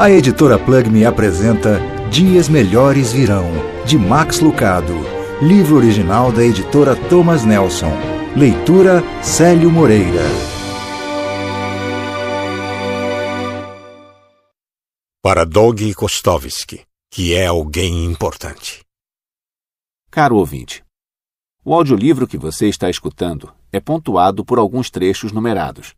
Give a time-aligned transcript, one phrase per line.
[0.00, 1.78] A editora Plug me apresenta
[2.10, 3.50] Dias Melhores Virão,
[3.84, 4.94] de Max Lucado.
[5.42, 7.92] Livro original da editora Thomas Nelson.
[8.34, 10.22] Leitura Célio Moreira.
[15.22, 16.80] Para Dog Kostovski,
[17.12, 18.80] que é alguém importante.
[20.10, 20.82] Caro ouvinte,
[21.62, 25.94] o audiolivro que você está escutando é pontuado por alguns trechos numerados.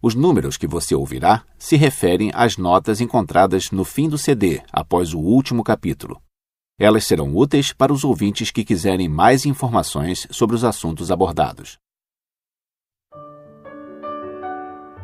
[0.00, 5.12] Os números que você ouvirá se referem às notas encontradas no fim do CD, após
[5.12, 6.22] o último capítulo.
[6.78, 11.78] Elas serão úteis para os ouvintes que quiserem mais informações sobre os assuntos abordados.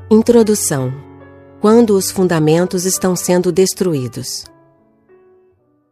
[0.08, 0.92] Introdução
[1.60, 4.44] Quando os fundamentos estão sendo destruídos.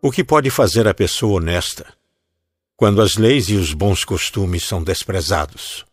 [0.00, 1.92] O que pode fazer a pessoa honesta
[2.76, 5.84] quando as leis e os bons costumes são desprezados?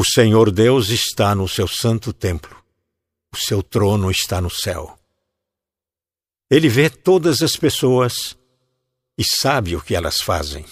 [0.00, 2.64] O Senhor Deus está no seu santo templo.
[3.32, 4.96] O seu trono está no céu.
[6.48, 8.38] Ele vê todas as pessoas
[9.18, 10.64] e sabe o que elas fazem.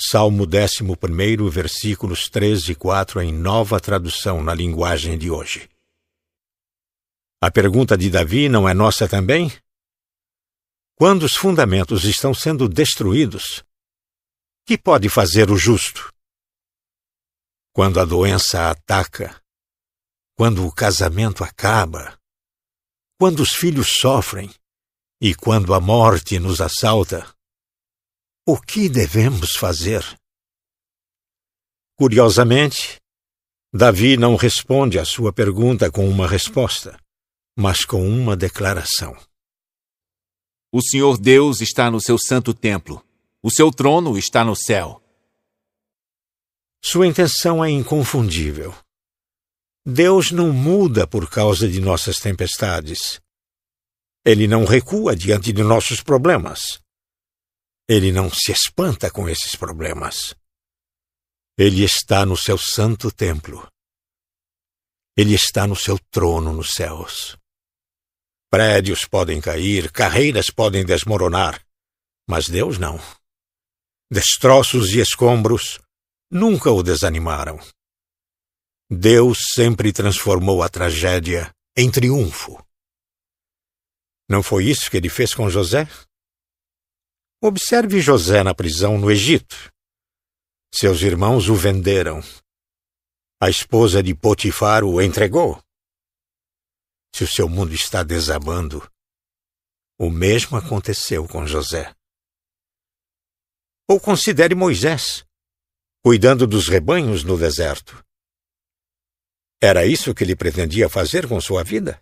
[0.00, 5.68] Salmo 11, versículos 3 e 4 em nova tradução na linguagem de hoje.
[7.40, 9.52] A pergunta de Davi não é nossa também?
[10.94, 13.64] Quando os fundamentos estão sendo destruídos,
[14.64, 16.14] que pode fazer o justo?
[17.76, 19.38] Quando a doença ataca,
[20.34, 22.18] quando o casamento acaba,
[23.20, 24.50] quando os filhos sofrem
[25.20, 27.30] e quando a morte nos assalta,
[28.48, 30.02] o que devemos fazer?
[31.98, 32.96] Curiosamente,
[33.70, 36.98] Davi não responde à sua pergunta com uma resposta,
[37.54, 39.14] mas com uma declaração.
[40.72, 43.06] O Senhor Deus está no seu santo templo.
[43.42, 45.05] O seu trono está no céu.
[46.88, 48.72] Sua intenção é inconfundível.
[49.84, 53.20] Deus não muda por causa de nossas tempestades.
[54.24, 56.80] Ele não recua diante de nossos problemas.
[57.88, 60.36] Ele não se espanta com esses problemas.
[61.58, 63.68] Ele está no seu santo templo.
[65.16, 67.36] Ele está no seu trono nos céus.
[68.48, 71.60] Prédios podem cair, carreiras podem desmoronar,
[72.28, 73.00] mas Deus não.
[74.08, 75.80] Destroços e escombros
[76.30, 77.58] nunca o desanimaram.
[78.90, 82.64] Deus sempre transformou a tragédia em triunfo.
[84.28, 85.86] Não foi isso que ele fez com José?
[87.42, 89.72] Observe José na prisão no Egito.
[90.74, 92.20] Seus irmãos o venderam.
[93.40, 95.62] A esposa de Potifar o entregou.
[97.14, 98.88] Se o seu mundo está desabando,
[99.98, 101.94] o mesmo aconteceu com José.
[103.88, 105.24] Ou considere Moisés
[106.06, 108.00] cuidando dos rebanhos no deserto.
[109.60, 112.00] Era isso que ele pretendia fazer com sua vida?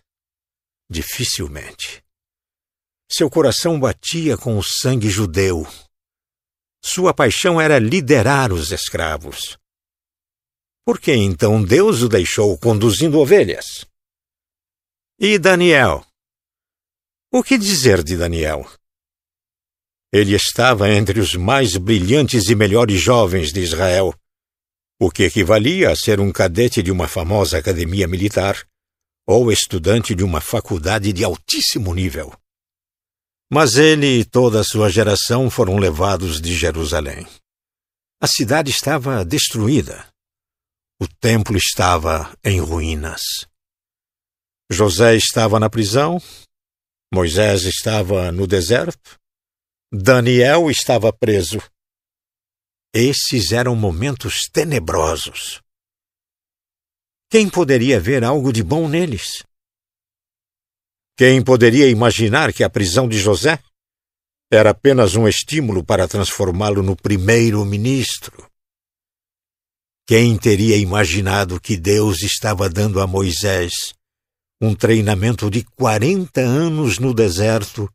[0.87, 2.03] Dificilmente.
[3.11, 5.65] Seu coração batia com o sangue judeu.
[6.83, 9.57] Sua paixão era liderar os escravos.
[10.85, 13.87] Por que então Deus o deixou conduzindo ovelhas?
[15.19, 16.05] E Daniel?
[17.31, 18.71] O que dizer de Daniel?
[20.17, 24.17] Ele estava entre os mais brilhantes e melhores jovens de Israel,
[24.97, 28.65] o que equivalia a ser um cadete de uma famosa academia militar
[29.27, 32.33] ou estudante de uma faculdade de altíssimo nível.
[33.51, 37.27] Mas ele e toda a sua geração foram levados de Jerusalém.
[38.21, 40.07] A cidade estava destruída.
[40.97, 43.19] O templo estava em ruínas.
[44.71, 46.21] José estava na prisão,
[47.13, 49.19] Moisés estava no deserto,
[49.97, 51.59] Daniel estava preso.
[52.93, 55.61] Esses eram momentos tenebrosos.
[57.29, 59.43] Quem poderia ver algo de bom neles?
[61.17, 63.57] Quem poderia imaginar que a prisão de José
[64.51, 68.51] era apenas um estímulo para transformá-lo no primeiro-ministro?
[70.05, 73.93] Quem teria imaginado que Deus estava dando a Moisés
[74.61, 77.89] um treinamento de 40 anos no deserto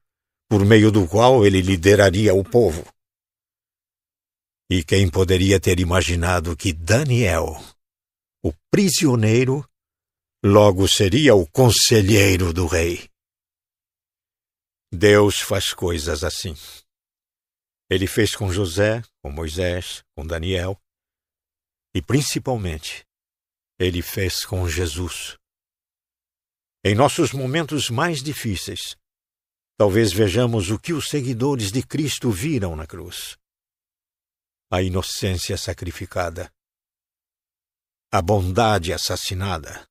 [0.50, 2.85] por meio do qual ele lideraria o povo.
[4.69, 7.55] E quem poderia ter imaginado que Daniel,
[8.43, 9.64] o prisioneiro,
[10.44, 13.08] logo seria o conselheiro do rei?
[14.93, 16.56] Deus faz coisas assim.
[17.88, 20.76] Ele fez com José, com Moisés, com Daniel,
[21.94, 23.06] e principalmente,
[23.79, 25.37] ele fez com Jesus.
[26.85, 28.96] Em nossos momentos mais difíceis,
[29.81, 33.38] talvez vejamos o que os seguidores de Cristo viram na cruz:
[34.71, 36.53] a inocência sacrificada,
[38.12, 39.88] a bondade assassinada,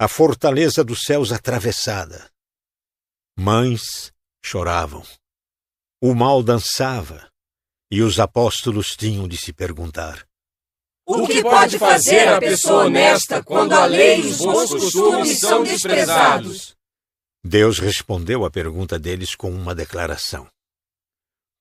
[0.00, 2.28] a fortaleza dos céus atravessada.
[3.38, 4.12] Mães
[4.44, 5.06] choravam,
[6.02, 7.30] o mal dançava,
[7.88, 10.26] e os apóstolos tinham de se perguntar:
[11.06, 15.62] O que pode fazer a pessoa honesta quando a lei e os bons costumes são
[15.62, 16.74] desprezados?
[17.44, 20.48] Deus respondeu à pergunta deles com uma declaração.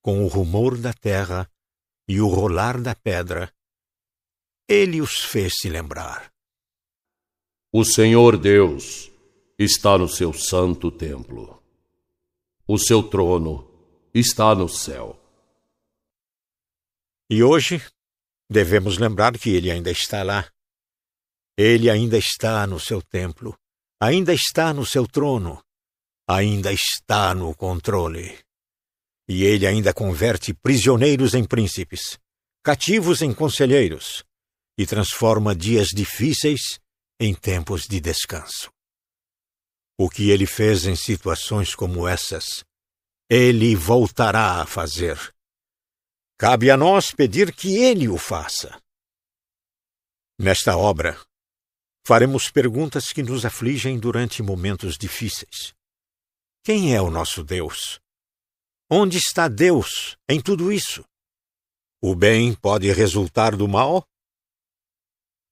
[0.01, 1.50] Com o rumor da terra
[2.07, 3.51] e o rolar da pedra,
[4.68, 6.31] ele os fez se lembrar.
[7.74, 9.12] O Senhor Deus
[9.57, 11.62] está no seu santo templo.
[12.68, 13.68] O seu trono
[14.13, 15.18] está no céu.
[17.30, 17.81] E hoje
[18.50, 20.51] devemos lembrar que ele ainda está lá.
[21.57, 23.57] Ele ainda está no seu templo,
[24.00, 25.63] ainda está no seu trono,
[26.31, 28.39] ainda está no controle.
[29.28, 32.18] E ele ainda converte prisioneiros em príncipes,
[32.63, 34.24] cativos em conselheiros,
[34.78, 36.80] e transforma dias difíceis
[37.19, 38.72] em tempos de descanso.
[40.00, 42.63] O que ele fez em situações como essas,
[43.30, 45.18] ele voltará a fazer.
[46.38, 48.81] Cabe a nós pedir que ele o faça.
[50.39, 51.19] Nesta obra,
[52.06, 55.75] faremos perguntas que nos afligem durante momentos difíceis.
[56.63, 57.99] Quem é o nosso Deus?
[58.87, 61.03] Onde está Deus em tudo isso?
[61.99, 64.07] O bem pode resultar do mal?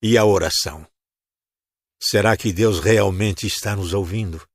[0.03, 0.87] E a oração?
[1.99, 4.47] Será que Deus realmente está nos ouvindo?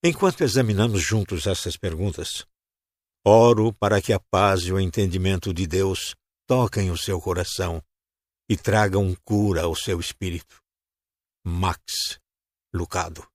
[0.00, 2.46] Enquanto examinamos juntos essas perguntas,
[3.26, 6.14] oro para que a paz e o entendimento de Deus
[6.46, 7.82] toquem o seu coração
[8.48, 10.62] e tragam cura ao seu espírito.
[11.44, 12.20] Max
[12.72, 13.33] Lucado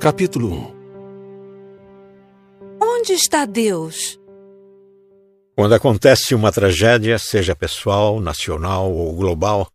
[0.00, 0.80] Capítulo 1
[2.82, 4.18] Onde está Deus?
[5.54, 9.70] Quando acontece uma tragédia, seja pessoal, nacional ou global,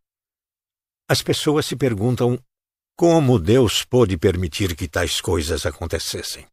[1.08, 2.44] as pessoas se perguntam
[2.98, 6.48] como Deus pôde permitir que tais coisas acontecessem.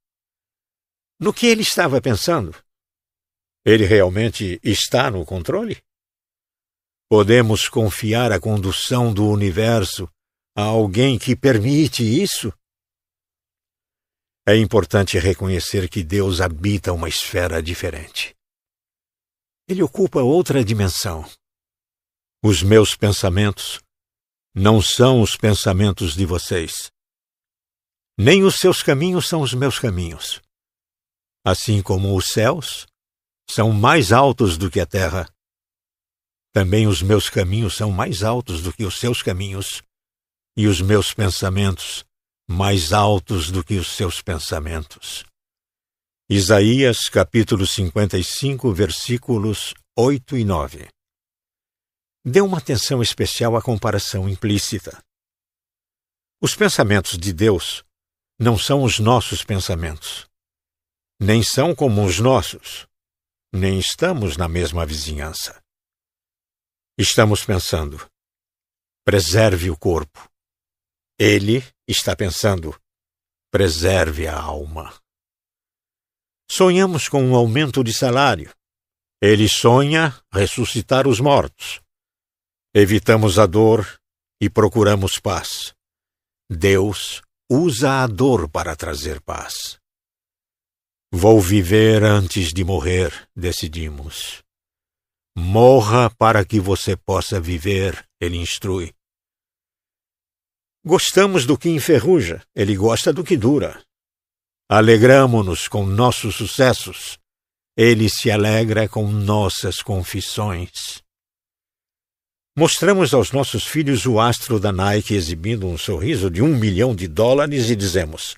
[1.19, 2.55] No que ele estava pensando?
[3.65, 5.83] Ele realmente está no controle?
[7.09, 10.07] Podemos confiar a condução do universo
[10.55, 12.53] a alguém que permite isso?
[14.45, 18.35] É importante reconhecer que Deus habita uma esfera diferente.
[19.69, 21.25] Ele ocupa outra dimensão.
[22.43, 23.81] Os meus pensamentos
[24.53, 26.91] não são os pensamentos de vocês.
[28.19, 30.43] Nem os seus caminhos são os meus caminhos.
[31.45, 32.87] Assim como os céus
[33.49, 35.33] são mais altos do que a terra,
[36.53, 39.83] também os meus caminhos são mais altos do que os seus caminhos,
[40.57, 42.05] e os meus pensamentos
[42.53, 45.25] mais altos do que os seus pensamentos.
[46.29, 50.89] Isaías capítulo 55, versículos 8 e 9.
[52.23, 55.03] Dê uma atenção especial à comparação implícita.
[56.43, 57.83] Os pensamentos de Deus
[58.39, 60.29] não são os nossos pensamentos,
[61.19, 62.87] nem são como os nossos,
[63.51, 65.59] nem estamos na mesma vizinhança.
[66.99, 68.07] Estamos pensando:
[69.07, 70.32] preserve o corpo.
[71.25, 72.77] Ele está pensando:
[73.49, 74.93] preserve a alma.
[76.51, 78.53] Sonhamos com um aumento de salário.
[79.23, 81.81] Ele sonha ressuscitar os mortos.
[82.75, 84.01] Evitamos a dor
[84.41, 85.73] e procuramos paz.
[86.51, 89.79] Deus usa a dor para trazer paz.
[91.13, 94.43] Vou viver antes de morrer, decidimos.
[95.39, 98.93] Morra para que você possa viver, ele instrui.
[100.85, 103.81] Gostamos do que enferruja, ele gosta do que dura.
[104.69, 107.19] Alegramo-nos com nossos sucessos,
[107.77, 111.01] ele se alegra com nossas confissões.
[112.57, 117.07] Mostramos aos nossos filhos o astro da Nike exibindo um sorriso de um milhão de
[117.07, 118.35] dólares e dizemos: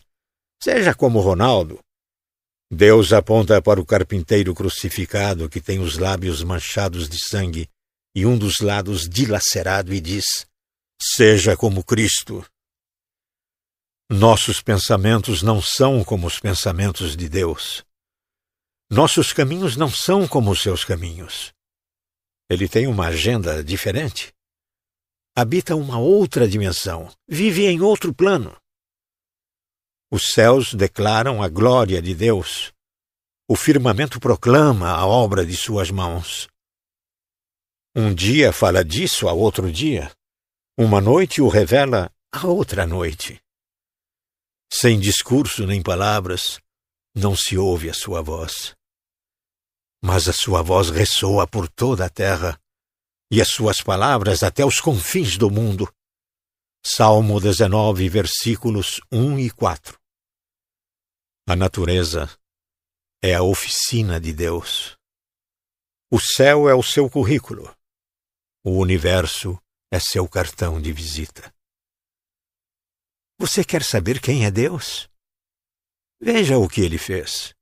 [0.63, 1.81] Seja como Ronaldo.
[2.71, 7.69] Deus aponta para o carpinteiro crucificado que tem os lábios manchados de sangue
[8.15, 10.47] e um dos lados dilacerado e diz:
[11.01, 12.45] Seja como Cristo.
[14.11, 17.85] Nossos pensamentos não são como os pensamentos de Deus.
[18.91, 21.53] Nossos caminhos não são como os seus caminhos.
[22.49, 24.33] Ele tem uma agenda diferente.
[25.37, 28.57] Habita uma outra dimensão, vive em outro plano.
[30.13, 32.73] Os céus declaram a glória de Deus.
[33.49, 36.49] O firmamento proclama a obra de suas mãos.
[37.97, 40.13] Um dia fala disso a outro dia.
[40.77, 43.41] Uma noite o revela a outra noite.
[44.73, 46.59] Sem discurso nem palavras,
[47.15, 48.75] não se ouve a sua voz.
[50.03, 52.61] Mas a sua voz ressoa por toda a terra
[53.31, 55.89] e as suas palavras até os confins do mundo.
[56.85, 59.97] Salmo 19, versículos 1 e 4.
[61.47, 62.29] A natureza
[63.23, 64.99] é a oficina de Deus.
[66.11, 67.73] O céu é o seu currículo.
[68.65, 69.57] O universo
[69.91, 71.55] é seu cartão de visita.
[73.39, 75.09] Você quer saber quem é Deus?
[76.21, 77.55] Veja o que ele fez.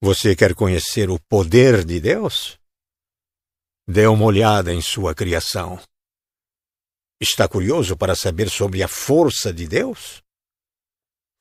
[0.00, 2.58] Você quer conhecer o poder de Deus?
[3.86, 5.82] Dê uma olhada em sua criação.
[7.20, 10.22] Está curioso para saber sobre a força de Deus?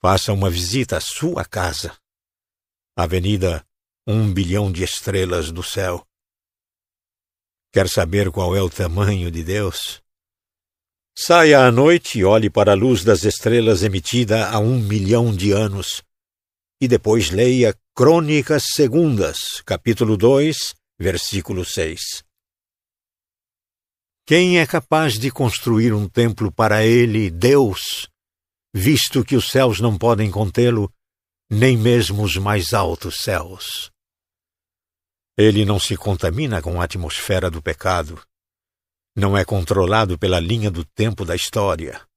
[0.01, 1.95] Faça uma visita à sua casa.
[2.95, 3.63] Avenida
[4.07, 6.06] Um Bilhão de Estrelas do Céu.
[7.71, 10.01] Quer saber qual é o tamanho de Deus?
[11.17, 15.51] Saia à noite e olhe para a luz das estrelas emitida há um milhão de
[15.51, 16.03] anos.
[16.79, 22.23] E depois leia Crônicas Segundas, capítulo 2, versículo 6.
[24.25, 28.07] Quem é capaz de construir um templo para ele, Deus,
[28.73, 30.91] visto que os céus não podem contê-lo,
[31.49, 33.89] nem mesmo os mais altos céus?
[35.37, 38.21] Ele não se contamina com a atmosfera do pecado,
[39.15, 42.07] não é controlado pela linha do tempo da história,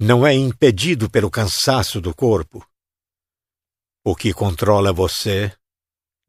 [0.00, 2.66] não é impedido pelo cansaço do corpo.
[4.04, 5.56] O que controla você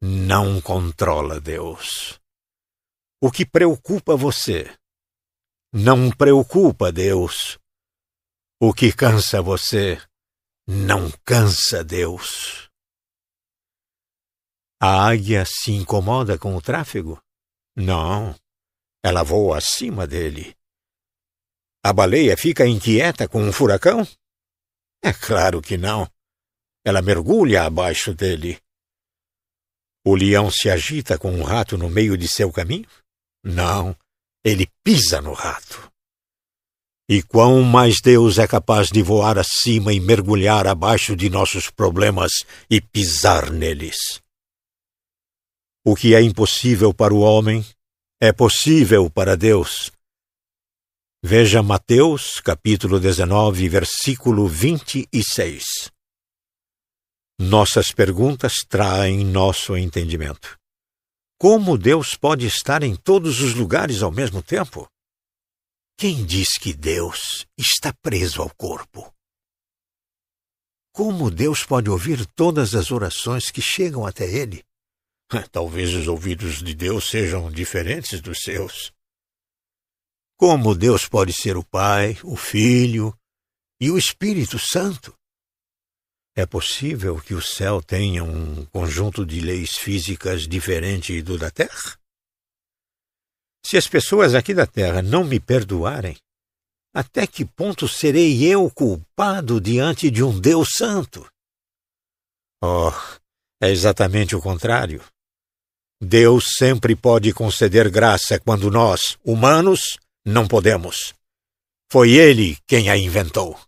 [0.00, 2.20] não controla Deus.
[3.20, 4.70] O que preocupa você
[5.72, 7.58] não preocupa Deus.
[8.60, 10.00] O que cansa você
[10.68, 12.63] não cansa Deus.
[14.86, 17.18] A águia se incomoda com o tráfego?
[17.74, 18.38] Não.
[19.02, 20.54] Ela voa acima dele.
[21.82, 24.06] A baleia fica inquieta com um furacão?
[25.02, 26.06] É claro que não.
[26.84, 28.60] Ela mergulha abaixo dele.
[30.04, 32.86] O leão se agita com um rato no meio de seu caminho?
[33.42, 33.96] Não
[34.44, 35.90] ele pisa no rato.
[37.08, 42.44] E quão mais Deus é capaz de voar acima e mergulhar abaixo de nossos problemas
[42.68, 44.22] e pisar neles.
[45.86, 47.62] O que é impossível para o homem
[48.18, 49.92] é possível para Deus.
[51.22, 55.62] Veja Mateus, capítulo 19, versículo 26.
[57.38, 60.58] Nossas perguntas traem nosso entendimento.
[61.38, 64.88] Como Deus pode estar em todos os lugares ao mesmo tempo?
[65.98, 69.12] Quem diz que Deus está preso ao corpo?
[70.94, 74.64] Como Deus pode ouvir todas as orações que chegam até Ele?
[75.50, 78.92] Talvez os ouvidos de Deus sejam diferentes dos seus.
[80.36, 83.16] Como Deus pode ser o Pai, o Filho
[83.80, 85.14] e o Espírito Santo?
[86.36, 91.96] É possível que o céu tenha um conjunto de leis físicas diferente do da Terra?
[93.64, 96.16] Se as pessoas aqui da Terra não me perdoarem,
[96.92, 101.28] até que ponto serei eu culpado diante de um Deus Santo?
[102.62, 102.92] Oh,
[103.62, 105.02] é exatamente o contrário.
[106.04, 111.14] Deus sempre pode conceder graça quando nós, humanos, não podemos.
[111.90, 113.58] Foi Ele quem a inventou.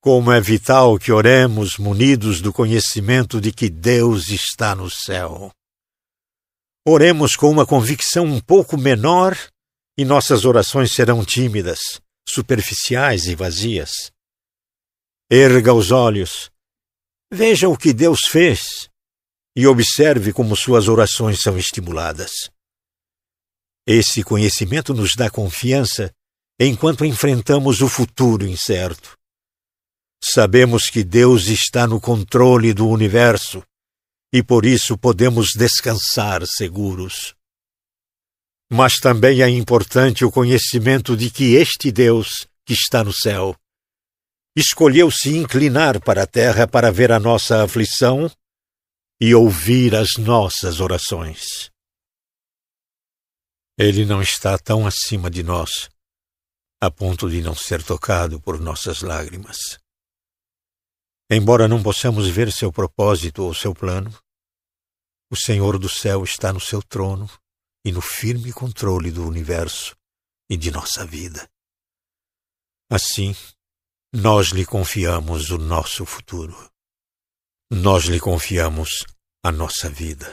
[0.00, 5.50] Como é vital que oremos munidos do conhecimento de que Deus está no céu.
[6.86, 9.36] Oremos com uma convicção um pouco menor
[9.98, 11.80] e nossas orações serão tímidas,
[12.26, 14.12] superficiais e vazias.
[15.30, 16.50] Erga os olhos,
[17.30, 18.87] veja o que Deus fez
[19.58, 22.30] e observe como suas orações são estimuladas.
[23.84, 26.12] Esse conhecimento nos dá confiança
[26.60, 29.18] enquanto enfrentamos o futuro incerto.
[30.22, 33.60] Sabemos que Deus está no controle do universo
[34.32, 37.34] e por isso podemos descansar seguros.
[38.70, 43.56] Mas também é importante o conhecimento de que este Deus, que está no céu,
[44.56, 48.30] escolheu se inclinar para a terra para ver a nossa aflição
[49.20, 51.70] e ouvir as nossas orações.
[53.76, 55.88] Ele não está tão acima de nós,
[56.80, 59.78] a ponto de não ser tocado por nossas lágrimas.
[61.30, 64.16] Embora não possamos ver seu propósito ou seu plano,
[65.30, 67.28] o Senhor do céu está no seu trono
[67.84, 69.96] e no firme controle do universo
[70.48, 71.48] e de nossa vida.
[72.90, 73.34] Assim,
[74.12, 76.56] nós lhe confiamos o nosso futuro
[77.70, 79.04] nós lhe confiamos
[79.44, 80.26] a nossa vida.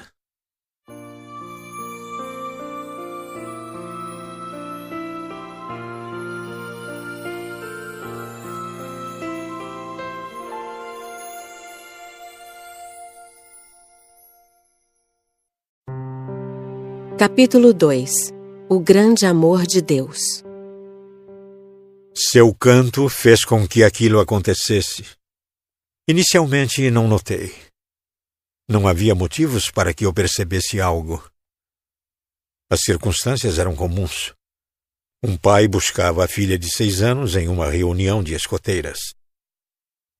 [17.18, 18.34] Capítulo 2
[18.70, 20.42] O Grande Amor de Deus
[22.14, 25.04] Seu canto fez com que aquilo acontecesse.
[26.08, 27.52] Inicialmente não notei.
[28.70, 31.28] Não havia motivos para que eu percebesse algo.
[32.70, 34.32] As circunstâncias eram comuns.
[35.24, 39.00] Um pai buscava a filha de seis anos em uma reunião de escoteiras.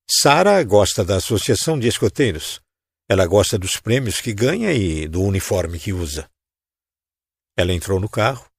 [0.10, 2.60] Sara gosta da associação de escoteiros.
[3.08, 6.28] Ela gosta dos prêmios que ganha e do uniforme que usa.
[7.56, 8.50] Ela entrou no carro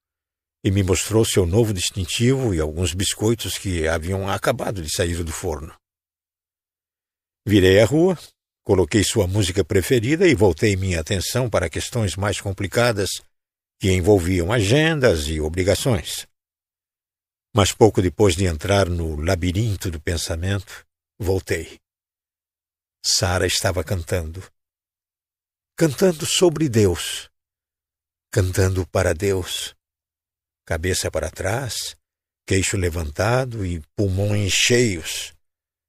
[0.63, 5.33] e me mostrou seu novo distintivo e alguns biscoitos que haviam acabado de sair do
[5.33, 5.77] forno.
[7.47, 8.19] Virei à rua,
[8.61, 13.21] coloquei sua música preferida e voltei minha atenção para questões mais complicadas
[13.79, 16.27] que envolviam agendas e obrigações.
[17.55, 20.85] Mas pouco depois de entrar no labirinto do pensamento,
[21.17, 21.79] voltei.
[23.01, 24.43] Sara estava cantando.
[25.77, 27.29] Cantando sobre Deus.
[28.29, 29.73] Cantando para Deus
[30.65, 31.95] cabeça para trás,
[32.45, 35.36] queixo levantado e pulmões cheios.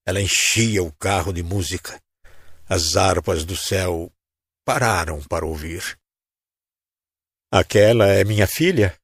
[0.08, 2.02] Ela enchia o carro de música.
[2.66, 4.10] As harpas do céu
[4.64, 6.00] pararam para ouvir.
[7.52, 8.98] Aquela é minha filha?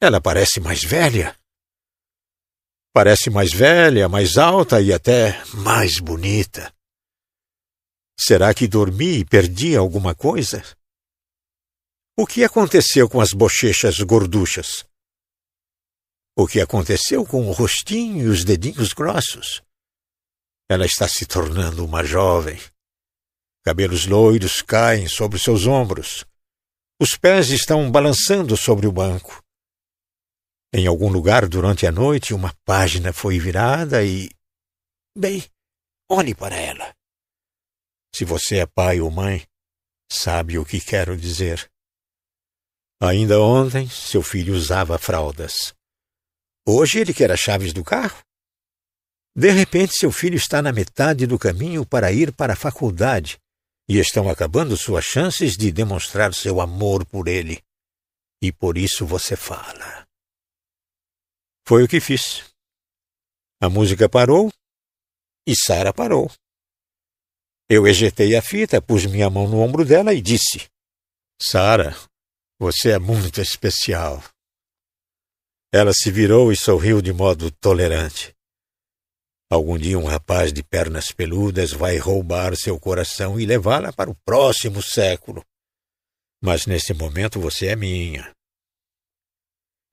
[0.00, 1.38] Ela parece mais velha.
[2.90, 6.74] Parece mais velha, mais alta e até mais bonita.
[8.18, 10.62] Será que dormi e perdi alguma coisa?
[12.16, 14.86] O que aconteceu com as bochechas gorduchas?
[16.34, 19.65] O que aconteceu com o rostinho e os dedinhos grossos?
[20.68, 22.58] Ela está se tornando uma jovem.
[23.64, 26.24] Cabelos loiros caem sobre seus ombros.
[27.00, 29.42] Os pés estão balançando sobre o banco.
[30.72, 34.28] Em algum lugar durante a noite, uma página foi virada e.
[35.16, 35.44] Bem,
[36.10, 36.94] olhe para ela.
[38.14, 39.46] Se você é pai ou mãe,
[40.10, 41.70] sabe o que quero dizer.
[43.00, 45.74] Ainda ontem, seu filho usava fraldas.
[46.66, 48.22] Hoje ele quer as chaves do carro.
[49.36, 53.38] De repente, seu filho está na metade do caminho para ir para a faculdade
[53.86, 57.62] e estão acabando suas chances de demonstrar seu amor por ele.
[58.40, 60.06] E por isso você fala.
[61.66, 62.44] Foi o que fiz.
[63.60, 64.50] A música parou
[65.46, 66.30] e Sara parou.
[67.68, 70.66] Eu ejetei a fita, pus minha mão no ombro dela e disse:
[71.42, 71.94] Sara,
[72.58, 74.22] você é muito especial.
[75.70, 78.35] Ela se virou e sorriu de modo tolerante.
[79.48, 84.16] Algum dia um rapaz de pernas peludas vai roubar seu coração e levá-la para o
[84.24, 85.44] próximo século.
[86.42, 88.32] Mas nesse momento você é minha.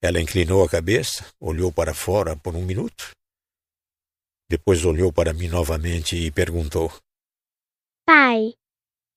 [0.02, 3.12] Ela inclinou a cabeça, olhou para fora por um minuto.
[4.50, 6.92] Depois olhou para mim novamente e perguntou:
[8.04, 8.54] Pai,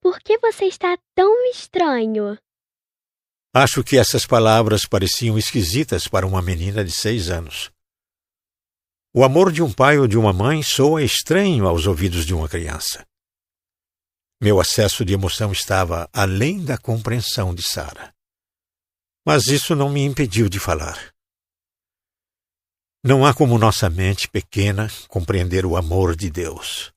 [0.01, 2.37] por que você está tão estranho?
[3.55, 7.71] Acho que essas palavras pareciam esquisitas para uma menina de seis anos.
[9.17, 12.47] O amor de um pai ou de uma mãe soa estranho aos ouvidos de uma
[12.47, 13.03] criança.
[14.39, 18.13] Meu acesso de emoção estava além da compreensão de Sara.
[19.25, 21.11] Mas isso não me impediu de falar.
[23.03, 26.93] Não há como nossa mente pequena compreender o amor de Deus.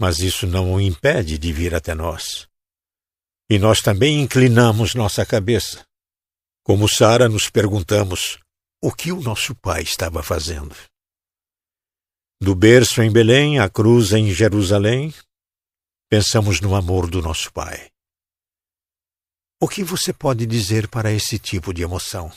[0.00, 2.48] Mas isso não o impede de vir até nós.
[3.48, 5.86] E nós também inclinamos nossa cabeça.
[6.64, 8.36] Como Sara, nos perguntamos
[8.82, 10.74] o que o nosso pai estava fazendo.
[12.42, 15.12] Do berço em Belém à cruz em Jerusalém,
[16.08, 17.90] pensamos no amor do nosso pai.
[19.60, 22.32] O que você pode dizer para esse tipo de emoção?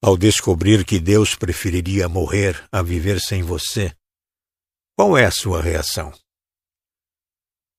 [0.00, 3.92] Ao descobrir que Deus preferiria morrer a viver sem você,
[4.96, 6.16] qual é a sua reação?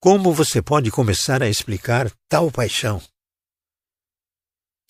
[0.02, 3.02] Como você pode começar a explicar tal paixão?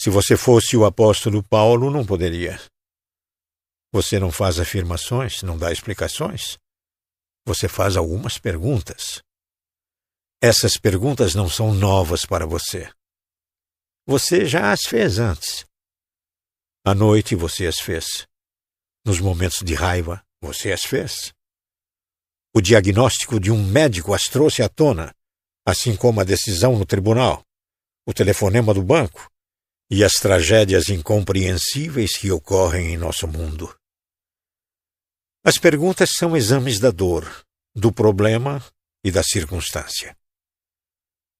[0.01, 2.59] Se você fosse o apóstolo Paulo, não poderia.
[3.95, 6.57] Você não faz afirmações, não dá explicações.
[7.47, 9.23] Você faz algumas perguntas.
[10.43, 12.91] Essas perguntas não são novas para você.
[14.05, 15.65] Você já as fez antes.
[16.85, 18.27] À noite você as fez.
[19.05, 21.33] Nos momentos de raiva, você as fez.
[22.53, 25.15] O diagnóstico de um médico as trouxe à tona,
[25.65, 27.45] assim como a decisão no tribunal,
[28.05, 29.31] o telefonema do banco
[29.89, 33.73] e as tragédias incompreensíveis que ocorrem em nosso mundo.
[35.47, 38.65] As perguntas são exames da dor, do problema
[39.03, 40.17] e da circunstância.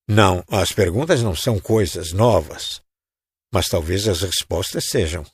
[0.08, 2.84] Não, as perguntas não são coisas novas,
[3.52, 5.26] mas talvez as respostas sejam.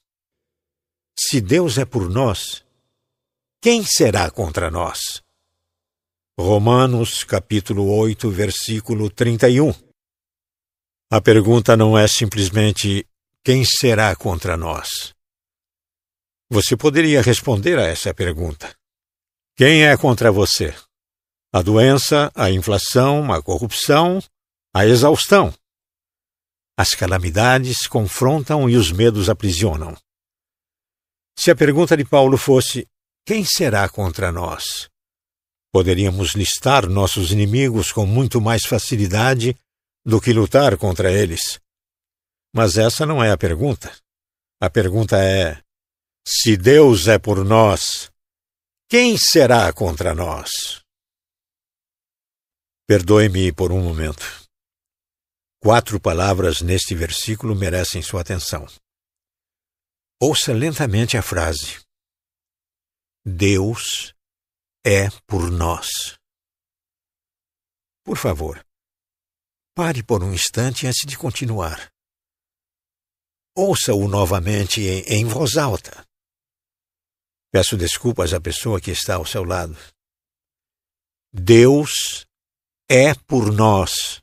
[1.20, 2.64] Se Deus é por nós,
[3.62, 5.22] quem será contra nós?
[6.40, 9.74] Romanos capítulo 8, versículo 31.
[11.12, 13.06] A pergunta não é simplesmente
[13.44, 15.14] quem será contra nós.
[16.54, 18.76] Você poderia responder a essa pergunta.
[19.56, 20.76] Quem é contra você?
[21.54, 24.20] A doença, a inflação, a corrupção,
[24.76, 25.54] a exaustão.
[26.78, 29.96] As calamidades confrontam e os medos aprisionam.
[31.40, 32.86] Se a pergunta de Paulo fosse:
[33.26, 34.90] quem será contra nós?
[35.72, 39.56] Poderíamos listar nossos inimigos com muito mais facilidade
[40.06, 41.62] do que lutar contra eles.
[42.54, 43.90] Mas essa não é a pergunta.
[44.60, 45.64] A pergunta é:
[46.26, 48.12] se Deus é por nós,
[48.90, 50.82] quem será contra nós?
[52.88, 54.24] Perdoe-me por um momento.
[55.62, 58.66] Quatro palavras neste versículo merecem sua atenção.
[60.22, 61.80] Ouça lentamente a frase:
[63.26, 64.14] Deus
[64.86, 65.88] é por nós.
[68.04, 68.66] Por favor,
[69.76, 71.92] pare por um instante antes de continuar.
[73.56, 76.06] Ouça-o novamente em, voz alta.
[77.52, 79.78] Peço desculpas à pessoa que está ao seu lado.
[81.34, 82.26] Deus
[82.90, 84.22] é por nós.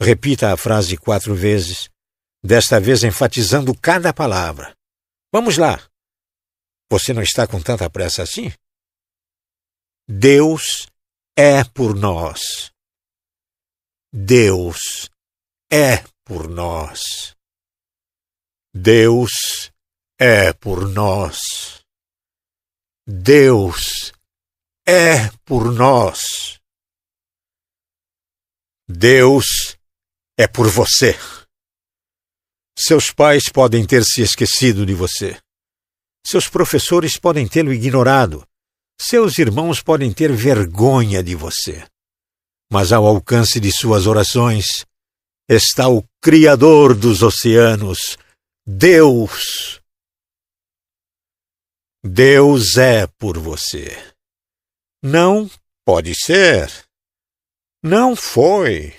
[0.00, 1.90] Repita a frase quatro vezes,
[2.42, 4.74] desta vez enfatizando cada palavra.
[5.32, 5.78] Vamos lá.
[6.90, 8.52] Você não está com tanta pressa assim?
[10.08, 10.86] Deus
[11.36, 12.72] é por nós.
[14.12, 15.08] Deus
[15.70, 17.36] é por nós.
[18.74, 19.69] Deus
[20.20, 21.38] é por nós.
[23.06, 24.12] Deus
[24.86, 26.20] é por nós.
[28.86, 29.78] Deus
[30.38, 31.16] é por você.
[32.78, 35.38] Seus pais podem ter se esquecido de você.
[36.26, 38.46] Seus professores podem tê-lo ignorado.
[39.00, 41.86] Seus irmãos podem ter vergonha de você.
[42.70, 44.84] Mas ao alcance de suas orações
[45.48, 48.18] está o Criador dos oceanos,
[48.66, 49.79] Deus
[52.02, 53.90] Deus é por você.
[55.02, 55.50] Não
[55.84, 56.70] pode ser.
[57.82, 58.98] Não foi.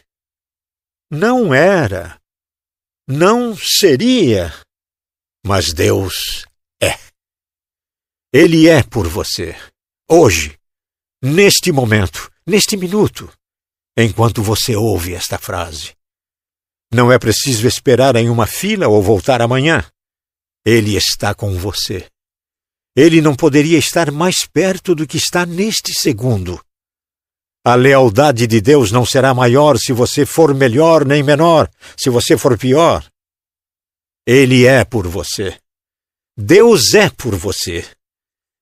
[1.09, 2.21] Não era.
[3.07, 4.53] Não seria.
[5.43, 6.45] Mas Deus
[6.79, 6.95] é.
[8.31, 9.55] Ele é por você.
[10.07, 10.55] Hoje,
[11.23, 13.33] neste momento, neste minuto,
[13.97, 15.95] enquanto você ouve esta frase.
[16.93, 19.83] Não é preciso esperar em uma fila ou voltar amanhã.
[20.63, 22.10] Ele está com você.
[22.95, 26.61] Ele não poderia estar mais perto do que está neste segundo.
[27.63, 32.37] A lealdade de Deus não será maior se você for melhor nem menor, se você
[32.37, 33.05] for pior.
[34.25, 35.57] Ele é por você.
[36.37, 37.85] Deus é por você.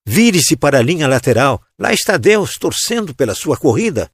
[0.05, 1.61] Vire-se para a linha lateral.
[1.79, 4.11] Lá está Deus torcendo pela sua corrida.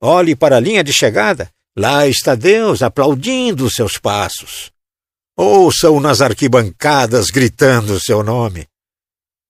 [0.00, 1.50] Olhe para a linha de chegada.
[1.76, 4.70] Lá está Deus aplaudindo os seus passos.
[5.36, 8.66] Ouça-o nas arquibancadas gritando o seu nome.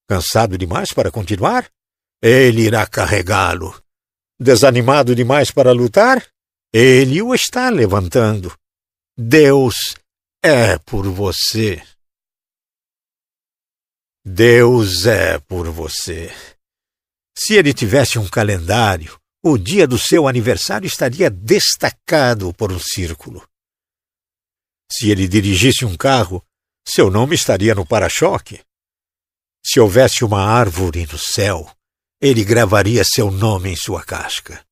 [0.07, 1.69] Cansado demais para continuar?
[2.21, 3.81] Ele irá carregá-lo.
[4.39, 6.27] Desanimado demais para lutar?
[6.73, 8.55] Ele o está levantando.
[9.17, 9.95] Deus
[10.43, 11.81] é por você.
[14.23, 16.31] Deus é por você.
[17.37, 23.47] Se ele tivesse um calendário, o dia do seu aniversário estaria destacado por um círculo.
[24.91, 26.43] Se ele dirigisse um carro,
[26.87, 28.59] seu nome estaria no para-choque.
[29.67, 31.67] Se houvesse uma árvore no céu,
[32.21, 34.63] ele gravaria seu nome em sua casca.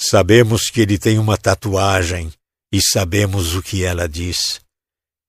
[0.00, 2.32] Sabemos que ele tem uma tatuagem
[2.72, 4.62] e sabemos o que ela diz.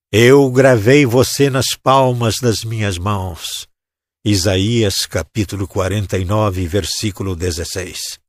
[0.10, 3.68] Eu gravei você nas palmas das minhas mãos.
[4.26, 8.22] Isaías capítulo 49, versículo 16.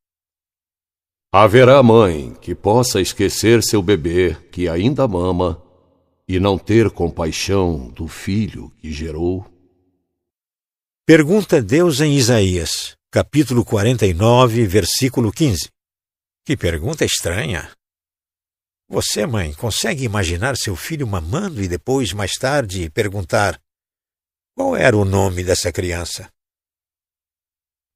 [1.33, 5.63] Haverá mãe que possa esquecer seu bebê que ainda mama
[6.27, 9.56] e não ter compaixão do filho que gerou?
[11.09, 15.71] Pergunta Deus em Isaías, capítulo 49, versículo 15.
[16.45, 17.71] Que pergunta estranha.
[18.89, 23.57] Você, mãe, consegue imaginar seu filho mamando e depois, mais tarde, perguntar:
[24.57, 26.29] qual era o nome dessa criança?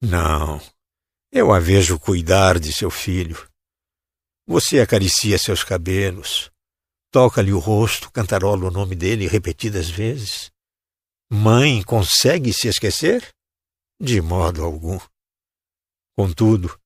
[0.01, 0.61] Não,
[1.33, 3.44] eu a vejo cuidar de seu filho.
[4.46, 6.49] Você acaricia seus cabelos,
[7.11, 10.53] toca-lhe o rosto, cantarola o nome dele repetidas vezes.
[11.33, 13.33] Mãe consegue se esquecer?
[14.01, 14.99] De modo algum.
[16.19, 16.77] Contudo,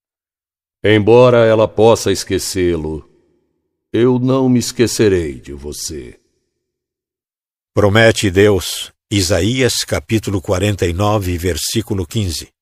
[0.84, 3.08] embora ela possa esquecê-lo,
[3.90, 6.20] eu não me esquecerei de você.
[7.72, 12.52] Promete Deus, Isaías capítulo 49, versículo 15.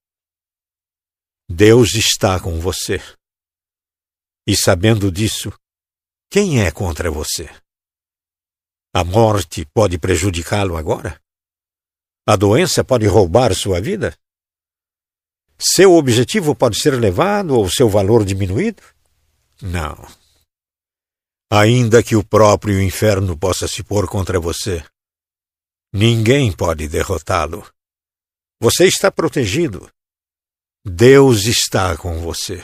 [1.51, 3.01] Deus está com você.
[4.47, 5.53] E sabendo disso,
[6.31, 7.51] Quem é contra você?
[8.95, 11.22] A morte pode prejudicá-lo agora?
[12.27, 14.17] A doença pode roubar sua vida?
[15.59, 18.83] Seu objetivo pode ser levado ou seu valor diminuído?
[19.61, 19.97] Não.
[21.51, 24.85] Ainda que o próprio inferno possa se pôr contra você,
[25.93, 27.69] ninguém pode derrotá-lo.
[28.61, 29.91] Você está protegido.
[30.85, 32.63] Deus está com você.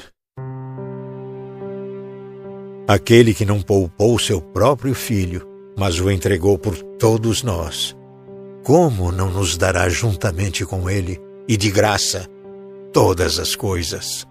[2.88, 7.94] Aquele que não poupou seu próprio filho, mas o entregou por todos nós,
[8.68, 12.28] como não nos dará juntamente com ele e de graça
[12.92, 14.26] todas as coisas?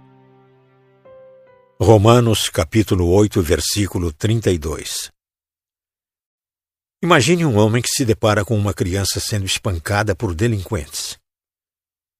[1.82, 5.12] Romanos capítulo 8, versículo 32
[7.02, 11.18] Imagine um homem que se depara com uma criança sendo espancada por delinquentes.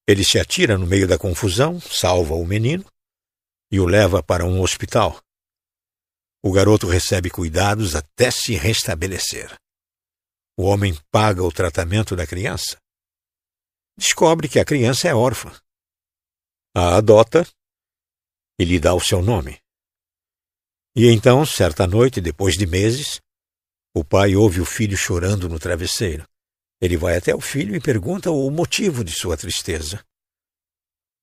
[0.08, 2.84] Ele se atira no meio da confusão, salva o menino
[3.72, 5.22] e o leva para um hospital.
[6.44, 9.56] O garoto recebe cuidados até se restabelecer.
[10.58, 12.78] O homem paga o tratamento da criança.
[13.96, 15.52] Descobre que a criança é órfã.
[16.76, 17.48] A adota
[18.60, 19.60] e lhe dá o seu nome.
[20.96, 23.22] E então, certa noite, depois de meses,
[23.96, 26.28] o pai ouve o filho chorando no travesseiro.
[26.82, 30.04] Ele vai até o filho e pergunta o motivo de sua tristeza.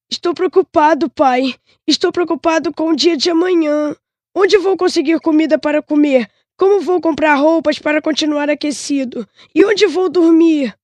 [0.08, 1.56] Estou preocupado, pai.
[1.86, 3.96] Estou preocupado com o dia de amanhã.
[4.32, 6.30] Onde vou conseguir comida para comer?
[6.56, 9.28] Como vou comprar roupas para continuar aquecido?
[9.54, 10.78] E onde vou dormir?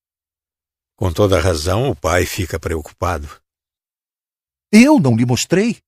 [0.96, 3.28] Com toda razão, o pai fica preocupado.
[4.72, 5.78] Eu não lhe mostrei?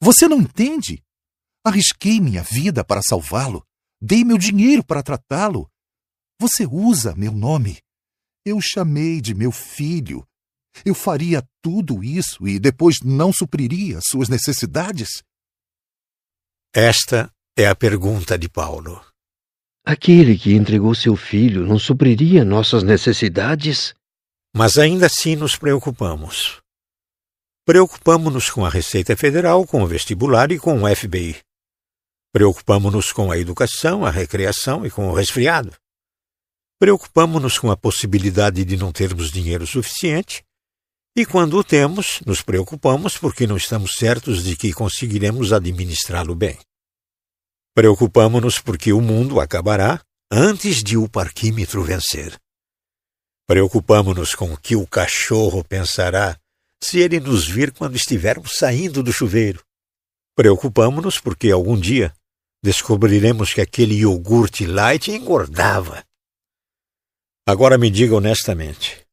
[0.00, 1.02] Você não entende?
[1.64, 3.64] Arrisquei minha vida para salvá-lo.
[4.00, 5.70] Dei meu dinheiro para tratá-lo.
[6.40, 7.78] Você usa meu nome.
[8.44, 10.26] Eu chamei de meu filho.
[10.84, 15.22] Eu faria tudo isso e depois não supriria suas necessidades?
[16.74, 19.04] Esta é a pergunta de Paulo.
[19.84, 23.94] Aquele que entregou seu filho não supriria nossas necessidades?
[24.54, 26.60] Mas ainda assim nos preocupamos.
[27.66, 31.40] Preocupamos-nos com a Receita Federal, com o vestibular e com o FBI.
[32.32, 35.74] Preocupamos-nos com a educação, a recreação e com o resfriado.
[36.78, 40.42] Preocupamos-nos com a possibilidade de não termos dinheiro suficiente,
[41.14, 46.58] e quando o temos, nos preocupamos porque não estamos certos de que conseguiremos administrá-lo bem.
[47.74, 52.38] Preocupamos-nos porque o mundo acabará antes de o parquímetro vencer.
[53.46, 56.38] Preocupamos-nos com o que o cachorro pensará
[56.82, 59.64] se ele nos vir quando estivermos saindo do chuveiro.
[60.36, 62.14] Preocupamos-nos porque algum dia
[62.62, 66.04] descobriremos que aquele iogurte light engordava.
[67.46, 69.06] Agora me diga honestamente: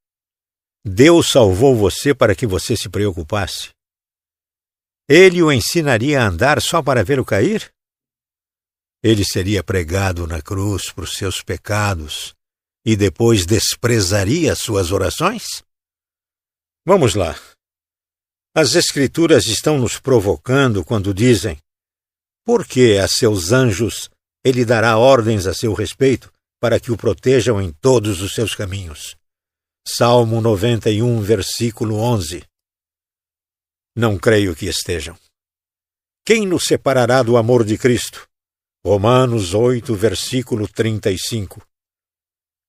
[0.86, 3.70] Deus salvou você para que você se preocupasse?
[5.08, 7.72] Ele o ensinaria a andar só para vê-lo cair?
[9.02, 12.34] Ele seria pregado na cruz por seus pecados
[12.86, 15.64] e depois desprezaria suas orações?
[16.86, 17.40] Vamos lá.
[18.56, 21.58] As Escrituras estão nos provocando quando dizem:
[22.46, 24.10] Por que a seus anjos
[24.44, 29.16] ele dará ordens a seu respeito para que o protejam em todos os seus caminhos.
[29.88, 32.44] Salmo 91, versículo 11.
[33.96, 35.18] Não creio que estejam.
[36.26, 38.29] Quem nos separará do amor de Cristo?
[38.90, 41.62] Romanos 8, versículo 35.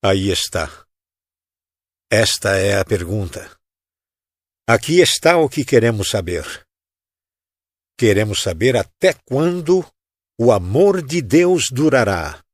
[0.05, 0.69] Aí está.
[2.13, 3.51] Esta é a pergunta.
[4.69, 6.45] Aqui está o que queremos saber.
[7.99, 9.83] Queremos saber até quando
[10.39, 12.45] o amor de Deus durará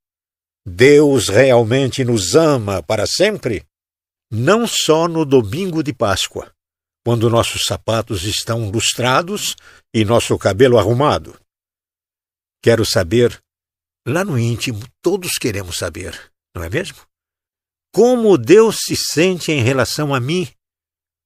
[0.65, 3.67] Deus realmente nos ama para sempre?
[4.31, 6.53] Não só no domingo de Páscoa,
[7.05, 9.57] quando nossos sapatos estão lustrados
[9.93, 11.37] e nosso cabelo arrumado.
[12.63, 13.41] Quero saber,
[14.07, 16.99] lá no íntimo, todos queremos saber, não é mesmo?
[17.93, 20.49] Como Deus se sente em relação a mim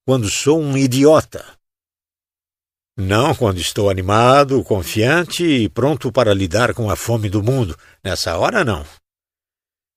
[0.07, 1.59] quando sou um idiota?
[2.97, 7.77] Não quando estou animado, confiante e pronto para lidar com a fome do mundo.
[8.05, 8.87] Nessa hora, não.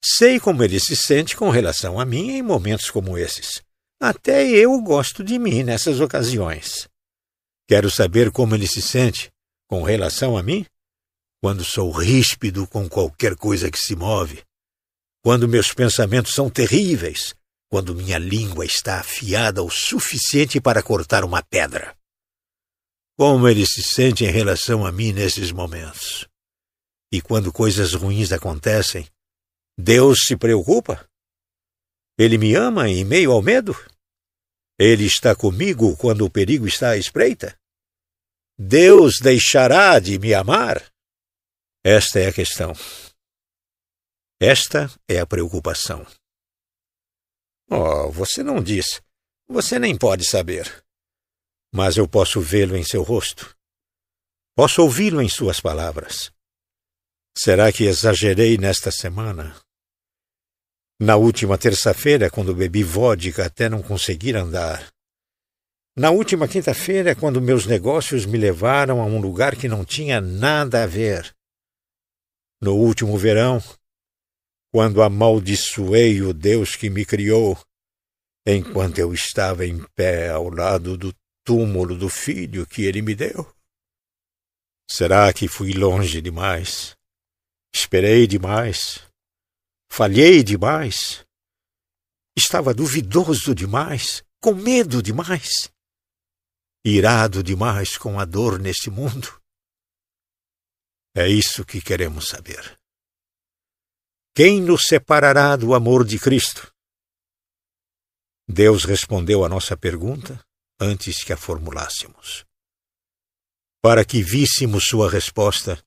[0.04, 3.62] Sei como ele se sente com relação a mim em momentos como esses.
[4.02, 6.88] Até eu gosto de mim nessas ocasiões.
[7.68, 9.32] Quero saber como ele se sente
[9.70, 10.66] com relação a mim
[11.44, 14.42] quando sou ríspido com qualquer coisa que se move,
[15.22, 17.36] quando meus pensamentos são terríveis,
[17.70, 21.98] quando minha língua está afiada o suficiente para cortar uma pedra.
[23.18, 26.30] Como ele se sente em relação a mim nesses momentos.
[27.12, 29.06] E quando coisas ruins acontecem,
[29.78, 31.06] Deus se preocupa?
[32.18, 33.76] Ele me ama em meio ao medo?
[34.80, 37.54] Ele está comigo quando o perigo está à espreita?
[38.58, 40.93] Deus deixará de me amar?
[41.86, 42.72] Esta é a questão.
[44.40, 46.08] Esta é a preocupação.
[47.70, 49.02] Oh, você não diz.
[49.50, 50.82] Você nem pode saber.
[51.74, 53.54] Mas eu posso vê-lo em seu rosto.
[54.56, 56.32] Posso ouvi-lo em suas palavras.
[57.38, 59.54] Será que exagerei nesta semana?
[61.02, 64.88] Na última terça-feira, quando bebi vodka até não conseguir andar.
[65.98, 70.84] Na última quinta-feira, quando meus negócios me levaram a um lugar que não tinha nada
[70.84, 71.36] a ver.
[72.64, 73.62] No último verão,
[74.72, 77.62] quando amaldiçoei o Deus que me criou,
[78.48, 83.54] enquanto eu estava em pé ao lado do túmulo do filho que ele me deu?
[84.90, 86.96] Será que fui longe demais?
[87.76, 89.06] Esperei demais?
[89.92, 91.26] Falhei demais?
[92.34, 94.24] Estava duvidoso demais?
[94.42, 95.70] Com medo demais?
[96.86, 99.43] Irado demais com a dor neste mundo?
[101.16, 102.80] É isso que queremos saber.
[104.36, 106.74] Quem nos separará do amor de Cristo?
[108.48, 110.44] Deus respondeu a nossa pergunta
[110.80, 112.44] antes que a formulássemos.
[113.80, 115.80] Para que víssemos sua resposta,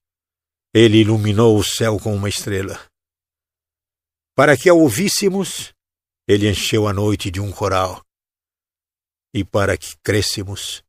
[0.73, 2.79] ele iluminou o céu com uma estrela.
[4.37, 5.75] Para que a ouvíssemos,
[6.29, 8.05] ele encheu a noite de um coral.
[9.35, 10.85] E para que crescêssemos,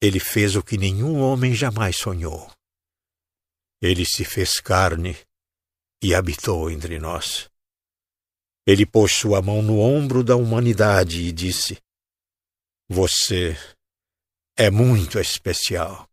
[0.00, 2.53] ele fez o que nenhum homem jamais sonhou.
[3.84, 5.14] Ele se fez carne
[6.02, 7.50] e habitou entre nós.
[8.66, 11.76] Ele pôs sua mão no ombro da humanidade e disse:
[12.88, 13.54] Você
[14.56, 16.08] é muito especial.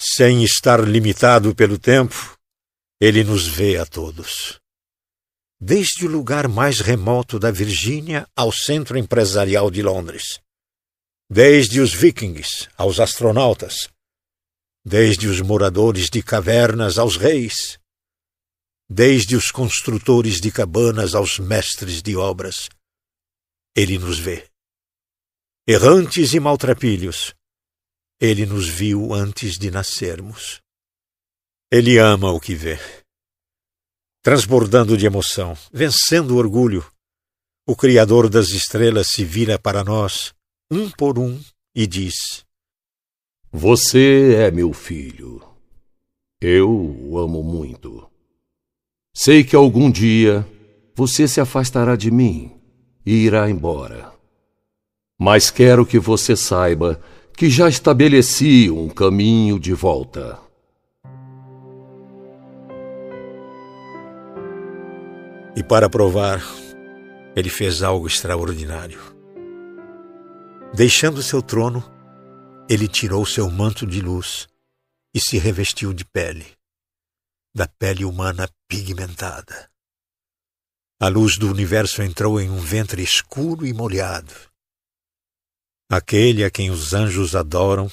[0.00, 2.34] Sem estar limitado pelo tempo,
[2.98, 4.58] ele nos vê a todos.
[5.60, 10.40] Desde o lugar mais remoto da Virgínia ao centro empresarial de Londres.
[11.30, 13.92] Desde os vikings aos astronautas.
[14.84, 17.78] Desde os moradores de cavernas aos reis.
[18.88, 22.68] Desde os construtores de cabanas aos mestres de obras.
[23.74, 24.48] Ele nos vê
[25.66, 27.34] errantes e maltrapilhos,
[28.20, 30.60] ele nos viu antes de nascermos.
[31.72, 32.78] Ele ama o que vê.
[34.22, 36.86] Transbordando de emoção, vencendo o orgulho,
[37.66, 40.34] o Criador das estrelas se vira para nós,
[40.70, 41.42] um por um,
[41.74, 42.44] e diz:
[43.56, 45.40] Você é meu filho.
[46.40, 48.04] Eu o amo muito.
[49.14, 50.44] Sei que algum dia
[50.92, 52.50] você se afastará de mim
[53.06, 54.12] e irá embora.
[55.16, 57.00] Mas quero que você saiba
[57.36, 60.36] que já estabeleci um caminho de volta.
[65.54, 66.42] E para provar,
[67.36, 68.98] ele fez algo extraordinário.
[70.74, 71.93] Deixando seu trono,
[72.68, 74.48] ele tirou seu manto de luz
[75.14, 76.56] e se revestiu de pele,
[77.54, 79.70] da pele humana pigmentada.
[81.00, 84.34] A luz do universo entrou em um ventre escuro e molhado
[85.90, 87.90] Aquele a quem os anjos adoram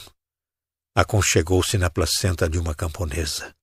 [0.95, 3.53] aconchegou-se na placenta de uma camponesa.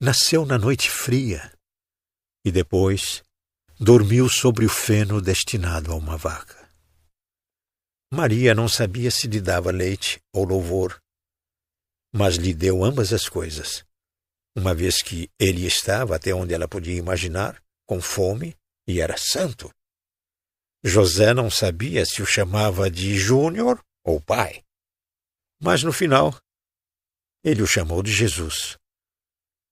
[0.00, 1.52] Nasceu na noite fria
[2.44, 3.22] e depois
[3.80, 6.61] dormiu sobre o feno destinado a uma vaca.
[8.14, 11.00] Maria não sabia se lhe dava leite ou louvor,
[12.14, 13.86] mas lhe deu ambas as coisas,
[14.54, 18.54] uma vez que ele estava, até onde ela podia imaginar, com fome
[18.86, 19.70] e era santo.
[20.84, 24.62] José não sabia se o chamava de Júnior ou pai.
[25.58, 26.38] Mas no final,
[27.42, 28.76] ele o chamou de Jesus.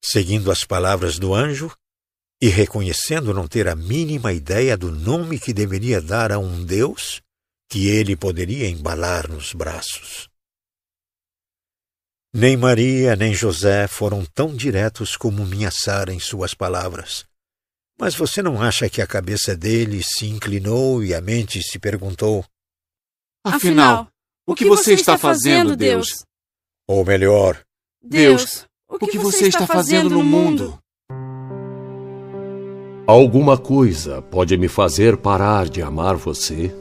[0.02, 1.70] Seguindo as palavras do anjo
[2.40, 7.20] e reconhecendo não ter a mínima ideia do nome que deveria dar a um Deus
[7.70, 10.28] que ele poderia embalar nos braços.
[12.34, 17.24] Nem Maria nem José foram tão diretos como minha Sara em suas palavras.
[17.98, 22.44] Mas você não acha que a cabeça dele se inclinou e a mente se perguntou:
[23.44, 24.08] Afinal,
[24.46, 26.24] o que você está fazendo, Deus?
[26.88, 27.62] Ou melhor,
[28.02, 30.78] Deus, o que você está fazendo no mundo?
[33.06, 36.72] Alguma coisa pode me fazer parar de amar você?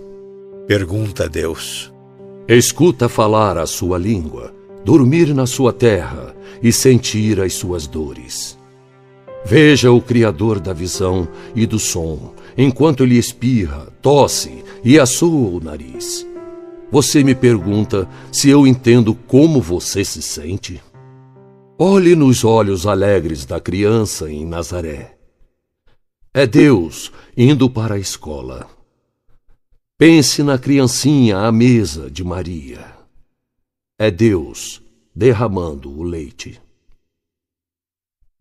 [0.69, 1.91] Pergunta Deus.
[2.47, 4.53] Escuta falar a sua língua,
[4.85, 8.55] dormir na sua terra e sentir as suas dores.
[9.43, 15.59] Veja o Criador da visão e do som, enquanto ele espirra, tosse e assoa o
[15.59, 16.23] nariz.
[16.91, 20.79] Você me pergunta se eu entendo como você se sente?
[21.79, 25.15] Olhe nos olhos alegres da criança em Nazaré.
[26.31, 28.78] É Deus indo para a escola.
[29.99, 32.95] Pense na criancinha à mesa de Maria.
[33.99, 34.81] É Deus
[35.13, 36.57] derramando o leite.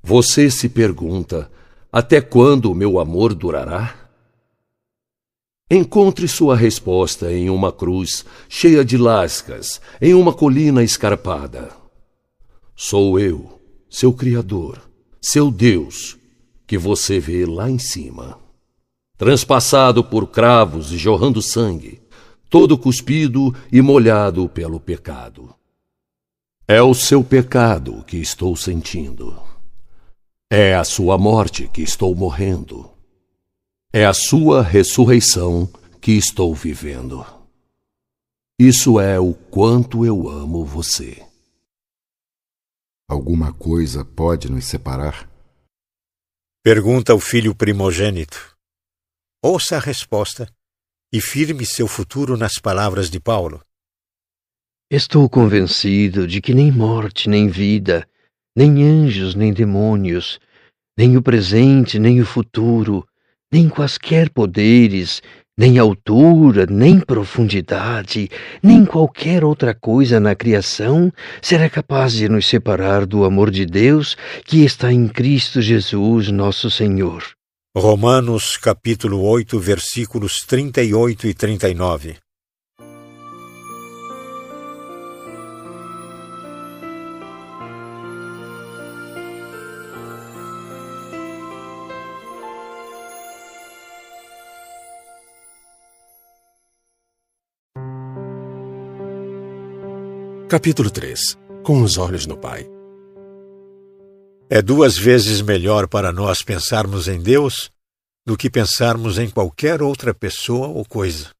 [0.00, 1.50] Você se pergunta:
[1.90, 4.08] até quando o meu amor durará?
[5.68, 11.72] Encontre sua resposta em uma cruz cheia de lascas, em uma colina escarpada.
[12.76, 14.80] Sou eu, seu Criador,
[15.20, 16.16] seu Deus,
[16.68, 18.47] que você vê lá em cima.
[19.18, 22.00] Transpassado por cravos e jorrando sangue,
[22.48, 25.52] todo cuspido e molhado pelo pecado.
[26.68, 29.36] É o seu pecado que estou sentindo.
[30.48, 32.88] É a sua morte que estou morrendo.
[33.92, 35.68] É a sua ressurreição
[36.00, 37.26] que estou vivendo.
[38.56, 41.26] Isso é o quanto eu amo você.
[43.08, 45.28] Alguma coisa pode nos separar?
[46.62, 48.47] Pergunta o filho primogênito.
[49.40, 50.48] Ouça a resposta
[51.12, 53.62] e firme seu futuro nas palavras de Paulo.
[54.90, 58.04] Estou convencido de que nem morte, nem vida,
[58.56, 60.40] nem anjos, nem demônios,
[60.98, 63.06] nem o presente, nem o futuro,
[63.52, 65.22] nem quaisquer poderes,
[65.56, 68.28] nem altura, nem profundidade,
[68.60, 74.16] nem qualquer outra coisa na criação será capaz de nos separar do amor de Deus
[74.44, 77.37] que está em Cristo Jesus, nosso Senhor.
[77.78, 82.16] Romanos capítulo 8, versículos 38 e 39.
[100.48, 102.77] Capítulo 3 Com os olhos no Pai
[104.50, 107.70] É duas vezes melhor para nós pensarmos em Deus
[108.26, 111.34] do que pensarmos em qualquer outra pessoa ou coisa.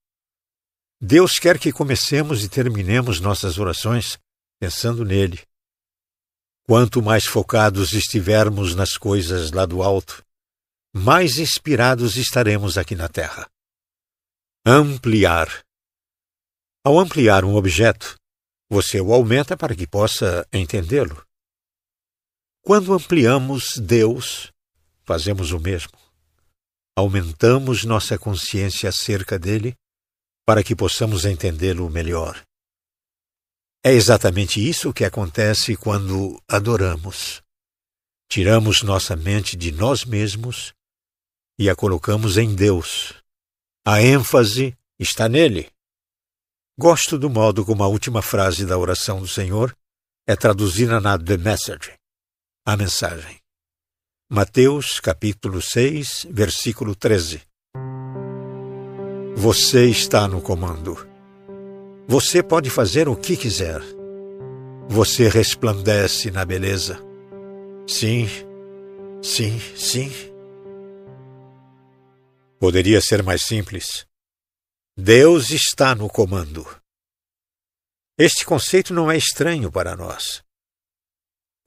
[1.00, 4.18] Deus quer que comecemos e terminemos nossas orações
[4.60, 5.40] pensando nele.
[6.66, 10.22] Quanto mais focados estivermos nas coisas lá do alto,
[10.94, 13.48] mais inspirados estaremos aqui na terra.
[14.66, 15.62] Ampliar.
[16.84, 18.16] Ao ampliar um objeto,
[18.68, 21.27] você o aumenta para que possa entendê-lo.
[22.68, 24.52] Quando ampliamos Deus,
[25.02, 25.98] fazemos o mesmo.
[26.94, 29.74] Aumentamos nossa consciência acerca dele
[30.44, 32.44] para que possamos entendê-lo melhor.
[33.82, 37.42] É exatamente isso que acontece quando adoramos.
[38.30, 40.74] Tiramos nossa mente de nós mesmos
[41.58, 43.14] e a colocamos em Deus.
[43.82, 45.70] A ênfase está nele.
[46.78, 49.74] Gosto do modo como a última frase da oração do Senhor
[50.26, 51.97] é traduzida na The Message,
[52.68, 53.40] a mensagem.
[54.30, 57.40] Mateus capítulo 6, versículo 13.
[59.34, 60.94] Você está no comando.
[62.06, 63.80] Você pode fazer o que quiser.
[64.86, 67.00] Você resplandece na beleza.
[67.88, 68.28] Sim,
[69.22, 70.10] sim, sim.
[72.60, 74.06] Poderia ser mais simples.
[74.94, 76.66] Deus está no comando.
[78.18, 80.46] Este conceito não é estranho para nós.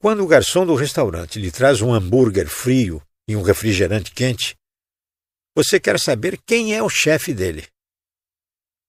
[0.02, 4.56] Quando o garçom do restaurante lhe traz um hambúrguer frio e um refrigerante quente,
[5.56, 7.68] você quer saber quem é o chefe dele.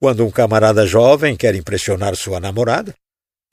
[0.01, 2.95] Quando um camarada jovem quer impressionar sua namorada,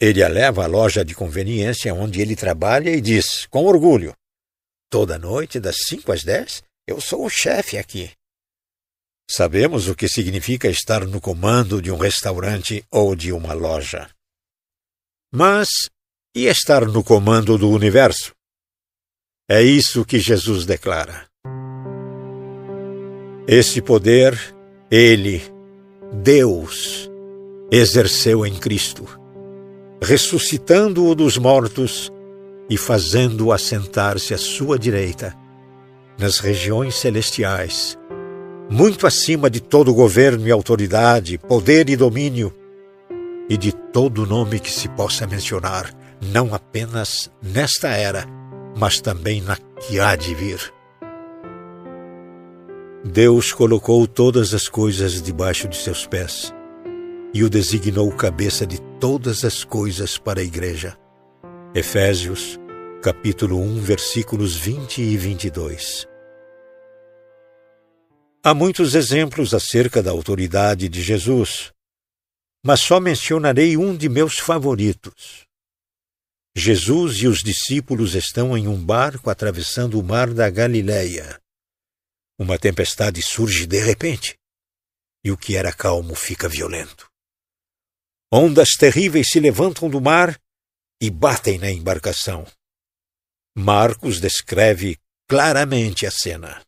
[0.00, 4.16] ele a leva à loja de conveniência onde ele trabalha e diz, com orgulho:
[4.88, 8.10] Toda noite, das cinco às dez, eu sou o chefe aqui.
[9.30, 14.08] Sabemos o que significa estar no comando de um restaurante ou de uma loja.
[15.30, 15.68] Mas
[16.34, 18.32] e estar no comando do universo?
[19.48, 21.26] É isso que Jesus declara.
[23.46, 24.38] Esse poder,
[24.90, 25.42] ele,
[26.22, 27.10] Deus,
[27.70, 29.06] exerceu em Cristo,
[30.02, 32.12] ressuscitando-o dos mortos
[32.68, 35.36] e fazendo-o assentar-se à sua direita,
[36.18, 37.98] nas regiões celestiais
[38.70, 42.54] muito acima de todo governo e autoridade, poder e domínio,
[43.48, 48.26] e de todo nome que se possa mencionar, não apenas nesta era,
[48.76, 50.72] mas também na que há de vir.
[53.04, 56.54] Deus colocou todas as coisas debaixo de seus pés
[57.32, 60.96] e o designou cabeça de todas as coisas para a igreja.
[61.74, 62.58] Efésios,
[63.02, 66.06] capítulo 1, versículos 20 e 22.
[68.42, 71.72] Há muitos exemplos acerca da autoridade de Jesus,
[72.64, 75.49] mas só mencionarei um de meus favoritos.
[76.60, 81.40] Jesus e os discípulos estão em um barco atravessando o mar da Galileia.
[82.38, 84.38] Uma tempestade surge de repente,
[85.24, 87.08] e o que era calmo fica violento.
[88.32, 90.38] Ondas terríveis se levantam do mar
[91.00, 92.46] e batem na embarcação.
[93.56, 94.98] Marcos descreve
[95.28, 96.62] claramente a cena.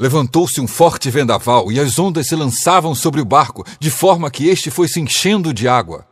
[0.00, 4.46] Levantou-se um forte vendaval e as ondas se lançavam sobre o barco, de forma que
[4.46, 6.07] este foi se enchendo de água.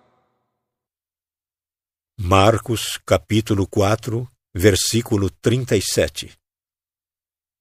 [2.19, 6.33] Marcos, capítulo 4, versículo 37.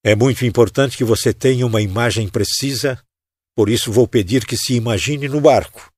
[0.02, 3.04] É muito importante que você tenha uma imagem precisa,
[3.54, 5.92] por isso vou pedir que se imagine no barco.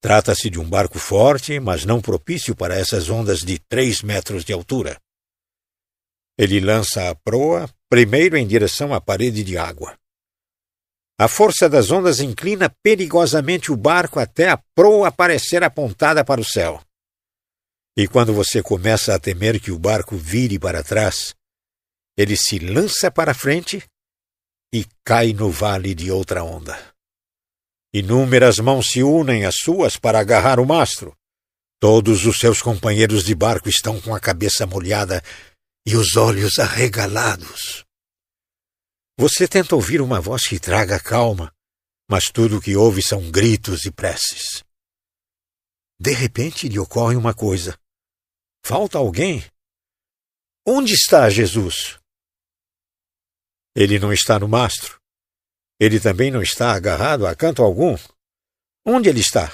[0.00, 4.54] Trata-se de um barco forte, mas não propício para essas ondas de três metros de
[4.54, 4.98] altura.
[6.38, 9.98] Ele lança a proa primeiro em direção à parede de água.
[11.20, 16.44] A força das ondas inclina perigosamente o barco até a proa parecer apontada para o
[16.44, 16.82] céu.
[17.96, 21.34] E quando você começa a temer que o barco vire para trás,
[22.16, 23.82] ele se lança para frente
[24.72, 26.92] e cai no vale de outra onda.
[27.94, 31.14] Inúmeras mãos se unem às suas para agarrar o mastro.
[31.78, 35.22] Todos os seus companheiros de barco estão com a cabeça molhada
[35.86, 37.84] e os olhos arregalados.
[39.18, 41.52] Você tenta ouvir uma voz que traga calma,
[42.08, 44.64] mas tudo o que ouve são gritos e preces.
[46.00, 47.78] De repente lhe ocorre uma coisa.
[48.64, 49.42] Falta alguém?
[50.66, 51.98] Onde está Jesus?
[53.74, 55.00] Ele não está no mastro.
[55.80, 57.96] Ele também não está agarrado a canto algum.
[58.86, 59.48] Onde ele está?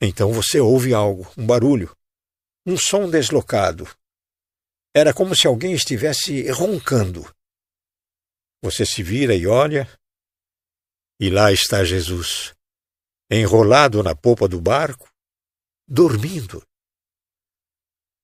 [0.00, 1.96] Então você ouve algo, um barulho,
[2.64, 3.84] um som deslocado.
[4.94, 7.22] Era como se alguém estivesse roncando.
[8.62, 9.88] Você se vira e olha,
[11.20, 12.54] e lá está Jesus,
[13.30, 15.08] enrolado na popa do barco,
[15.88, 16.67] dormindo.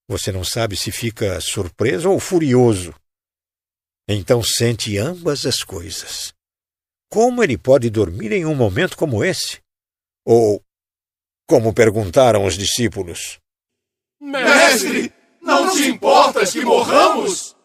[0.09, 2.94] Você não sabe se fica surpreso ou furioso.
[4.09, 6.34] Então sente ambas as coisas.
[7.11, 9.61] Como ele pode dormir em um momento como esse?
[10.26, 10.62] Ou,
[11.46, 13.38] como perguntaram os discípulos:
[14.20, 17.57] Mestre, não te importas que morramos?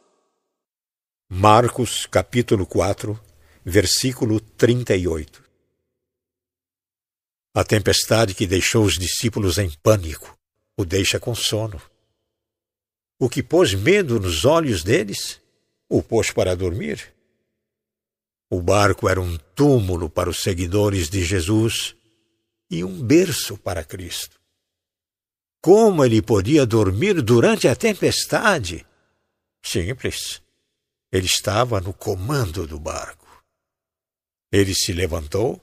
[1.29, 3.19] Marcos, capítulo 4,
[3.65, 5.43] versículo 38.
[7.53, 10.37] A tempestade que deixou os discípulos em pânico
[10.77, 11.81] o deixa com sono.
[13.19, 15.41] O que pôs medo nos olhos deles
[15.89, 17.13] o pôs para dormir.
[18.49, 21.95] O barco era um túmulo para os seguidores de Jesus
[22.69, 24.39] e um berço para Cristo.
[25.61, 28.85] Como ele podia dormir durante a tempestade?
[29.61, 30.41] Simples.
[31.11, 33.27] Ele estava no comando do barco.
[34.51, 35.61] Ele se levantou,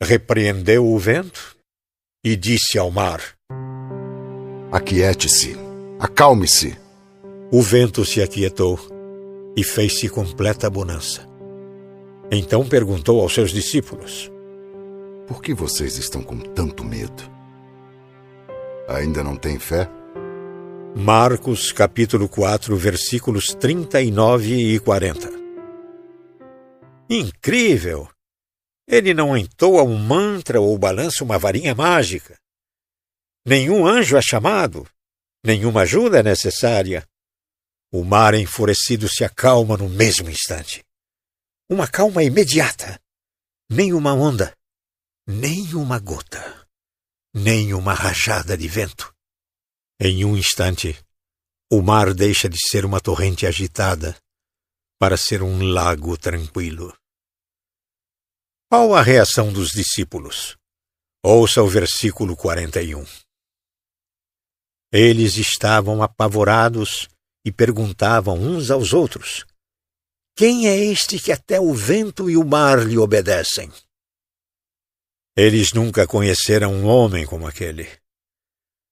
[0.00, 1.56] repreendeu o vento
[2.22, 3.36] e disse ao mar:
[4.70, 5.67] Aquiete-se,
[5.98, 6.78] acalme-se.
[7.50, 8.78] O vento se aquietou
[9.56, 11.26] e fez-se completa bonança.
[12.30, 14.30] Então perguntou aos seus discípulos:
[15.26, 17.22] Por que vocês estão com tanto medo?
[18.88, 19.88] Ainda não têm fé?
[20.94, 25.30] Marcos capítulo 4, versículos 39 e 40.
[27.08, 28.08] Incrível!
[28.86, 32.36] Ele não entoa um mantra ou balança uma varinha mágica.
[33.46, 34.86] Nenhum anjo é chamado,
[35.44, 37.06] nenhuma ajuda é necessária.
[37.92, 40.84] O mar enfurecido se acalma no mesmo instante.
[41.70, 43.00] Uma calma imediata.
[43.70, 44.56] Nem uma onda,
[45.26, 46.66] nem uma gota,
[47.34, 49.14] nem uma rajada de vento.
[50.00, 50.98] Em um instante,
[51.70, 54.16] o mar deixa de ser uma torrente agitada
[54.98, 56.96] para ser um lago tranquilo.
[58.70, 60.56] Qual a reação dos discípulos?
[61.22, 63.04] Ouça o versículo 41.
[64.92, 67.08] Eles estavam apavorados
[67.44, 69.44] e perguntavam uns aos outros:
[70.36, 73.70] Quem é este que até o vento e o mar lhe obedecem?
[75.36, 77.88] Eles nunca conheceram um homem como aquele.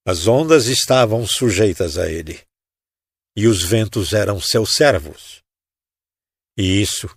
[0.06, 2.40] As ondas estavam sujeitas a ele,
[3.36, 5.42] e os ventos eram seus servos.
[6.56, 7.08] E isso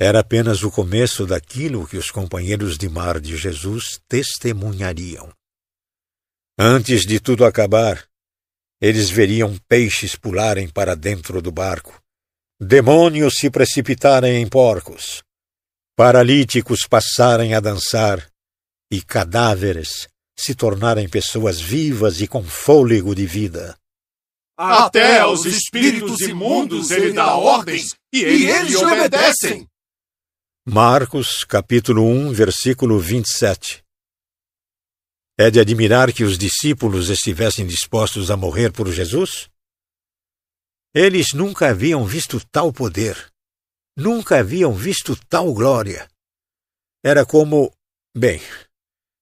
[0.00, 5.30] era apenas o começo daquilo que os companheiros de mar de Jesus testemunhariam.
[6.58, 8.09] Antes de tudo acabar,
[8.80, 12.00] eles veriam peixes pularem para dentro do barco,
[12.58, 15.22] demônios se precipitarem em porcos,
[15.96, 18.26] paralíticos passarem a dançar
[18.90, 20.08] e cadáveres
[20.38, 23.76] se tornarem pessoas vivas e com fôlego de vida.
[24.56, 29.66] Até aos espíritos imundos ele dá ordens e eles, e eles lhe obedecem.
[30.66, 33.82] Marcos, capítulo 1, versículo 27.
[35.42, 39.48] É de admirar que os discípulos estivessem dispostos a morrer por Jesus?
[40.94, 43.32] Eles nunca haviam visto tal poder,
[43.96, 46.06] nunca haviam visto tal glória.
[47.02, 47.74] Era como.
[48.14, 48.42] Bem,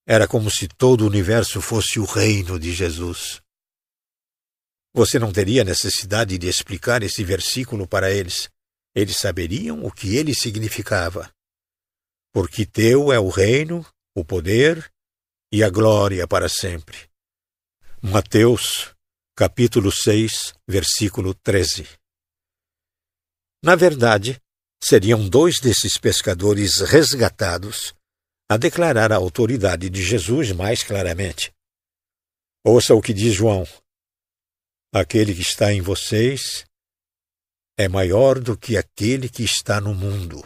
[0.04, 3.40] era como se todo o universo fosse o reino de Jesus.
[4.92, 8.50] Você não teria necessidade de explicar esse versículo para eles.
[8.92, 11.32] Eles saberiam o que ele significava.
[12.32, 14.90] Porque teu é o reino, o poder
[15.50, 17.08] e a glória para sempre.
[18.02, 18.94] Mateus,
[19.34, 21.88] capítulo 6, versículo 13.
[23.62, 24.40] Na verdade,
[24.82, 27.94] seriam dois desses pescadores resgatados
[28.48, 31.52] a declarar a autoridade de Jesus mais claramente.
[32.64, 33.66] Ouça o que diz João:
[34.92, 36.64] Aquele que está em vocês
[37.76, 40.42] é maior do que aquele que está no mundo.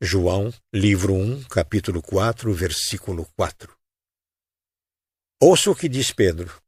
[0.00, 3.77] João, livro 1, capítulo 4, versículo 4.
[5.40, 6.60] Ouça o que diz Pedro.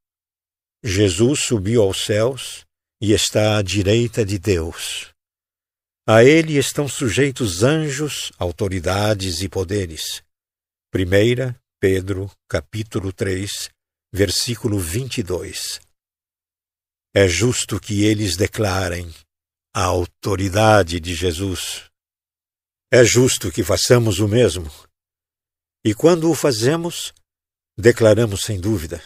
[0.82, 2.64] Jesus subiu aos céus
[3.02, 5.12] e está à direita de Deus.
[6.06, 10.22] A ele estão sujeitos anjos, autoridades e poderes.
[10.94, 13.70] 1 Pedro, capítulo 3,
[14.12, 15.80] versículo 22.
[17.12, 19.12] É justo que eles declarem
[19.74, 21.90] a autoridade de Jesus.
[22.92, 24.70] É justo que façamos o mesmo.
[25.84, 27.12] E quando o fazemos,
[27.80, 29.02] declaramos sem dúvida: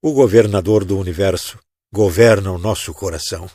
[0.00, 1.58] o governador do universo
[1.92, 3.50] governa o nosso coração.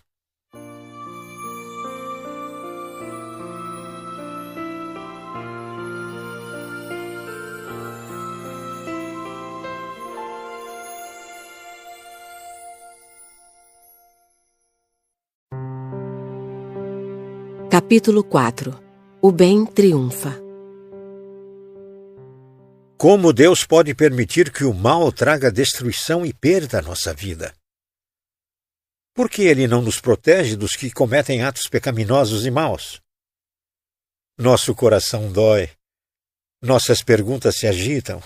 [17.70, 18.80] Capítulo 4
[19.20, 20.43] O bem triunfa.
[23.04, 27.54] Como Deus pode permitir que o mal traga destruição e perda à nossa vida?
[29.14, 33.02] Por que Ele não nos protege dos que cometem atos pecaminosos e maus?
[34.38, 35.70] Nosso coração dói,
[36.62, 38.24] nossas perguntas se agitam,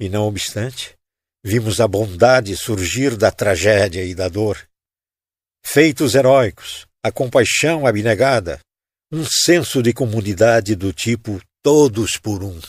[0.00, 0.96] e não obstante,
[1.44, 4.68] vimos a bondade surgir da tragédia e da dor.
[5.64, 8.58] Feitos heróicos, a compaixão abnegada,
[9.12, 12.60] um senso de comunidade do tipo todos por um.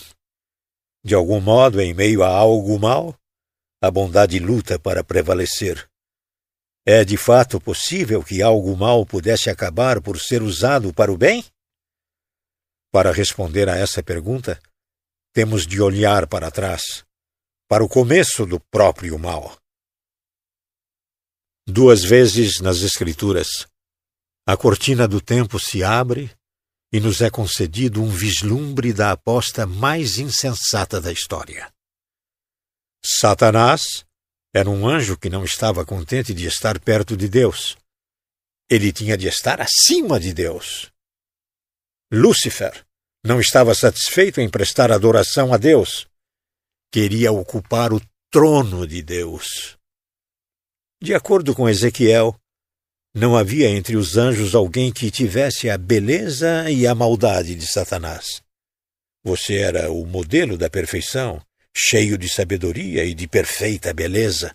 [1.06, 3.16] De algum modo, em meio a algo mal,
[3.80, 5.88] a bondade luta para prevalecer.
[6.84, 11.46] É de fato possível que algo mal pudesse acabar por ser usado para o bem?
[12.92, 14.60] Para responder a essa pergunta,
[15.32, 17.06] temos de olhar para trás,
[17.68, 19.56] para o começo do próprio mal.
[21.68, 23.68] Duas vezes nas Escrituras,
[24.48, 26.36] a cortina do tempo se abre
[26.92, 31.72] e nos é concedido um vislumbre da aposta mais insensata da história.
[33.04, 34.06] Satanás
[34.54, 37.78] era um anjo que não estava contente de estar perto de Deus.
[38.70, 40.92] Ele tinha de estar acima de Deus.
[42.12, 42.86] Lúcifer
[43.24, 46.08] não estava satisfeito em prestar adoração a Deus.
[46.92, 49.78] Queria ocupar o trono de Deus.
[51.02, 52.40] De acordo com Ezequiel,
[53.16, 58.42] não havia entre os anjos alguém que tivesse a beleza e a maldade de Satanás.
[59.24, 61.42] Você era o modelo da perfeição,
[61.74, 64.54] cheio de sabedoria e de perfeita beleza.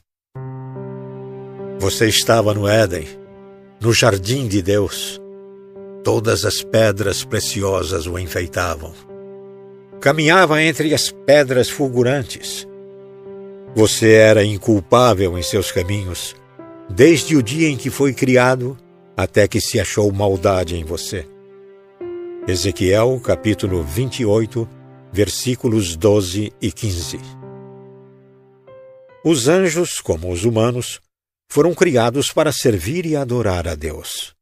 [1.78, 3.08] Você estava no Éden,
[3.80, 5.18] no jardim de Deus.
[6.04, 8.92] Todas as pedras preciosas o enfeitavam.
[10.02, 12.68] Caminhava entre as pedras fulgurantes.
[13.74, 16.34] Você era inculpável em seus caminhos
[16.95, 18.76] desde o dia em que foi criado
[19.16, 21.26] até que se achou maldade em você.
[22.49, 24.68] Ezequiel capítulo 28,
[25.12, 27.18] versículos 12 e 15.
[29.24, 31.01] Os anjos, como os humanos,
[31.51, 34.34] foram criados para servir e adorar a Deus.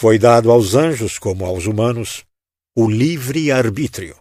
[0.00, 2.24] Foi dado aos anjos, como aos humanos,
[2.76, 4.16] o livre arbítrio.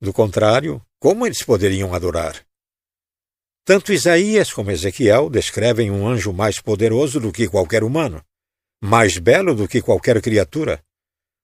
[0.00, 2.47] Do contrário, como eles poderiam adorar?
[3.68, 8.24] Tanto Isaías como Ezequiel descrevem um anjo mais poderoso do que qualquer humano,
[8.82, 10.82] mais belo do que qualquer criatura,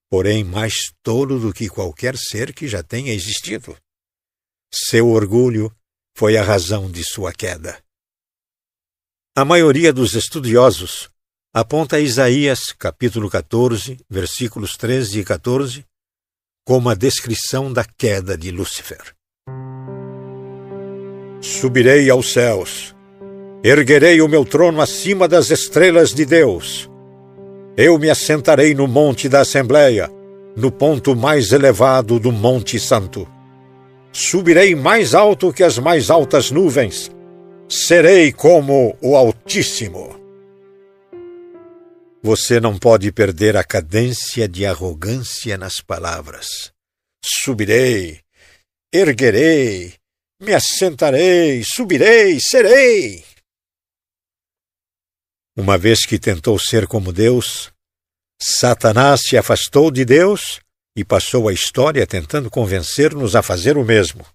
[0.08, 0.72] porém mais
[1.02, 3.76] tolo do que qualquer ser que já tenha existido.
[4.72, 5.70] Seu orgulho
[6.16, 7.78] foi a razão de sua queda.
[9.36, 11.10] A maioria dos estudiosos
[11.52, 15.86] aponta Isaías, capítulo 14, versículos 13 e 14,
[16.64, 19.14] como a descrição da queda de Lúcifer.
[21.44, 22.96] Subirei aos céus,
[23.62, 26.90] erguerei o meu trono acima das estrelas de Deus.
[27.76, 30.10] Eu me assentarei no monte da Assembleia,
[30.56, 33.28] no ponto mais elevado do Monte Santo.
[34.10, 37.10] Subirei mais alto que as mais altas nuvens.
[37.68, 40.18] Serei como o Altíssimo.
[42.22, 46.72] Você não pode perder a cadência de arrogância nas palavras.
[47.22, 48.20] Subirei,
[48.90, 49.92] erguerei,
[50.40, 53.24] me assentarei, subirei, serei.
[55.56, 57.72] Uma vez que tentou ser como Deus,
[58.40, 60.60] Satanás se afastou de Deus
[60.96, 64.26] e passou a história tentando convencer-nos a fazer o mesmo.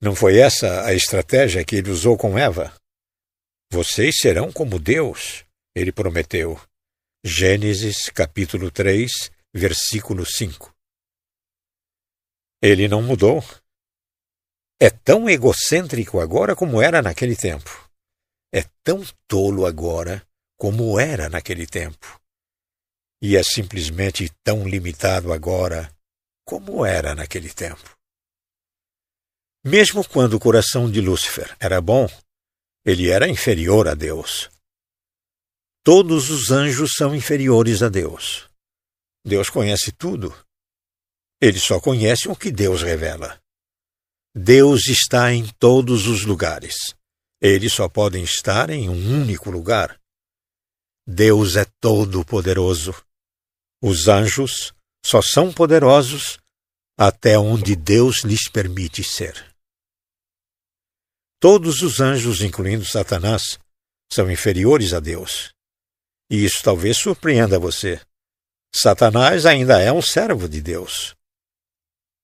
[0.00, 2.74] Não foi essa a estratégia que ele usou com Eva?
[3.70, 5.44] Vocês serão como Deus,
[5.74, 6.60] ele prometeu.
[7.24, 10.74] Gênesis capítulo 3, versículo 5.
[12.60, 13.44] Ele não mudou.
[14.84, 17.88] É tão egocêntrico agora como era naquele tempo.
[18.52, 20.26] É tão tolo agora
[20.58, 22.20] como era naquele tempo.
[23.22, 25.88] E é simplesmente tão limitado agora
[26.44, 27.96] como era naquele tempo.
[29.64, 32.08] Mesmo quando o coração de Lúcifer era bom,
[32.84, 34.50] ele era inferior a Deus.
[35.84, 38.50] Todos os anjos são inferiores a Deus.
[39.24, 40.36] Deus conhece tudo.
[41.40, 43.40] Eles só conhecem o que Deus revela.
[44.34, 46.94] Deus está em todos os lugares.
[47.40, 50.00] Eles só podem estar em um único lugar.
[51.06, 52.94] Deus é todo-poderoso.
[53.82, 54.72] Os anjos
[55.04, 56.38] só são poderosos
[56.98, 59.54] até onde Deus lhes permite ser.
[61.40, 63.58] Todos os anjos, incluindo Satanás,
[64.12, 65.52] são inferiores a Deus.
[66.30, 68.00] E isso talvez surpreenda você.
[68.74, 71.14] Satanás ainda é um servo de Deus.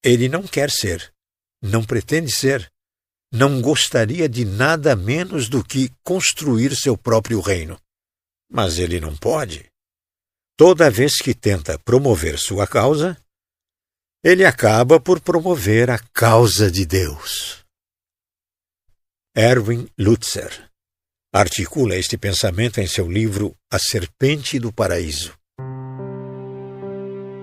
[0.02, 1.12] Ele não quer ser,
[1.62, 2.70] não pretende ser,
[3.32, 7.78] não gostaria de nada menos do que construir seu próprio reino.
[8.50, 9.66] Mas ele não pode.
[10.56, 13.16] Toda vez que tenta promover sua causa,
[14.24, 17.64] ele acaba por promover a causa de Deus.
[19.36, 20.68] Erwin Lutzer
[21.32, 25.38] articula este pensamento em seu livro A Serpente do Paraíso.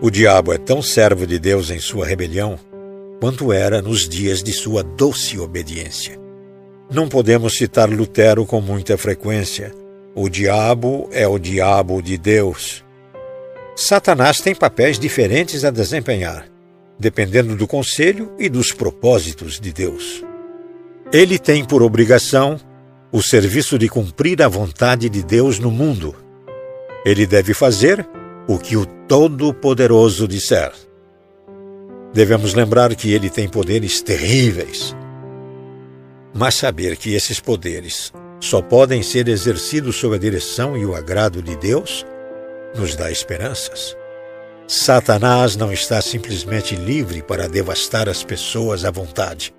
[0.01, 2.59] O diabo é tão servo de Deus em sua rebelião
[3.25, 6.15] quanto era nos dias de sua doce obediência.
[6.91, 9.73] Não podemos citar Lutero com muita frequência.
[10.13, 12.85] O diabo é o diabo de Deus.
[13.75, 16.45] Satanás tem papéis diferentes a desempenhar,
[16.99, 20.23] dependendo do conselho e dos propósitos de Deus.
[21.11, 22.59] Ele tem por obrigação
[23.11, 26.15] o serviço de cumprir a vontade de Deus no mundo.
[27.03, 28.07] Ele deve fazer
[28.47, 30.71] o que o Todo-Poderoso disser.
[32.15, 34.95] Devemos lembrar que ele tem poderes terríveis.
[36.33, 41.41] Mas saber que esses poderes só podem ser exercidos sob a direção e o agrado
[41.41, 42.05] de Deus
[42.73, 43.97] nos dá esperanças.
[44.65, 49.53] Satanás não está simplesmente livre para devastar as pessoas à vontade.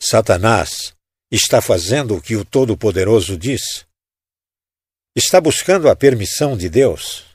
[0.00, 0.94] Satanás
[1.30, 3.84] está fazendo o que o Todo-Poderoso diz?
[5.14, 7.31] Está buscando a permissão de Deus?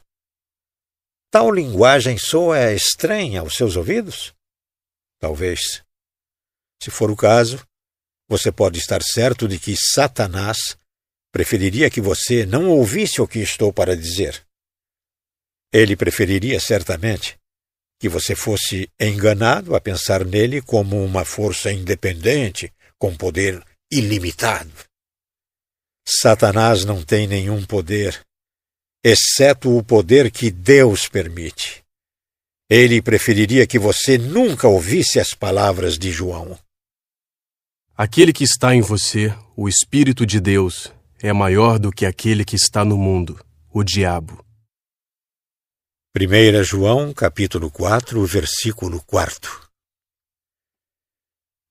[1.37, 4.33] Tal linguagem soa estranha aos seus ouvidos?
[5.19, 5.83] Talvez.
[6.81, 7.63] Se for o caso,
[8.27, 10.75] você pode estar certo de que Satanás
[11.31, 14.43] preferiria que você não ouvisse o que estou para dizer.
[15.71, 17.37] Ele preferiria certamente
[18.01, 24.73] que você fosse enganado a pensar nele como uma força independente, com poder ilimitado.
[26.03, 28.25] Satanás não tem nenhum poder,
[29.03, 31.83] exceto o poder que Deus permite.
[32.69, 36.57] Ele preferiria que você nunca ouvisse as palavras de João.
[37.95, 42.55] Aquele que está em você, o Espírito de Deus, é maior do que aquele que
[42.55, 43.39] está no mundo,
[43.73, 44.43] o diabo.
[46.15, 49.67] 1 João, capítulo 4, versículo 4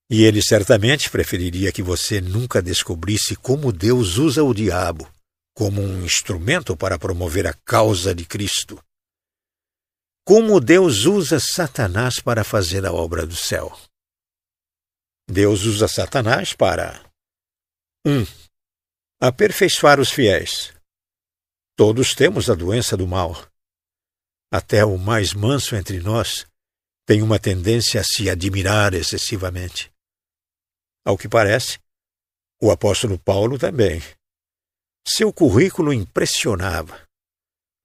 [0.08, 5.08] e ele certamente preferiria que você nunca descobrisse como Deus usa o diabo
[5.57, 8.78] como um instrumento para promover a causa de Cristo.
[10.22, 13.74] Como Deus usa Satanás para fazer a obra do céu.
[15.26, 17.02] Deus usa Satanás para
[18.07, 18.11] 1.
[18.11, 18.24] Um,
[19.18, 20.74] aperfeiçoar os fiéis.
[21.74, 23.32] Todos temos a doença do mal.
[24.52, 26.46] Até o mais manso entre nós
[27.07, 29.90] tem uma tendência a se admirar excessivamente.
[31.02, 31.78] Ao que parece,
[32.61, 34.02] o apóstolo Paulo também.
[35.09, 37.07] Seu currículo impressionava.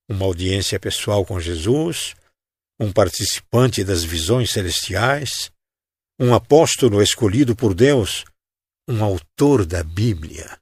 [0.10, 2.16] Uma audiência pessoal com Jesus,
[2.80, 5.52] um participante das visões celestiais,
[6.20, 8.26] um apóstolo escolhido por Deus,
[8.90, 10.60] um autor da Bíblia.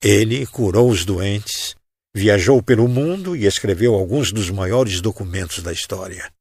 [0.00, 1.74] Ele curou os doentes,
[2.14, 6.32] viajou pelo mundo e escreveu alguns dos maiores documentos da história.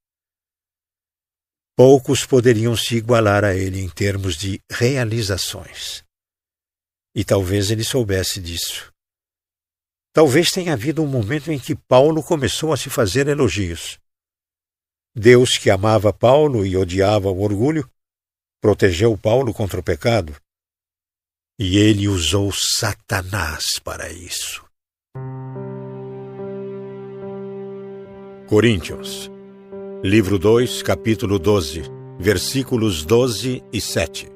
[1.75, 6.03] Poucos poderiam se igualar a ele em termos de realizações.
[7.15, 8.90] E talvez ele soubesse disso.
[10.13, 13.97] Talvez tenha havido um momento em que Paulo começou a se fazer elogios.
[15.15, 17.89] Deus, que amava Paulo e odiava o orgulho,
[18.61, 20.35] protegeu Paulo contra o pecado.
[21.57, 24.65] E ele usou Satanás para isso.
[28.47, 29.31] Coríntios,
[30.03, 31.83] livro 2, capítulo 12,
[32.19, 34.29] versículos 12 e 7.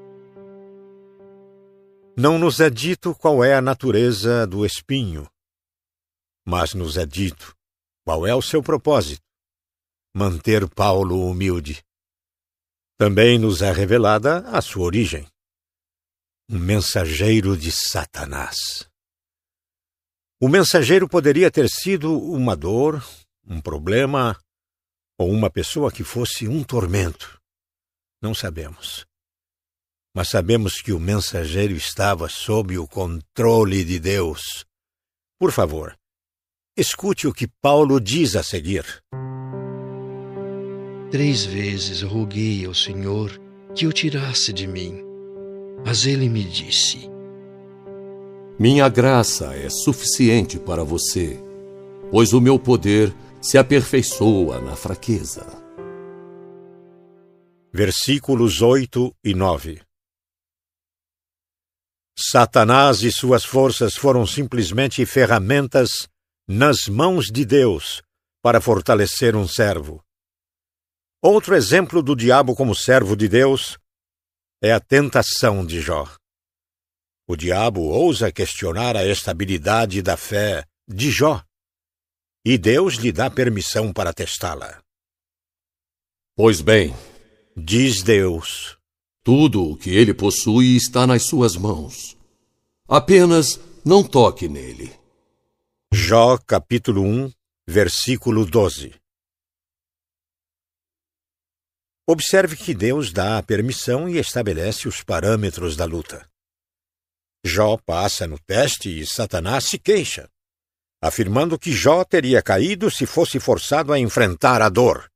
[2.15, 5.27] Não nos é dito qual é a natureza do espinho,
[6.45, 7.55] mas nos é dito
[8.05, 9.23] qual é o seu propósito:
[10.13, 11.83] manter Paulo humilde.
[12.97, 15.27] Também nos é revelada a sua origem.
[16.49, 18.87] Um mensageiro de Satanás.
[20.39, 23.03] O mensageiro poderia ter sido uma dor,
[23.45, 24.39] um problema
[25.17, 27.39] ou uma pessoa que fosse um tormento.
[28.21, 29.05] Não sabemos.
[30.15, 34.65] Mas sabemos que o mensageiro estava sob o controle de Deus.
[35.37, 35.97] Por favor,
[36.77, 38.85] escute o que Paulo diz a seguir.
[41.09, 43.39] Três vezes roguei ao Senhor
[43.73, 45.01] que o tirasse de mim,
[45.85, 47.09] mas ele me disse:
[48.59, 51.41] Minha graça é suficiente para você,
[52.11, 55.45] pois o meu poder se aperfeiçoa na fraqueza.
[57.71, 59.81] Versículos 8 e 9
[62.17, 66.07] Satanás e suas forças foram simplesmente ferramentas
[66.47, 68.03] nas mãos de Deus
[68.41, 70.03] para fortalecer um servo.
[71.21, 73.79] Outro exemplo do diabo como servo de Deus
[74.61, 76.07] é a tentação de Jó.
[77.27, 81.43] O diabo ousa questionar a estabilidade da fé de Jó
[82.45, 84.79] e Deus lhe dá permissão para testá-la.
[86.35, 86.95] Pois bem,
[87.57, 88.77] diz Deus,
[89.23, 92.15] tudo o que ele possui está nas suas mãos.
[92.87, 95.04] Apenas não toque nele.
[95.97, 97.31] Jó capítulo 1,
[97.65, 98.99] versículo 12.
[102.05, 106.29] Observe que Deus dá a permissão e estabelece os parâmetros da luta.
[107.45, 110.29] Jó passa no teste e Satanás se queixa
[111.01, 115.09] afirmando que Jó teria caído se fosse forçado a enfrentar a dor.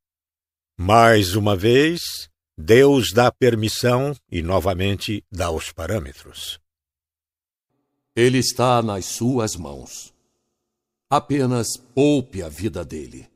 [0.78, 6.58] Mais uma vez, Deus dá permissão e novamente dá os parâmetros.
[8.16, 10.18] Ele está nas suas mãos.
[11.12, 13.28] Apenas poupe a vida dele.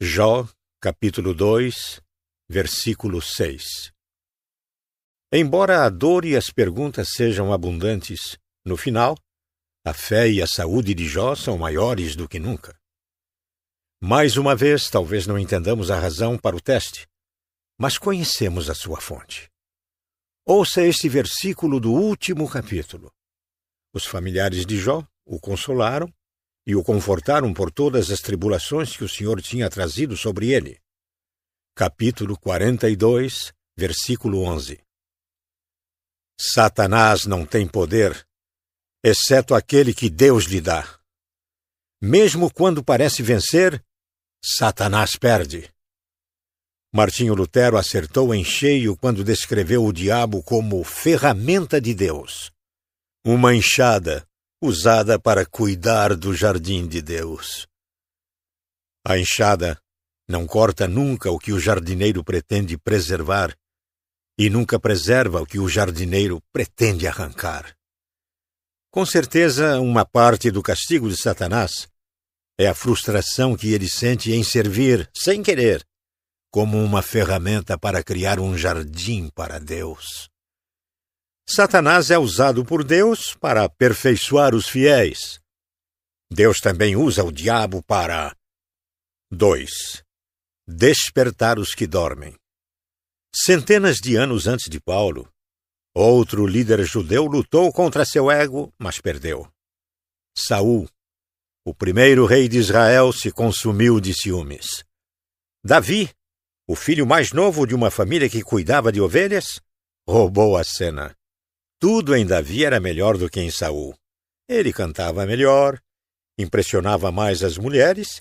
[0.00, 0.48] Jó,
[0.80, 2.00] capítulo 2,
[2.48, 3.92] versículo 6.
[5.30, 9.14] Embora a dor e as perguntas sejam abundantes, no final,
[9.84, 12.74] a fé e a saúde de Jó são maiores do que nunca.
[14.00, 17.06] Mais uma vez, talvez não entendamos a razão para o teste,
[17.78, 19.50] mas conhecemos a sua fonte.
[20.46, 23.12] Ouça este versículo do último capítulo.
[23.92, 26.12] Os familiares de Jó o consolaram
[26.66, 30.80] e o confortaram por todas as tribulações que o Senhor tinha trazido sobre ele.
[31.74, 34.80] Capítulo 42, versículo 11.
[36.38, 38.26] Satanás não tem poder
[39.02, 40.98] exceto aquele que Deus lhe dá.
[42.02, 43.82] Mesmo quando parece vencer,
[44.42, 45.72] Satanás perde.
[46.92, 52.50] Martinho Lutero acertou em cheio quando descreveu o diabo como ferramenta de Deus,
[53.24, 54.26] uma enxada
[54.60, 57.66] usada para cuidar do jardim de Deus.
[59.06, 59.80] A enxada
[60.28, 63.56] não corta nunca o que o jardineiro pretende preservar
[64.38, 67.74] e nunca preserva o que o jardineiro pretende arrancar.
[68.90, 71.88] Com certeza, uma parte do castigo de Satanás
[72.58, 75.84] é a frustração que ele sente em servir, sem querer,
[76.50, 80.29] como uma ferramenta para criar um jardim para Deus.
[81.52, 85.40] Satanás é usado por Deus para aperfeiçoar os fiéis.
[86.30, 88.36] Deus também usa o diabo para
[89.32, 89.70] 2.
[90.68, 92.36] Despertar os que dormem.
[93.34, 95.28] Centenas de anos antes de Paulo,
[95.92, 99.50] Outro líder judeu lutou contra seu ego, mas perdeu.
[100.36, 100.88] Saul,
[101.64, 104.84] o primeiro rei de Israel, se consumiu de ciúmes.
[105.64, 106.08] Davi,
[106.68, 109.60] o filho mais novo de uma família que cuidava de ovelhas,
[110.08, 111.12] roubou a cena.
[111.80, 113.96] Tudo em Davi era melhor do que em Saul.
[114.46, 115.80] Ele cantava melhor,
[116.38, 118.20] impressionava mais as mulheres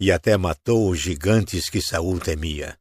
[0.00, 2.78] e até matou os gigantes que Saul temia.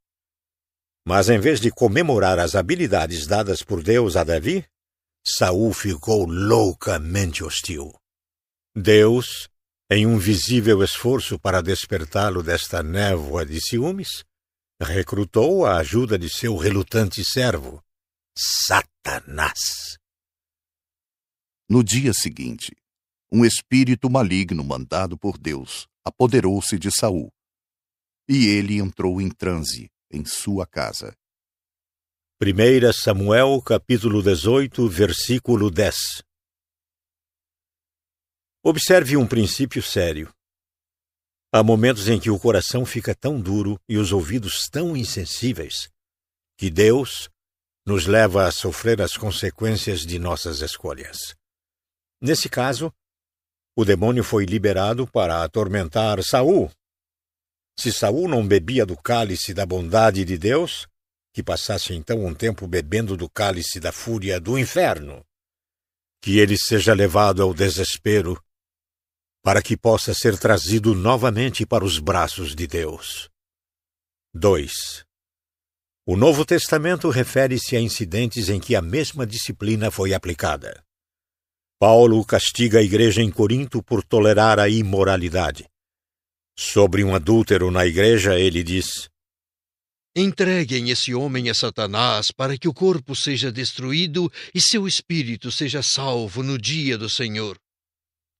[1.03, 4.63] Mas em vez de comemorar as habilidades dadas por Deus a Davi,
[5.25, 7.91] Saul ficou loucamente hostil.
[8.75, 9.49] Deus,
[9.89, 14.23] em um visível esforço para despertá-lo desta névoa de ciúmes,
[14.79, 17.83] recrutou a ajuda de seu relutante servo,
[18.37, 20.00] Satanás.
[21.73, 22.75] No dia seguinte,
[23.31, 27.31] um espírito maligno mandado por Deus apoderou-se de Saul,
[28.27, 31.15] e ele entrou em transe em sua casa.
[32.41, 35.95] 1 Samuel capítulo 18, versículo 10
[38.65, 40.29] Observe um princípio sério.
[41.53, 45.89] Há momentos em que o coração fica tão duro e os ouvidos tão insensíveis
[46.57, 47.29] que Deus
[47.87, 51.39] nos leva a sofrer as consequências de nossas escolhas.
[52.21, 52.93] Nesse caso,
[53.75, 56.69] o demônio foi liberado para atormentar Saul.
[57.79, 60.87] Se Saul não bebia do cálice da bondade de Deus,
[61.33, 65.25] que passasse então um tempo bebendo do cálice da fúria do inferno,
[66.21, 68.39] que ele seja levado ao desespero,
[69.41, 73.29] para que possa ser trazido novamente para os braços de Deus.
[74.33, 75.03] 2.
[76.05, 80.83] O Novo Testamento refere-se a incidentes em que a mesma disciplina foi aplicada.
[81.81, 85.67] Paulo castiga a igreja em Corinto por tolerar a imoralidade.
[86.55, 89.09] Sobre um adúltero na igreja, ele diz:
[90.15, 95.81] Entreguem esse homem a Satanás para que o corpo seja destruído e seu espírito seja
[95.81, 97.57] salvo no dia do Senhor.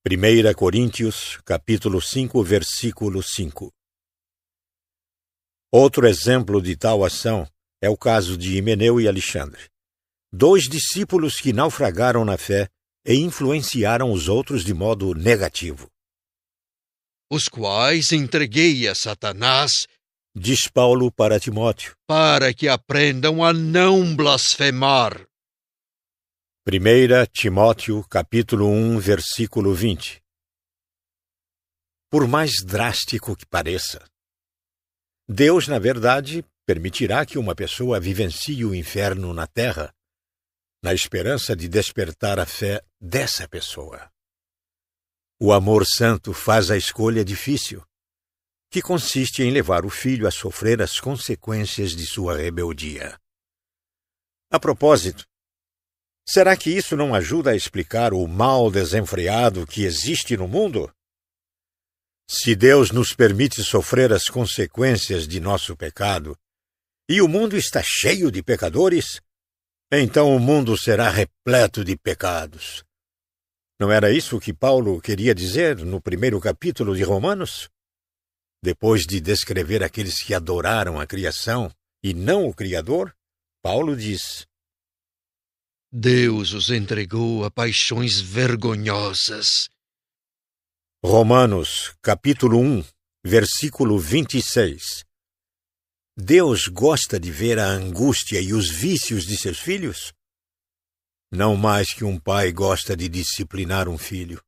[0.08, 3.72] 1 Coríntios, capítulo 5, versículo 5.
[5.72, 7.44] Outro exemplo de tal ação
[7.80, 9.68] é o caso de Himeneu e Alexandre,
[10.32, 12.70] dois discípulos que naufragaram na fé
[13.04, 15.88] e influenciaram os outros de modo negativo.
[17.30, 19.86] Os quais entreguei a Satanás
[20.34, 25.26] diz Paulo para Timóteo, para que aprendam a não blasfemar.
[26.66, 30.22] 1 Timóteo, capítulo 1, versículo 20.
[32.10, 34.04] Por mais drástico que pareça,
[35.28, 39.92] Deus, na verdade, permitirá que uma pessoa vivencie o inferno na terra,
[40.82, 44.10] na esperança de despertar a fé dessa pessoa.
[45.40, 47.82] O amor santo faz a escolha difícil,
[48.68, 53.16] que consiste em levar o filho a sofrer as consequências de sua rebeldia.
[54.50, 55.24] A propósito,
[56.28, 60.92] será que isso não ajuda a explicar o mal desenfreado que existe no mundo?
[62.28, 66.36] Se Deus nos permite sofrer as consequências de nosso pecado,
[67.08, 69.20] e o mundo está cheio de pecadores,
[70.00, 72.82] então o mundo será repleto de pecados.
[73.78, 77.68] Não era isso que Paulo queria dizer no primeiro capítulo de Romanos?
[78.62, 81.70] Depois de descrever aqueles que adoraram a criação
[82.02, 83.14] e não o Criador,
[83.60, 84.46] Paulo diz:
[85.90, 89.68] Deus os entregou a paixões vergonhosas.
[91.04, 92.84] Romanos, capítulo 1,
[93.22, 95.04] versículo 26.
[96.24, 100.12] Deus gosta de ver a angústia e os vícios de seus filhos?
[101.32, 104.40] Não mais que um pai gosta de disciplinar um filho.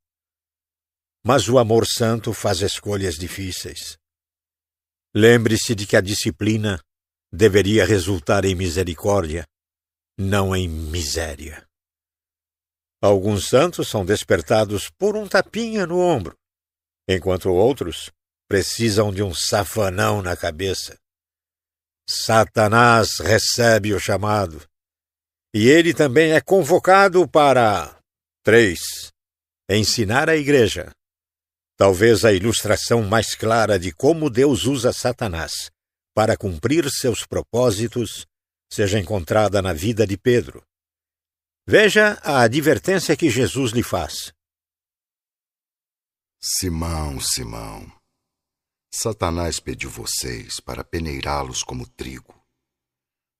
[1.26, 3.98] Mas o amor santo faz escolhas difíceis.
[5.12, 6.80] Lembre-se de que a disciplina
[7.32, 9.44] deveria resultar em misericórdia,
[10.16, 11.66] não em miséria.
[13.02, 16.36] Alguns santos são despertados por um tapinha no ombro,
[17.08, 18.12] enquanto outros
[18.48, 20.96] precisam de um safanão na cabeça.
[22.08, 24.62] Satanás recebe o chamado,
[25.54, 27.98] e ele também é convocado para
[28.42, 28.78] 3.
[29.70, 30.92] Ensinar a igreja
[31.76, 35.70] Talvez a ilustração mais clara de como Deus usa Satanás
[36.14, 38.26] para cumprir seus propósitos
[38.72, 40.64] seja encontrada na vida de Pedro.
[41.66, 44.32] Veja a advertência que Jesus lhe faz.
[46.40, 47.90] Simão, Simão,
[48.96, 52.32] Satanás pediu vocês para peneirá-los como trigo.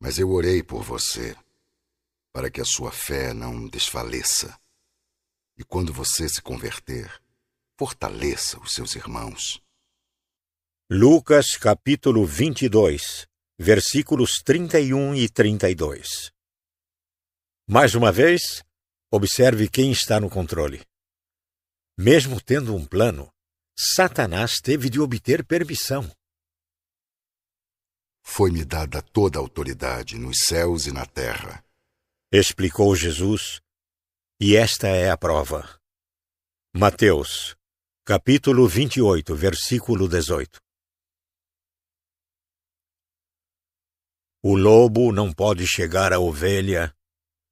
[0.01, 1.37] Mas eu orei por você,
[2.33, 4.59] para que a sua fé não desfaleça.
[5.57, 7.23] E quando você se converter,
[7.79, 9.63] fortaleça os seus irmãos.
[10.91, 16.33] Lucas capítulo 22, versículos 31 e 32.
[17.65, 18.65] Mais uma vez,
[19.09, 20.85] observe quem está no controle.
[21.97, 23.33] Mesmo tendo um plano,
[23.77, 26.09] Satanás teve de obter permissão.
[28.23, 31.65] Foi-me dada toda a autoridade nos céus e na terra,
[32.33, 33.61] explicou Jesus,
[34.41, 35.81] e esta é a prova.
[36.73, 37.57] Mateus
[38.05, 40.61] Capítulo 28, versículo 18
[44.43, 46.95] O lobo não pode chegar à ovelha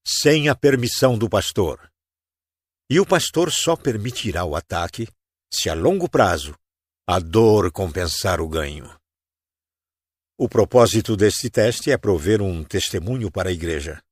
[0.06, 1.90] sem a permissão do pastor.
[2.90, 5.08] E o pastor só permitirá o ataque
[5.52, 6.54] se a longo prazo
[7.06, 8.90] a dor compensar o ganho.
[10.38, 14.02] O propósito deste teste é prover um testemunho para a igreja.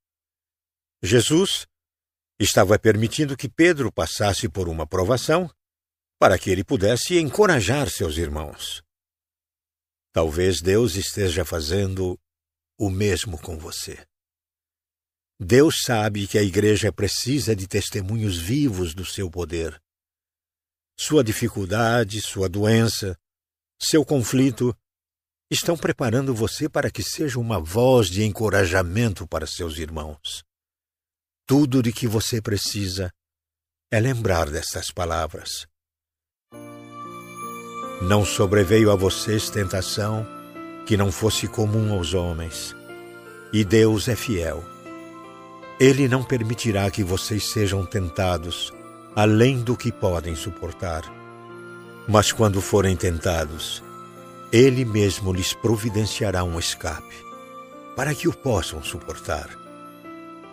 [1.03, 1.66] Jesus
[2.38, 5.51] estava permitindo que Pedro passasse por uma provação
[6.18, 8.82] para que ele pudesse encorajar seus irmãos.
[10.12, 12.18] Talvez Deus esteja fazendo
[12.78, 14.05] o mesmo com você.
[15.41, 19.80] Deus sabe que a igreja precisa de testemunhos vivos do seu poder.
[21.03, 23.16] Sua dificuldade, sua doença,
[23.80, 24.76] seu conflito
[25.51, 30.44] estão preparando você para que seja uma voz de encorajamento para seus irmãos.
[31.46, 33.11] Tudo de que você precisa
[33.90, 35.66] é lembrar destas palavras.
[38.03, 40.26] Não sobreveio a vocês tentação
[40.86, 42.76] que não fosse comum aos homens,
[43.55, 44.62] e Deus é fiel.
[45.80, 48.70] Ele não permitirá que vocês sejam tentados
[49.14, 51.02] além do que podem suportar.
[52.08, 53.82] Mas quando forem tentados,
[54.52, 57.14] Ele mesmo lhes providenciará um escape,
[57.94, 59.48] para que o possam suportar.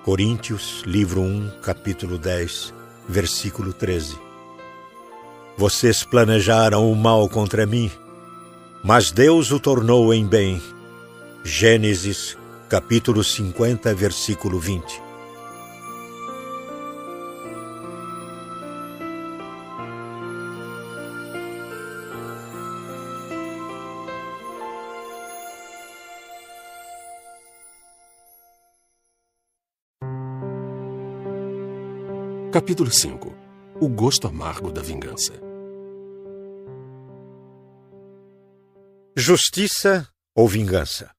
[0.04, 2.74] Coríntios, livro 1, capítulo 10,
[3.08, 4.18] versículo 13.
[5.58, 7.92] Vocês planejaram o mal contra mim,
[8.84, 10.62] mas Deus o tornou em bem.
[11.44, 12.38] Gênesis,
[12.70, 15.07] capítulo 50, versículo 20.
[32.60, 33.30] Capítulo 5
[33.80, 35.32] O gosto amargo da vingança.
[39.16, 41.14] Justiça ou vingança?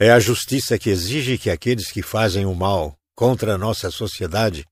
[0.00, 4.64] É a justiça que exige que aqueles que fazem o mal contra a nossa sociedade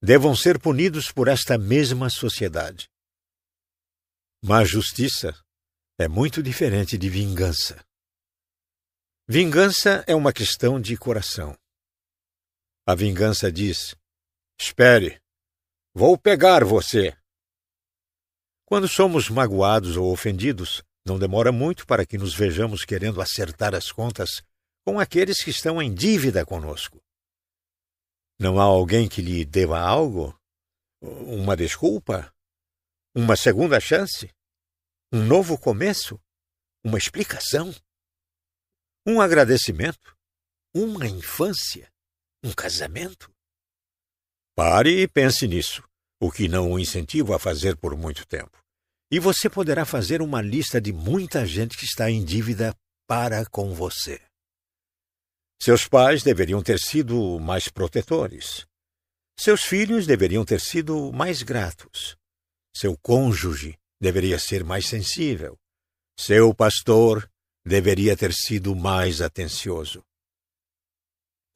[0.00, 2.88] devam ser punidos por esta mesma sociedade.
[4.40, 5.34] Mas justiça
[5.98, 7.84] é muito diferente de vingança.
[9.26, 11.58] Vingança é uma questão de coração.
[12.86, 13.96] A vingança diz:
[14.60, 15.22] Espere,
[15.94, 17.16] vou pegar você.
[18.66, 23.92] Quando somos magoados ou ofendidos, não demora muito para que nos vejamos querendo acertar as
[23.92, 24.42] contas
[24.84, 27.00] com aqueles que estão em dívida conosco.
[28.38, 30.38] Não há alguém que lhe deva algo?
[31.00, 32.34] Uma desculpa?
[33.14, 34.28] Uma segunda chance?
[35.12, 36.20] Um novo começo?
[36.84, 37.72] Uma explicação?
[39.06, 40.16] Um agradecimento?
[40.74, 41.90] Uma infância?
[42.42, 43.32] Um casamento?
[44.58, 45.84] Pare e pense nisso,
[46.20, 48.58] o que não o incentivo a fazer por muito tempo.
[49.08, 52.74] E você poderá fazer uma lista de muita gente que está em dívida
[53.06, 54.20] para com você.
[55.62, 58.66] Seus pais deveriam ter sido mais protetores.
[59.38, 62.16] Seus filhos deveriam ter sido mais gratos.
[62.76, 65.56] Seu cônjuge deveria ser mais sensível.
[66.18, 67.30] Seu pastor
[67.64, 70.02] deveria ter sido mais atencioso.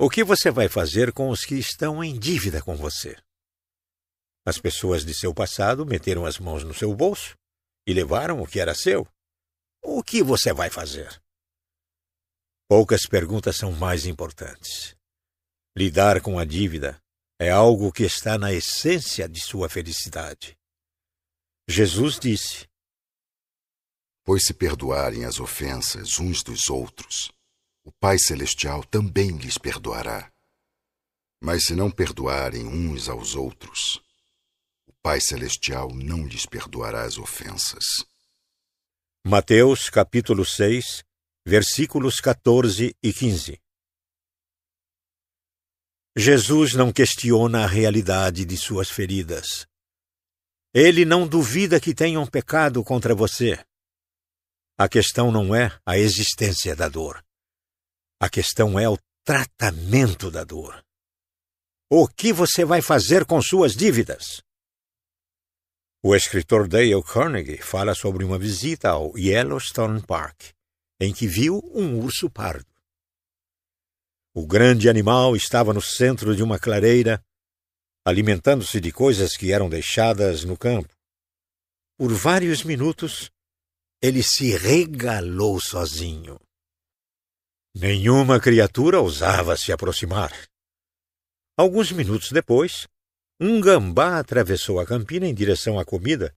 [0.04, 3.16] O que você vai fazer com os que estão em dívida com você?
[4.44, 7.36] As pessoas de seu passado meteram as mãos no seu bolso
[7.86, 9.06] e levaram o que era seu.
[9.80, 11.22] O que você vai fazer?
[12.68, 14.96] Poucas perguntas são mais importantes.
[15.78, 17.00] Lidar com a dívida
[17.40, 20.58] é algo que está na essência de sua felicidade.
[21.68, 22.68] Jesus disse:
[24.24, 27.30] Pois se perdoarem as ofensas uns dos outros,
[27.84, 30.30] o Pai Celestial também lhes perdoará.
[31.40, 34.00] Mas se não perdoarem uns aos outros,
[34.86, 37.84] o Pai Celestial não lhes perdoará as ofensas.
[39.24, 41.02] Mateus capítulo 6,
[41.44, 43.60] versículos 14 e 15.
[46.16, 49.66] Jesus não questiona a realidade de suas feridas.
[50.74, 53.64] Ele não duvida que tenham pecado contra você.
[54.78, 57.24] A questão não é a existência da dor.
[58.22, 60.80] A questão é o tratamento da dor.
[61.90, 64.40] O que você vai fazer com suas dívidas?
[66.04, 70.52] O escritor Dale Carnegie fala sobre uma visita ao Yellowstone Park,
[71.00, 72.72] em que viu um urso pardo.
[74.32, 77.20] O grande animal estava no centro de uma clareira,
[78.06, 80.94] alimentando-se de coisas que eram deixadas no campo.
[81.98, 83.32] Por vários minutos,
[84.00, 86.38] ele se regalou sozinho.
[87.74, 90.30] Nenhuma criatura ousava se aproximar.
[91.56, 92.86] Alguns minutos depois,
[93.40, 96.34] um gambá atravessou a campina em direção à comida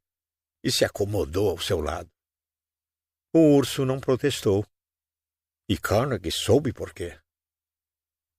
[0.63, 2.09] e se acomodou ao seu lado.
[3.33, 4.65] O urso não protestou.
[5.67, 7.19] E Carnegie soube por quê.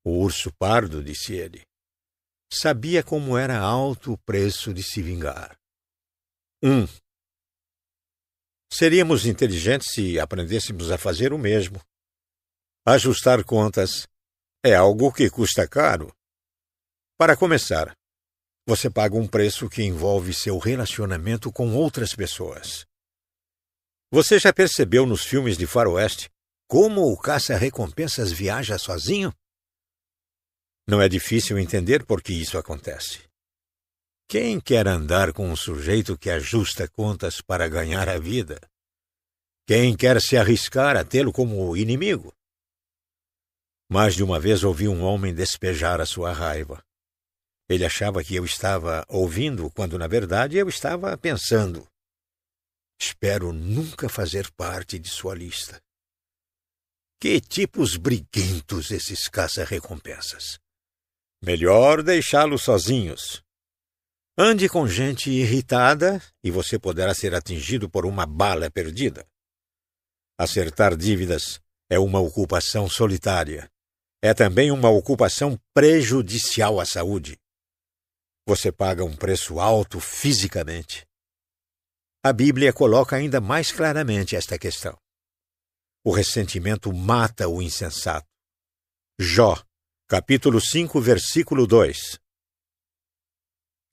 [0.05, 1.67] O urso pardo, disse ele,
[2.51, 5.59] sabia como era alto o preço de se vingar.
[6.63, 6.87] Um.
[8.73, 11.81] Seríamos inteligentes se aprendêssemos a fazer o mesmo.
[12.89, 14.07] Ajustar contas
[14.65, 16.15] é algo que custa caro.
[17.19, 17.93] Para começar,
[18.65, 22.87] você paga um preço que envolve seu relacionamento com outras pessoas.
[24.13, 26.31] Você já percebeu nos filmes de faroeste
[26.69, 29.35] como o caça-recompensas viaja sozinho?
[30.87, 33.25] Não é difícil entender por que isso acontece.
[34.29, 38.61] Quem quer andar com um sujeito que ajusta contas para ganhar a vida?
[39.67, 42.36] Quem quer se arriscar a tê-lo como inimigo?
[43.89, 46.83] Mais de uma vez ouvi um homem despejar a sua raiva.
[47.69, 51.87] Ele achava que eu estava ouvindo, quando na verdade eu estava pensando.
[52.99, 55.81] Espero nunca fazer parte de sua lista.
[57.21, 60.59] Que tipos briguentos esses caça-recompensas.
[61.43, 63.43] Melhor deixá-los sozinhos.
[64.39, 69.27] Ande com gente irritada e você poderá ser atingido por uma bala perdida.
[70.39, 73.71] Acertar dívidas é uma ocupação solitária.
[74.23, 77.39] É também uma ocupação prejudicial à saúde.
[78.47, 81.07] Você paga um preço alto fisicamente.
[82.25, 84.97] A Bíblia coloca ainda mais claramente esta questão.
[86.05, 88.27] O ressentimento mata o insensato.
[89.19, 89.57] Jó,
[90.09, 92.19] capítulo 5, versículo 2.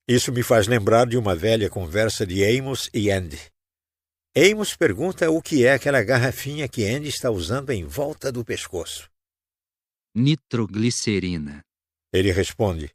[0.07, 3.39] Isso me faz lembrar de uma velha conversa de Amos e Andy.
[4.35, 9.12] Amos pergunta o que é aquela garrafinha que Andy está usando em volta do pescoço.
[10.15, 11.63] Nitroglicerina.
[12.13, 12.93] Ele responde: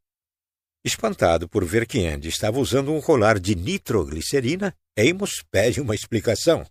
[0.85, 6.65] Espantado por ver que Andy estava usando um colar de nitroglicerina, Amos pede uma explicação.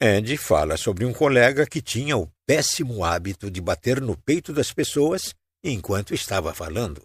[0.00, 4.72] Andy fala sobre um colega que tinha o péssimo hábito de bater no peito das
[4.72, 5.34] pessoas
[5.64, 7.04] enquanto estava falando.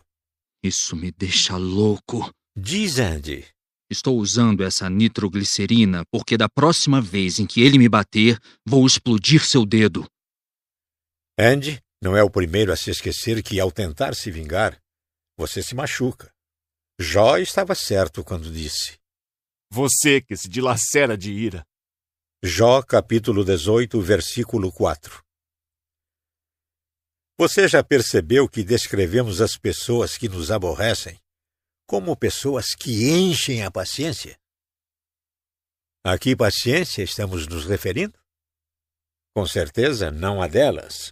[0.64, 2.32] Isso me deixa louco.
[2.56, 3.48] Diz Andy.
[3.90, 9.44] Estou usando essa nitroglicerina porque da próxima vez em que ele me bater, vou explodir
[9.44, 10.06] seu dedo.
[11.40, 14.82] Andy não é o primeiro a se esquecer que, ao tentar se vingar,
[15.38, 16.34] você se machuca.
[17.00, 19.00] Jó estava certo quando disse:
[19.72, 21.66] Você que se dilacera de ira.
[22.44, 25.24] Jó, capítulo 18, versículo 4.
[27.38, 31.20] Você já percebeu que descrevemos as pessoas que nos aborrecem
[31.92, 34.40] como pessoas que enchem a paciência?
[36.06, 38.18] A que paciência estamos nos referindo?
[39.36, 41.12] Com certeza não a delas.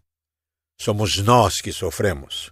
[0.82, 2.52] Somos nós que sofremos.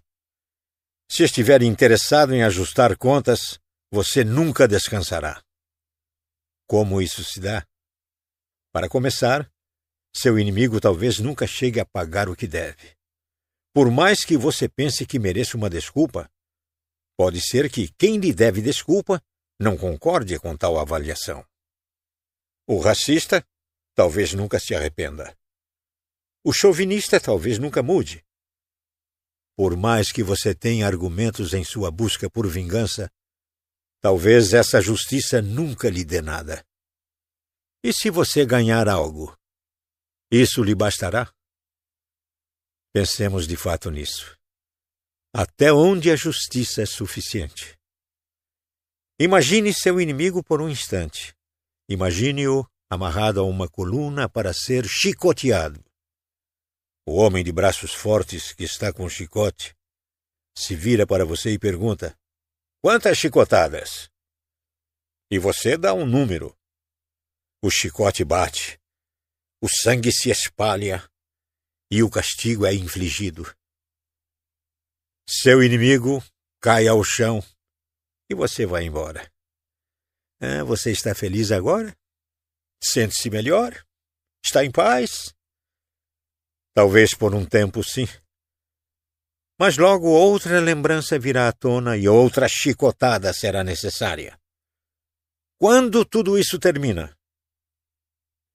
[1.10, 3.58] Se estiver interessado em ajustar contas,
[3.90, 5.42] você nunca descansará.
[6.68, 7.66] Como isso se dá?
[8.74, 9.50] Para começar,
[10.14, 12.98] seu inimigo talvez nunca chegue a pagar o que deve.
[13.74, 16.30] Por mais que você pense que mereça uma desculpa,
[17.16, 19.24] pode ser que quem lhe deve desculpa
[19.60, 21.46] não concorde com tal avaliação.
[22.68, 23.42] O racista
[23.96, 25.34] talvez nunca se arrependa.
[26.50, 28.26] O chauvinista talvez nunca mude.
[29.54, 33.12] Por mais que você tenha argumentos em sua busca por vingança,
[34.00, 36.66] talvez essa justiça nunca lhe dê nada.
[37.84, 39.38] E se você ganhar algo,
[40.32, 41.30] isso lhe bastará?
[42.94, 44.34] Pensemos de fato nisso.
[45.36, 47.78] Até onde a justiça é suficiente?
[49.20, 51.36] Imagine seu inimigo por um instante.
[51.90, 55.87] Imagine-o amarrado a uma coluna para ser chicoteado.
[57.10, 59.74] O homem de braços fortes que está com o chicote
[60.58, 62.14] se vira para você e pergunta:
[62.84, 64.10] Quantas chicotadas?
[65.32, 66.54] E você dá um número.
[67.64, 68.78] O chicote bate,
[69.62, 71.10] o sangue se espalha
[71.90, 73.44] e o castigo é infligido.
[75.30, 76.22] Seu inimigo
[76.62, 77.40] cai ao chão
[78.30, 79.32] e você vai embora.
[80.42, 81.98] Ah, você está feliz agora?
[82.84, 83.82] Sente-se melhor?
[84.44, 85.37] Está em paz?
[86.78, 88.08] Talvez por um tempo, sim.
[89.60, 94.38] Mas logo outra lembrança virá à tona e outra chicotada será necessária.
[95.60, 97.18] Quando tudo isso termina?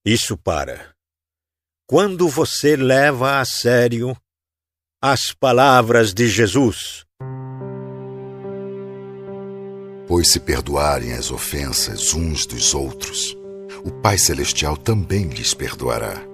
[0.07, 0.95] Isso para.
[1.85, 4.17] Quando você leva a sério
[5.03, 7.05] as palavras de Jesus.
[10.07, 13.37] Pois se perdoarem as ofensas uns dos outros,
[13.85, 16.32] o Pai Celestial também lhes perdoará.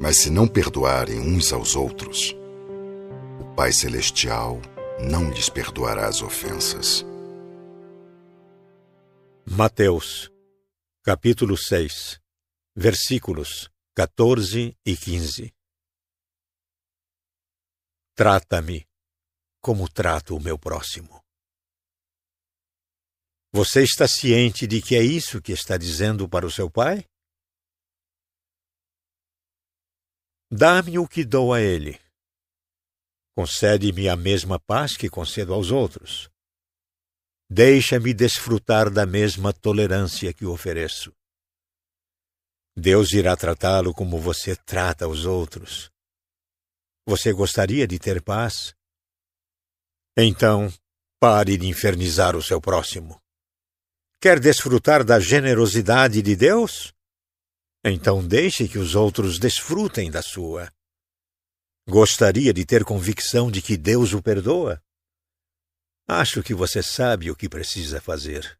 [0.00, 2.34] Mas se não perdoarem uns aos outros,
[3.38, 4.58] o Pai Celestial
[4.98, 7.04] não lhes perdoará as ofensas.
[9.44, 10.30] Mateus,
[11.02, 12.18] capítulo 6,
[12.74, 15.52] versículos 14 e 15.
[18.14, 18.88] Trata-me
[19.60, 21.22] como trato o meu próximo.
[23.52, 27.09] Você está ciente de que é isso que está dizendo para o seu pai?
[30.52, 32.00] Dá-me o que dou a ele.
[33.36, 36.28] Concede-me a mesma paz que concedo aos outros.
[37.48, 41.12] Deixa-me desfrutar da mesma tolerância que ofereço.
[42.76, 45.90] Deus irá tratá-lo como você trata os outros.
[47.06, 48.74] Você gostaria de ter paz?
[50.16, 50.72] Então,
[51.20, 53.20] pare de infernizar o seu próximo.
[54.20, 56.92] Quer desfrutar da generosidade de Deus?
[57.82, 60.70] Então deixe que os outros desfrutem da sua.
[61.88, 64.82] Gostaria de ter convicção de que Deus o perdoa?
[66.06, 68.59] Acho que você sabe o que precisa fazer.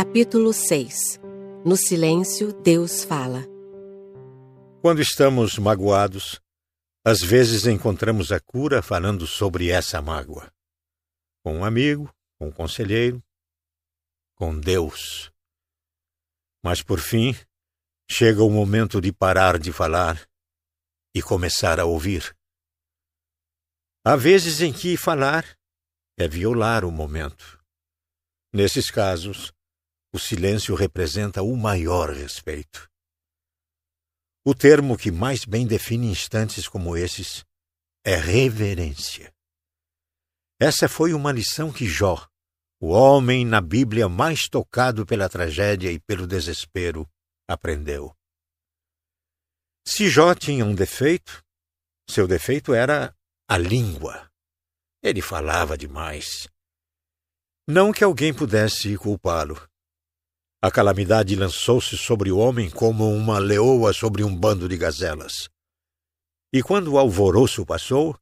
[0.00, 1.18] Capítulo 6
[1.66, 3.42] No silêncio, Deus fala.
[4.80, 6.40] Quando estamos magoados,
[7.04, 10.52] às vezes encontramos a cura falando sobre essa mágoa.
[11.42, 13.20] Com um amigo, com um conselheiro,
[14.36, 15.32] com Deus.
[16.62, 17.34] Mas por fim,
[18.08, 20.28] chega o momento de parar de falar
[21.12, 22.36] e começar a ouvir.
[24.04, 25.58] Há vezes em que falar
[26.16, 27.60] é violar o momento.
[28.54, 29.52] Nesses casos,
[30.12, 32.88] o silêncio representa o maior respeito.
[34.44, 37.44] O termo que mais bem define instantes como esses
[38.04, 39.32] é reverência.
[40.58, 42.26] Essa foi uma lição que Jó,
[42.80, 47.06] o homem na Bíblia mais tocado pela tragédia e pelo desespero,
[47.46, 48.16] aprendeu.
[49.86, 51.44] Se Jó tinha um defeito,
[52.08, 53.14] seu defeito era
[53.46, 54.30] a língua.
[55.02, 56.48] Ele falava demais.
[57.68, 59.67] Não que alguém pudesse culpá-lo.
[60.60, 65.48] A calamidade lançou-se sobre o homem como uma leoa sobre um bando de gazelas.
[66.52, 68.18] E quando o alvoroço passou,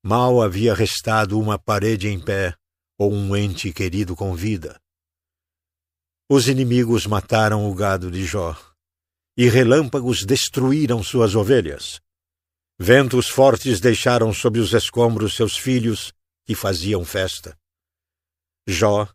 [0.00, 2.54] mal havia restado uma parede em pé
[2.96, 4.80] ou um ente querido com vida.
[6.30, 8.56] Os inimigos mataram o gado de Jó,
[9.36, 12.00] e relâmpagos destruíram suas ovelhas.
[12.78, 16.12] Ventos fortes deixaram sob os escombros seus filhos,
[16.44, 17.58] que faziam festa.
[18.68, 19.08] Jó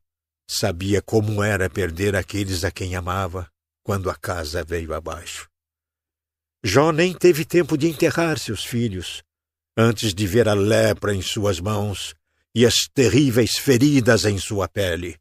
[0.52, 3.48] Sabia como era perder aqueles a quem amava
[3.84, 5.48] quando a casa veio abaixo.
[6.64, 9.22] Jó nem teve tempo de enterrar seus filhos,
[9.78, 12.16] antes de ver a lepra em suas mãos
[12.56, 15.20] e as terríveis feridas em sua pele.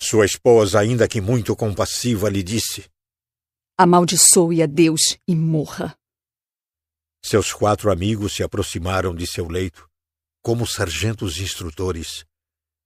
[0.00, 2.88] Sua esposa, ainda que muito compassiva, lhe disse:
[3.76, 5.98] Amaldiçoe a Deus e morra.
[7.20, 9.90] Seus quatro amigos se aproximaram de seu leito,
[10.40, 12.24] como sargentos instrutores,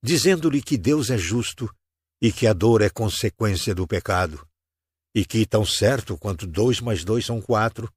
[0.05, 1.75] dizendo-lhe que Deus é justo
[2.21, 4.47] e que a dor é consequência do pecado,
[5.15, 7.91] e que, tão certo quanto dois mais dois são quatro,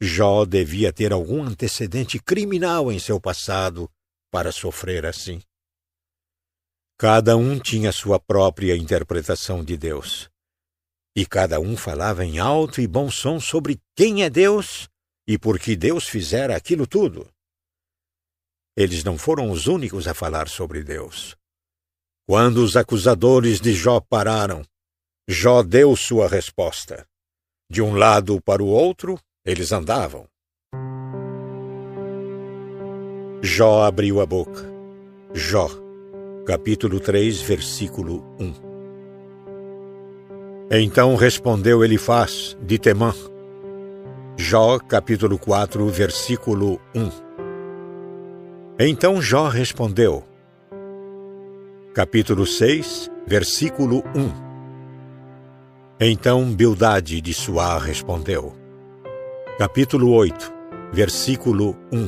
[0.00, 3.90] Jó devia ter algum antecedente criminal em seu passado
[4.30, 5.42] para sofrer assim.
[6.98, 10.30] Cada um tinha sua própria interpretação de Deus.
[11.14, 14.88] E cada um falava em alto e bom som sobre quem é Deus
[15.28, 17.28] e por que Deus fizera aquilo tudo.
[18.76, 21.34] Eles não foram os únicos a falar sobre Deus.
[22.28, 24.62] Quando os acusadores de Jó pararam,
[25.26, 27.06] Jó deu sua resposta.
[27.70, 30.28] De um lado para o outro, eles andavam.
[33.42, 34.62] Jó abriu a boca.
[35.32, 35.68] Jó,
[36.44, 38.66] capítulo 3, versículo 1.
[40.70, 43.14] Então respondeu Elifaz, de Temã.
[44.36, 47.25] Jó, capítulo 4, versículo 1.
[48.78, 50.22] Então Jó respondeu.
[51.94, 54.30] Capítulo 6, versículo 1.
[55.98, 58.52] Então Bildade de Suá respondeu.
[59.58, 60.52] Capítulo 8,
[60.92, 62.06] versículo 1.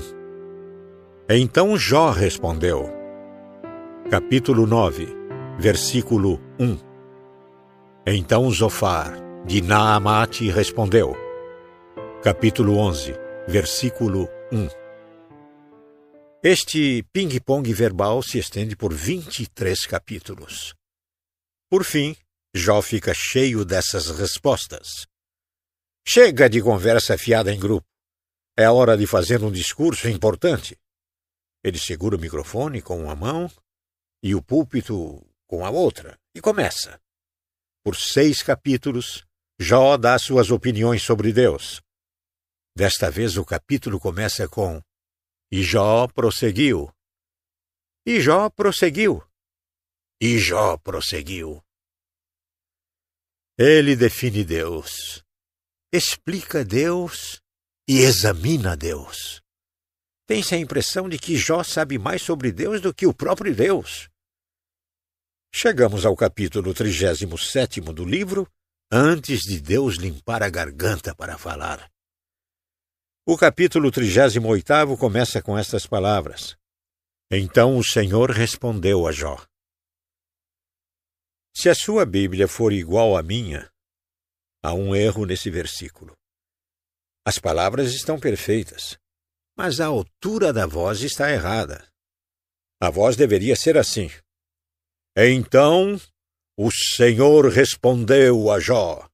[1.30, 2.90] Então Jó respondeu.
[4.10, 5.08] Capítulo 9,
[5.58, 6.76] versículo 1.
[8.06, 9.14] Então Zofar,
[9.46, 11.16] de Naamate, respondeu.
[12.22, 13.14] Capítulo 11,
[13.48, 14.87] versículo 1.
[16.40, 20.72] Este ping-pong verbal se estende por 23 capítulos.
[21.68, 22.16] Por fim,
[22.54, 25.08] Jó fica cheio dessas respostas.
[26.06, 27.88] Chega de conversa fiada em grupo.
[28.56, 30.78] É hora de fazer um discurso importante.
[31.64, 33.50] Ele segura o microfone com uma mão
[34.22, 37.00] e o púlpito com a outra e começa.
[37.82, 39.26] Por seis capítulos,
[39.58, 41.82] Jó dá suas opiniões sobre Deus.
[42.76, 44.80] Desta vez o capítulo começa com
[45.50, 46.90] e Jó prosseguiu.
[48.06, 49.22] E Jó prosseguiu.
[50.20, 51.62] E Jó prosseguiu.
[53.56, 55.24] Ele define Deus,
[55.92, 57.40] explica Deus
[57.88, 59.42] e examina Deus.
[60.26, 64.08] Tem-se a impressão de que Jó sabe mais sobre Deus do que o próprio Deus.
[65.52, 68.46] Chegamos ao capítulo 37 do livro,
[68.92, 71.90] antes de Deus limpar a garganta para falar.
[73.30, 76.56] O capítulo 38 começa com estas palavras:
[77.30, 79.36] Então o Senhor respondeu a Jó.
[81.54, 83.70] Se a sua Bíblia for igual à minha,
[84.62, 86.16] há um erro nesse versículo.
[87.22, 88.96] As palavras estão perfeitas,
[89.54, 91.86] mas a altura da voz está errada.
[92.80, 94.08] A voz deveria ser assim:
[95.14, 96.00] Então
[96.56, 99.06] o Senhor respondeu a Jó.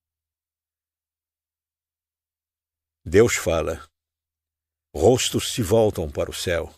[3.05, 3.93] Deus fala.
[4.95, 6.73] Rostos se voltam para o céu.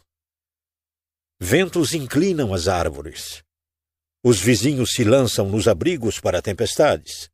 [1.38, 3.43] Ventos inclinam as árvores.
[4.24, 7.28] Os vizinhos se lançam nos abrigos para tempestades.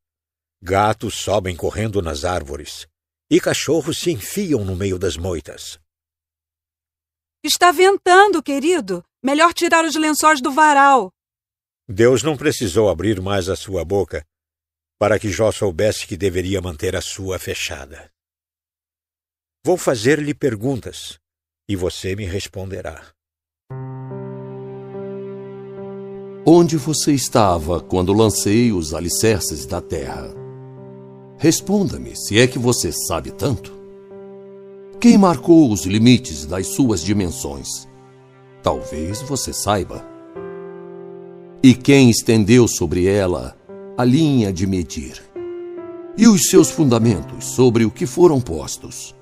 [0.61, 2.89] Gatos sobem correndo nas árvores.
[3.31, 5.79] E cachorros se enfiam no meio das moitas.
[7.45, 9.05] Está ventando, querido.
[9.23, 11.13] Melhor tirar os lençóis do varal.
[11.89, 14.27] Deus não precisou abrir mais a sua boca
[14.99, 18.09] para que Jó soubesse que deveria manter a sua fechada.
[19.65, 21.21] Vou fazer-lhe perguntas
[21.69, 23.01] e você me responderá.
[26.45, 30.35] Onde você estava quando lancei os alicerces da terra?
[31.39, 33.73] Responda-me, se é que você sabe tanto.
[35.01, 37.87] Quem marcou os limites das suas dimensões?
[38.65, 40.05] Talvez você saiba.
[41.63, 43.57] E quem estendeu sobre ela
[43.97, 45.23] a linha de medir?
[46.19, 49.15] E os seus fundamentos sobre o que foram postos?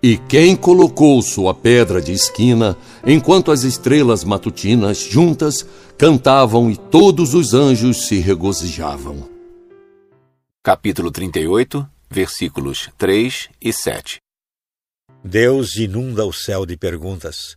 [0.00, 5.66] E quem colocou sua pedra de esquina, enquanto as estrelas matutinas juntas
[5.98, 9.28] cantavam e todos os anjos se regozijavam?
[10.62, 14.20] Capítulo 38, versículos 3 e 7
[15.24, 17.56] Deus inunda o céu de perguntas.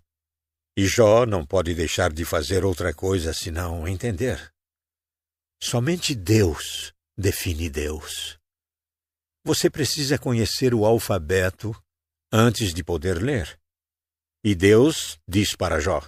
[0.75, 4.51] E Jó não pode deixar de fazer outra coisa senão entender.
[5.61, 8.39] Somente Deus define Deus.
[9.45, 11.75] Você precisa conhecer o alfabeto
[12.31, 13.59] antes de poder ler.
[14.43, 16.01] E Deus diz para Jó: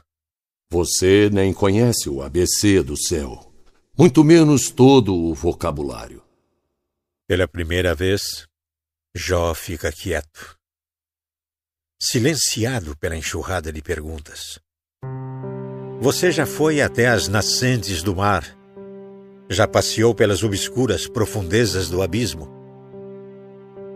[0.72, 3.54] Você nem conhece o ABC do céu,
[3.98, 6.24] muito menos todo o vocabulário.
[7.28, 8.48] Pela primeira vez,
[9.16, 10.58] Jó fica quieto,
[12.02, 14.60] silenciado pela enxurrada de perguntas.
[16.02, 18.58] Você já foi até as nascentes do mar?
[19.50, 22.62] Já passeou pelas obscuras profundezas do abismo?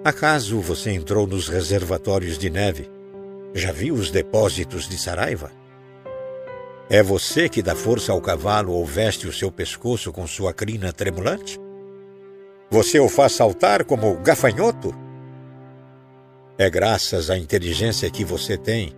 [0.07, 2.89] Acaso você entrou nos reservatórios de neve?
[3.53, 5.51] Já viu os depósitos de Saraiva?
[6.89, 10.93] É você que dá força ao cavalo ou veste o seu pescoço com sua crina
[10.93, 11.59] tremulante?
[12.71, 14.95] Você o faz saltar como gafanhoto?
[16.57, 18.95] É graças à inteligência que você tem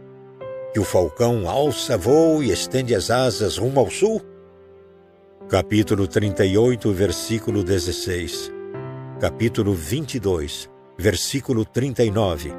[0.72, 4.22] que o falcão alça voo e estende as asas rumo ao sul?
[5.50, 8.52] Capítulo 38, versículo 16.
[9.20, 10.70] Capítulo 22,
[11.00, 12.52] versículo 39,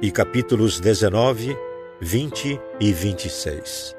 [0.00, 1.56] e capítulos 19,
[2.00, 3.96] 20 e 26.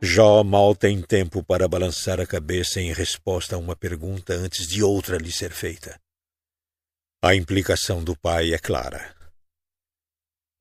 [0.00, 4.80] Jó mal tem tempo para balançar a cabeça em resposta a uma pergunta antes de
[4.80, 6.00] outra lhe ser feita.
[7.20, 9.12] A implicação do pai é clara.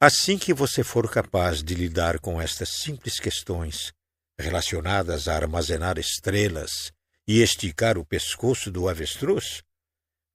[0.02, 3.92] Assim que você for capaz de lidar com estas simples questões
[4.40, 6.92] relacionadas a armazenar estrelas
[7.28, 9.62] e esticar o pescoço do avestruz,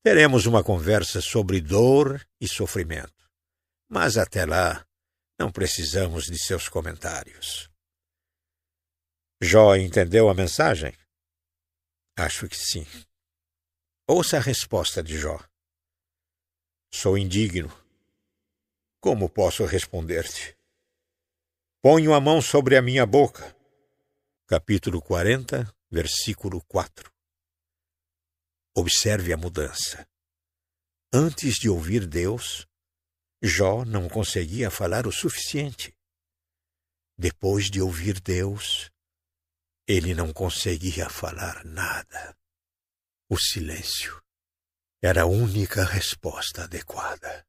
[0.05, 3.31] Teremos uma conversa sobre dor e sofrimento.
[3.89, 4.85] Mas até lá,
[5.39, 7.71] não precisamos de seus comentários.
[9.41, 10.93] Jó entendeu a mensagem?
[12.17, 12.85] Acho que sim.
[14.09, 15.39] Ouça a resposta de Jó.
[16.93, 17.71] Sou indigno.
[19.01, 20.57] Como posso responder-te?
[21.81, 23.57] Ponho a mão sobre a minha boca.
[24.49, 27.12] Capítulo 40, versículo 4.
[28.75, 30.09] Observe a mudança.
[31.13, 32.67] Antes de ouvir Deus,
[33.43, 35.95] Jó não conseguia falar o suficiente.
[37.19, 38.91] Depois de ouvir Deus,
[39.87, 42.35] ele não conseguia falar nada.
[43.29, 44.23] O silêncio
[45.03, 47.47] era a única resposta adequada.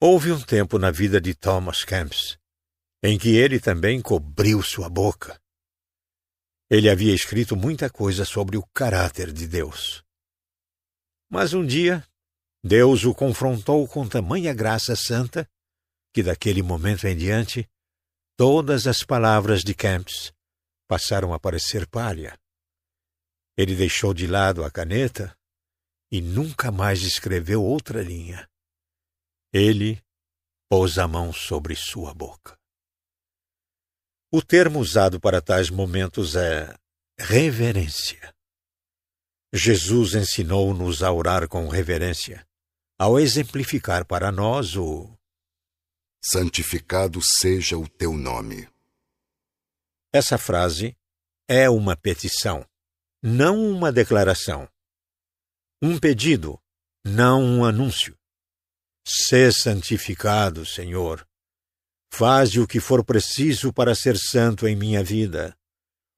[0.00, 2.38] Houve um tempo na vida de Thomas Camps
[3.02, 5.41] em que ele também cobriu sua boca
[6.72, 10.02] ele havia escrito muita coisa sobre o caráter de Deus.
[11.30, 12.02] Mas um dia,
[12.64, 15.46] Deus o confrontou com tamanha graça santa
[16.14, 17.68] que, daquele momento em diante,
[18.38, 20.32] todas as palavras de Camps
[20.88, 22.38] passaram a parecer palha.
[23.54, 25.36] Ele deixou de lado a caneta
[26.10, 28.48] e nunca mais escreveu outra linha.
[29.52, 30.02] Ele
[30.70, 32.61] pôs a mão sobre sua boca.
[34.34, 36.74] O termo usado para tais momentos é
[37.18, 38.34] reverência.
[39.52, 42.46] Jesus ensinou-nos a orar com reverência,
[42.98, 45.14] ao exemplificar para nós o
[46.24, 48.66] Santificado seja o teu nome.
[50.10, 50.96] Essa frase
[51.46, 52.66] é uma petição,
[53.22, 54.66] não uma declaração.
[55.82, 56.58] Um pedido,
[57.04, 58.16] não um anúncio.
[59.06, 61.26] Sê santificado, Senhor.
[62.14, 65.56] Faze o que for preciso para ser santo em minha vida.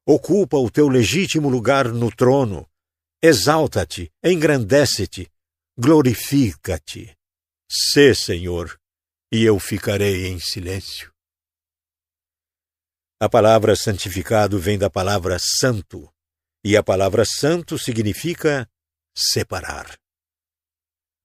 [0.04, 2.68] Ocupa o teu legítimo lugar no trono.
[3.22, 5.30] Exalta-te, engrandece-te,
[5.78, 7.16] glorifica-te.
[7.70, 8.76] Sê, Senhor,
[9.32, 11.12] e eu ficarei em silêncio.
[13.20, 16.12] A palavra santificado vem da palavra santo,
[16.64, 18.68] e a palavra santo significa
[19.16, 19.96] separar.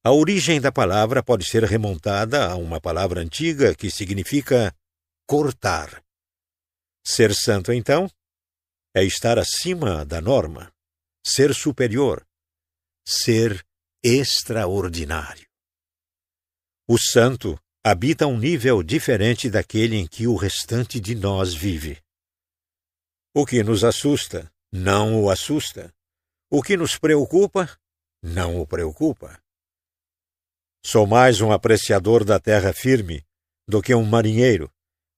[0.03, 4.73] A origem da palavra pode ser remontada a uma palavra antiga que significa
[5.27, 6.01] cortar.
[7.05, 8.09] Ser santo, então,
[8.95, 10.71] é estar acima da norma,
[11.25, 12.25] ser superior,
[13.05, 13.65] ser
[14.01, 15.47] extraordinário.
[16.87, 22.01] O santo habita um nível diferente daquele em que o restante de nós vive.
[23.35, 25.93] O que nos assusta não o assusta.
[26.49, 27.69] O que nos preocupa
[28.23, 29.39] não o preocupa.
[30.85, 33.23] Sou mais um apreciador da terra firme
[33.67, 34.71] do que um marinheiro,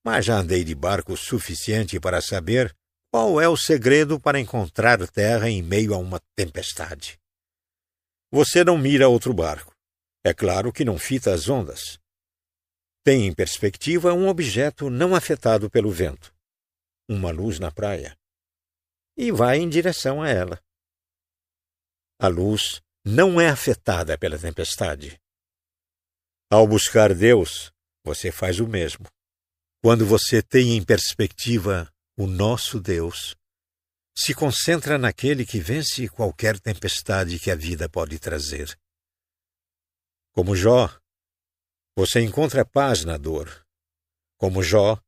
[0.04, 2.76] mas já andei de barco suficiente para saber
[3.12, 7.20] qual é o segredo para encontrar terra em meio a uma tempestade.
[8.32, 9.76] Você não mira outro barco.
[10.24, 12.00] É claro que não fita as ondas.
[13.04, 16.34] Tem em perspectiva um objeto não afetado pelo vento,
[17.10, 18.18] uma luz na praia,
[19.18, 20.62] e vai em direção a ela.
[22.20, 25.20] A luz não é afetada pela tempestade.
[26.54, 27.72] Ao buscar Deus,
[28.04, 29.08] você faz o mesmo.
[29.82, 33.38] Quando você tem em perspectiva o nosso Deus,
[34.14, 38.78] se concentra naquele que vence qualquer tempestade que a vida pode trazer.
[40.34, 40.90] Como Jó,
[41.96, 43.66] você encontra paz na dor.
[44.38, 45.02] Como Jó,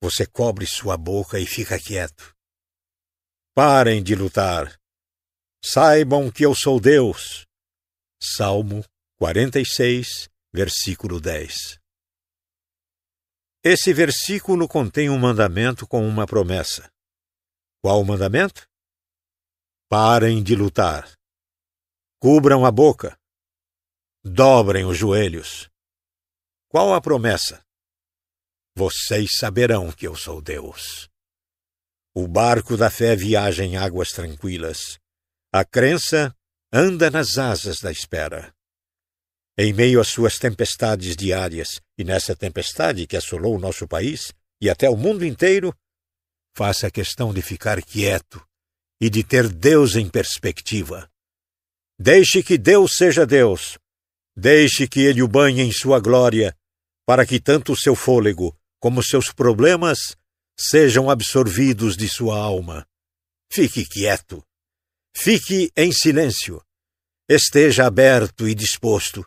[0.00, 2.34] você cobre sua boca e fica quieto.
[3.54, 4.80] Parem de lutar.
[5.62, 7.44] Saibam que eu sou Deus.
[8.18, 8.82] Salmo
[9.18, 11.80] 46, versículo 10.
[13.64, 16.88] Esse versículo contém um mandamento com uma promessa.
[17.82, 18.64] Qual o mandamento?
[19.88, 21.12] Parem de lutar.
[22.20, 23.18] Cubram a boca.
[24.22, 25.68] Dobrem os joelhos.
[26.68, 27.60] Qual a promessa?
[28.76, 31.08] Vocês saberão que eu sou Deus.
[32.14, 35.00] O barco da fé viaja em águas tranquilas.
[35.52, 36.32] A crença
[36.72, 38.54] anda nas asas da espera.
[39.56, 44.68] Em meio às suas tempestades diárias, e nessa tempestade que assolou o nosso país e
[44.68, 45.72] até o mundo inteiro,
[46.56, 48.44] faça questão de ficar quieto
[49.00, 51.08] e de ter Deus em perspectiva.
[51.98, 53.78] Deixe que Deus seja Deus.
[54.36, 56.56] Deixe que Ele o banhe em sua glória
[57.06, 60.16] para que tanto o seu fôlego como seus problemas
[60.58, 62.86] sejam absorvidos de sua alma.
[63.52, 64.42] Fique quieto.
[65.16, 66.60] Fique em silêncio.
[67.28, 69.24] Esteja aberto e disposto.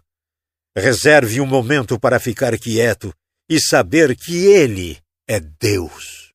[0.79, 3.11] Reserve um momento para ficar quieto
[3.49, 4.95] e saber que Ele
[5.27, 6.31] é Deus.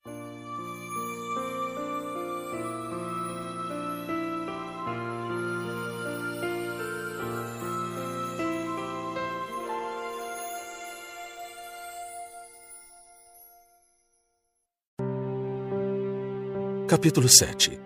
[16.88, 17.78] Capítulo 7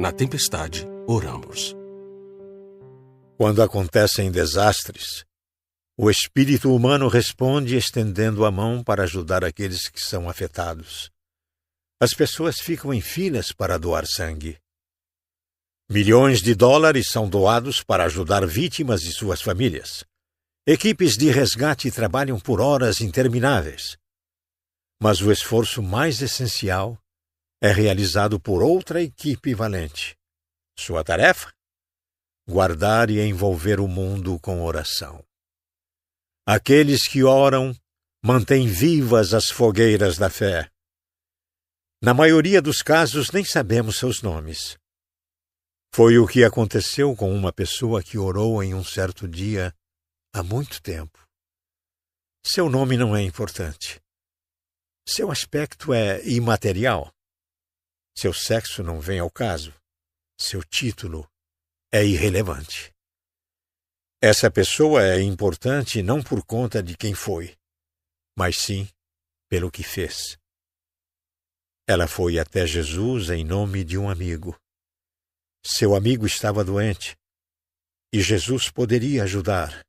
[0.00, 1.76] Na tempestade, oramos.
[3.38, 5.24] Quando acontecem desastres,
[6.02, 11.10] o espírito humano responde estendendo a mão para ajudar aqueles que são afetados.
[12.00, 14.58] As pessoas ficam em filas para doar sangue.
[15.90, 20.02] Milhões de dólares são doados para ajudar vítimas e suas famílias.
[20.66, 23.98] Equipes de resgate trabalham por horas intermináveis.
[24.98, 26.98] Mas o esforço mais essencial
[27.60, 30.16] é realizado por outra equipe valente.
[30.78, 31.52] Sua tarefa?
[32.48, 35.22] Guardar e envolver o mundo com oração.
[36.52, 37.72] Aqueles que oram
[38.24, 40.68] mantêm vivas as fogueiras da fé.
[42.02, 44.76] Na maioria dos casos, nem sabemos seus nomes.
[45.94, 49.72] Foi o que aconteceu com uma pessoa que orou em um certo dia
[50.34, 51.24] há muito tempo.
[52.44, 54.00] Seu nome não é importante.
[55.06, 57.14] Seu aspecto é imaterial.
[58.18, 59.72] Seu sexo não vem ao caso.
[60.36, 61.30] Seu título
[61.92, 62.92] é irrelevante.
[64.22, 67.56] Essa pessoa é importante não por conta de quem foi,
[68.36, 68.86] mas sim
[69.48, 70.36] pelo que fez.
[71.88, 74.54] Ela foi até Jesus em nome de um amigo.
[75.64, 77.16] Seu amigo estava doente
[78.12, 79.82] e Jesus poderia ajudar.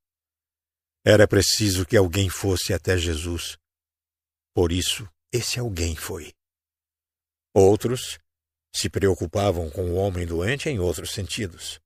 [1.05, 3.57] Era preciso que alguém fosse até Jesus.
[4.53, 6.31] Por isso, esse alguém foi.
[7.53, 8.17] Outros
[8.73, 11.81] se preocupavam com o homem doente em outros sentidos.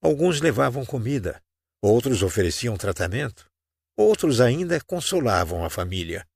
[0.00, 1.42] Alguns levavam comida,
[1.82, 3.46] outros ofereciam tratamento,
[3.96, 6.26] outros ainda consolavam a família.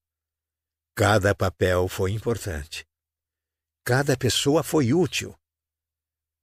[0.96, 2.84] Cada papel foi importante.
[3.84, 5.34] Cada pessoa foi útil.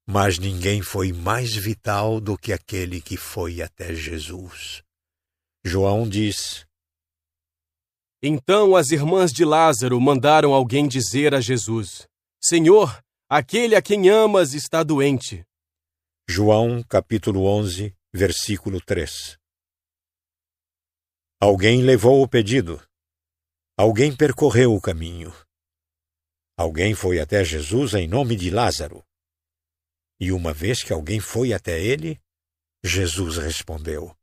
[0.07, 4.81] Mas ninguém foi mais vital do que aquele que foi até Jesus.
[5.63, 6.65] João diz:
[8.23, 12.07] Então as irmãs de Lázaro mandaram alguém dizer a Jesus:
[12.43, 15.45] Senhor, aquele a quem amas está doente.
[16.27, 19.37] João capítulo 11, versículo 3.
[21.39, 22.81] Alguém levou o pedido.
[23.77, 25.31] Alguém percorreu o caminho.
[26.57, 29.05] Alguém foi até Jesus em nome de Lázaro.
[30.19, 32.19] E uma vez que alguém foi até ele,
[32.83, 34.13] Jesus respondeu.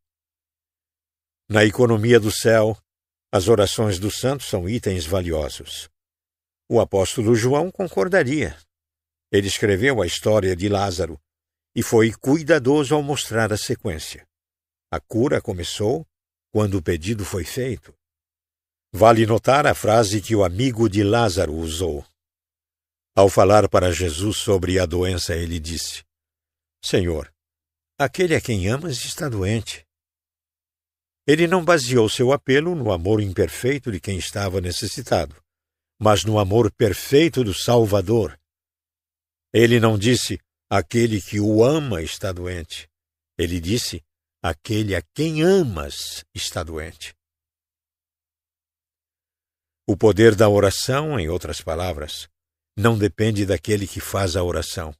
[1.48, 2.76] Na economia do céu,
[3.32, 5.88] as orações dos santos são itens valiosos.
[6.68, 8.58] O apóstolo João concordaria.
[9.30, 11.20] Ele escreveu a história de Lázaro
[11.76, 14.26] e foi cuidadoso ao mostrar a sequência.
[14.90, 16.06] A cura começou
[16.50, 17.94] quando o pedido foi feito.
[18.94, 22.02] Vale notar a frase que o amigo de Lázaro usou.
[23.14, 26.02] Ao falar para Jesus sobre a doença, ele disse:
[26.82, 27.30] Senhor,
[27.98, 29.84] aquele a quem amas está doente.
[31.26, 35.36] Ele não baseou seu apelo no amor imperfeito de quem estava necessitado,
[36.00, 38.38] mas no amor perfeito do Salvador.
[39.52, 40.40] Ele não disse:
[40.70, 42.88] aquele que o ama está doente.
[43.38, 44.02] Ele disse:
[44.42, 47.14] aquele a quem amas está doente.
[49.88, 52.28] O poder da oração, em outras palavras,
[52.76, 54.94] não depende daquele que faz a oração,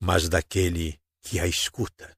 [0.00, 2.14] mas daquele que a escuta.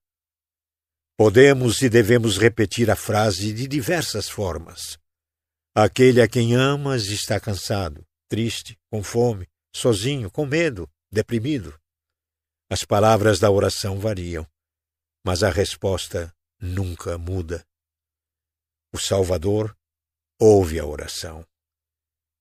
[1.17, 4.99] Podemos e devemos repetir a frase de diversas formas.
[5.75, 11.80] Aquele a quem amas está cansado, triste, com fome, sozinho, com medo, deprimido.
[12.73, 14.47] As palavras da oração variam,
[15.27, 17.67] mas a resposta nunca muda.
[18.95, 19.77] O Salvador
[20.41, 21.45] ouve a oração.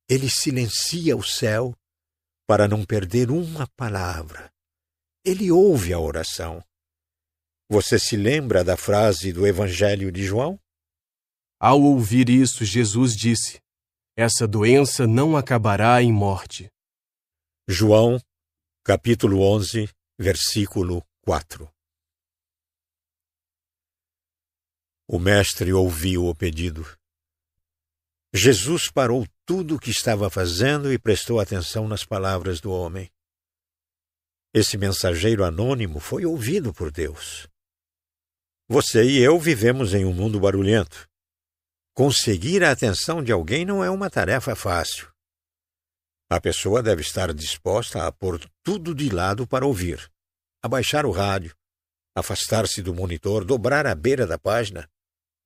[0.08, 1.76] Ele silencia o céu
[2.48, 4.54] para não perder uma palavra.
[5.26, 6.64] Ele ouve a oração.
[7.68, 10.60] Você se lembra da frase do Evangelho de João?
[11.60, 13.60] Ao ouvir isso, Jesus disse:
[14.16, 16.72] Essa doença não acabará em morte.
[17.68, 18.20] João,
[18.84, 19.90] capítulo 11,
[20.20, 21.74] versículo 4.
[25.08, 26.86] O mestre ouviu o pedido.
[28.34, 33.10] Jesus parou tudo o que estava fazendo e prestou atenção nas palavras do homem.
[34.54, 37.48] Esse mensageiro anônimo foi ouvido por Deus.
[38.68, 41.08] Você e eu vivemos em um mundo barulhento.
[41.94, 45.10] Conseguir a atenção de alguém não é uma tarefa fácil.
[46.32, 50.12] A pessoa deve estar disposta a pôr tudo de lado para ouvir,
[50.62, 51.56] abaixar o rádio,
[52.16, 54.88] afastar-se do monitor, dobrar a beira da página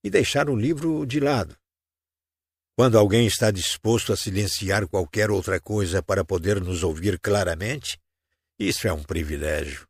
[0.04, 1.58] e deixar o livro de lado.
[2.76, 7.98] Quando alguém está disposto a silenciar qualquer outra coisa para poder nos ouvir claramente,
[8.60, 9.88] isso é um privilégio.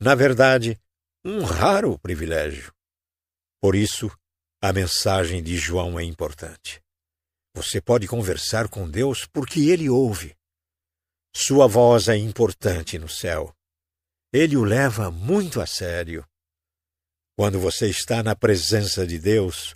[0.00, 0.80] Na verdade,
[1.24, 2.72] um raro privilégio.
[3.60, 4.10] Por isso,
[4.62, 6.80] a mensagem de João é importante.
[7.56, 10.36] Você pode conversar com Deus porque ele ouve.
[11.34, 13.50] Sua voz é importante no céu.
[14.30, 16.22] Ele o leva muito a sério.
[17.34, 19.74] Quando você está na presença de Deus,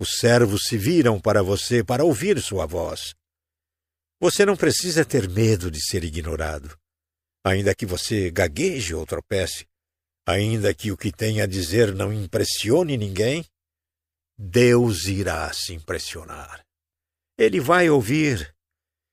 [0.00, 3.14] os servos se viram para você para ouvir sua voz.
[4.20, 6.76] Você não precisa ter medo de ser ignorado.
[7.44, 9.64] Ainda que você gagueje ou tropece,
[10.26, 13.44] ainda que o que tem a dizer não impressione ninguém,
[14.36, 16.61] Deus irá se impressionar.
[17.42, 18.54] Ele vai ouvir.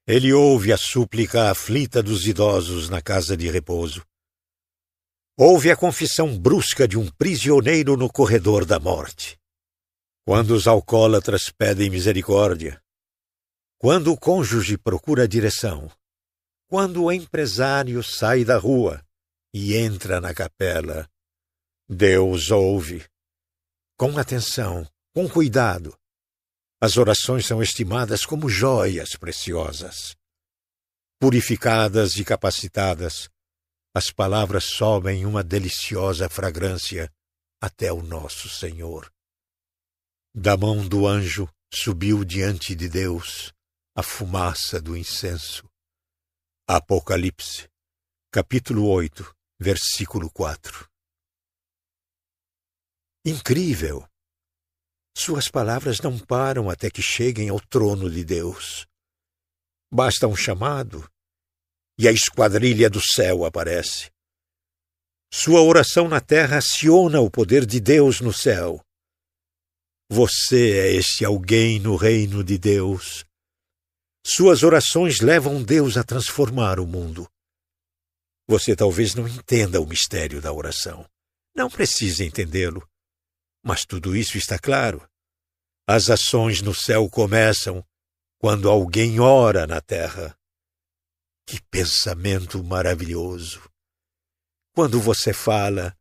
[0.05, 4.05] Ele ouve a súplica aflita dos idosos na casa de repouso.
[5.35, 9.35] Ouve a confissão brusca de um prisioneiro no corredor da morte.
[10.27, 12.79] Quando os alcoólatras pedem misericórdia,
[13.79, 15.91] quando o cônjuge procura direção,
[16.67, 19.03] quando o empresário sai da rua
[19.51, 21.09] e entra na capela,
[21.89, 23.03] Deus ouve.
[23.97, 25.97] Com atenção, com cuidado.
[26.81, 30.15] As orações são estimadas como joias preciosas.
[31.19, 33.29] Purificadas e capacitadas,
[33.93, 37.11] as palavras sobem uma deliciosa fragrância
[37.61, 39.11] até o nosso Senhor.
[40.33, 43.51] Da mão do anjo subiu diante de Deus
[43.93, 45.69] a fumaça do incenso.
[46.65, 47.67] Apocalipse,
[48.31, 50.89] capítulo 8, versículo 4.
[53.25, 54.07] Incrível!
[55.17, 58.87] Suas palavras não param até que cheguem ao trono de Deus.
[59.91, 61.09] Basta um chamado
[61.97, 64.09] e a esquadrilha do céu aparece.
[65.31, 68.81] Sua oração na terra aciona o poder de Deus no céu.
[70.09, 73.25] Você é esse alguém no reino de Deus.
[74.25, 77.29] Suas orações levam Deus a transformar o mundo.
[78.47, 81.05] Você talvez não entenda o mistério da oração.
[81.55, 82.87] Não precisa entendê-lo.
[83.63, 85.07] Mas tudo isso está claro.
[85.87, 87.85] As ações no céu começam
[88.37, 90.37] quando alguém ora na terra.
[91.45, 93.69] Que pensamento maravilhoso!
[94.73, 95.97] Quando você fala,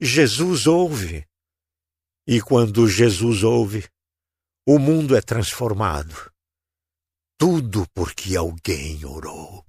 [0.00, 1.26] Jesus ouve.
[2.26, 3.88] E quando Jesus ouve,
[4.66, 6.32] o mundo é transformado.
[7.38, 9.64] Tudo porque alguém orou.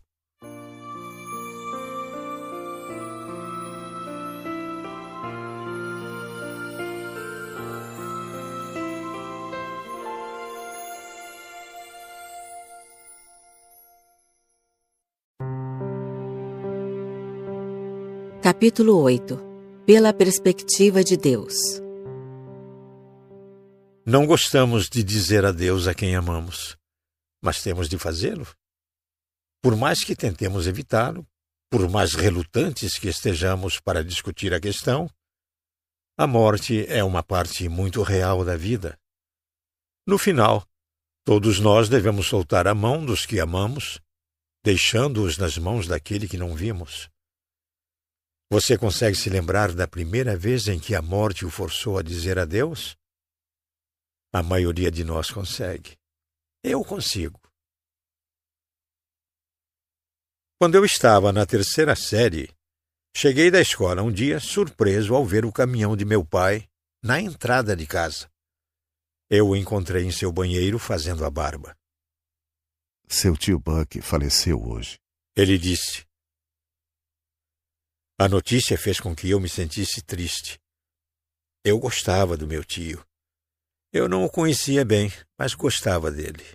[18.44, 19.38] Capítulo 8
[19.86, 21.54] Pela perspectiva de Deus
[24.04, 26.76] Não gostamos de dizer adeus a quem amamos,
[27.40, 28.48] mas temos de fazê-lo.
[29.62, 31.24] Por mais que tentemos evitá-lo,
[31.70, 35.08] por mais relutantes que estejamos para discutir a questão,
[36.18, 38.98] a morte é uma parte muito real da vida.
[40.08, 40.68] No final,
[41.24, 44.02] todos nós devemos soltar a mão dos que amamos,
[44.66, 47.08] deixando-os nas mãos daquele que não vimos.
[48.53, 52.38] Você consegue se lembrar da primeira vez em que a morte o forçou a dizer
[52.38, 52.98] adeus?
[54.34, 55.98] A maioria de nós consegue.
[56.61, 57.40] Eu consigo.
[60.60, 62.53] Quando eu estava na terceira série,
[63.15, 66.68] cheguei da escola um dia surpreso ao ver o caminhão de meu pai
[67.02, 68.30] na entrada de casa.
[69.30, 71.73] Eu o encontrei em seu banheiro fazendo a barba.
[73.07, 74.99] Seu tio Buck faleceu hoje.
[75.38, 76.06] Ele disse:
[78.22, 80.60] a notícia fez com que eu me sentisse triste.
[81.65, 83.03] Eu gostava do meu tio.
[83.91, 86.45] Eu não o conhecia bem, mas gostava dele.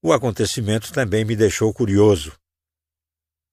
[0.00, 2.38] O acontecimento também me deixou curioso.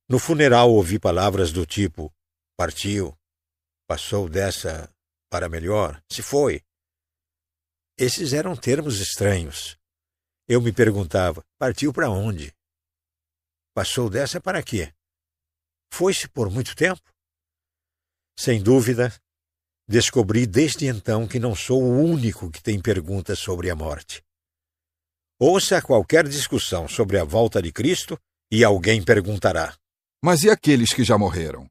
[0.07, 2.13] No funeral ouvi palavras do tipo:
[2.55, 3.17] partiu,
[3.87, 4.93] passou dessa
[5.31, 6.63] para melhor, se foi.
[7.97, 9.79] Esses eram termos estranhos.
[10.47, 12.55] Eu me perguntava: partiu para onde?
[13.73, 14.93] Passou dessa para quê?
[15.91, 17.01] Foi-se por muito tempo?
[18.37, 19.13] Sem dúvida,
[19.87, 24.23] descobri desde então que não sou o único que tem perguntas sobre a morte.
[25.39, 28.19] Ouça qualquer discussão sobre a volta de Cristo
[28.51, 29.75] e alguém perguntará:
[30.23, 31.69] Mas e aqueles que já morreram?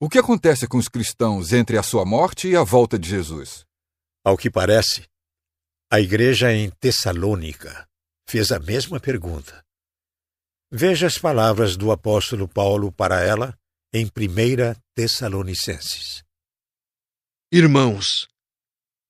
[0.00, 3.64] O que acontece com os cristãos entre a sua morte e a volta de Jesus?
[4.24, 5.06] Ao que parece,
[5.90, 7.86] a igreja em Tessalônica
[8.28, 9.64] fez a mesma pergunta.
[10.74, 13.54] Veja as palavras do apóstolo Paulo para ela
[13.92, 14.10] em 1
[14.94, 16.24] Tessalonicenses.
[17.52, 18.26] Irmãos,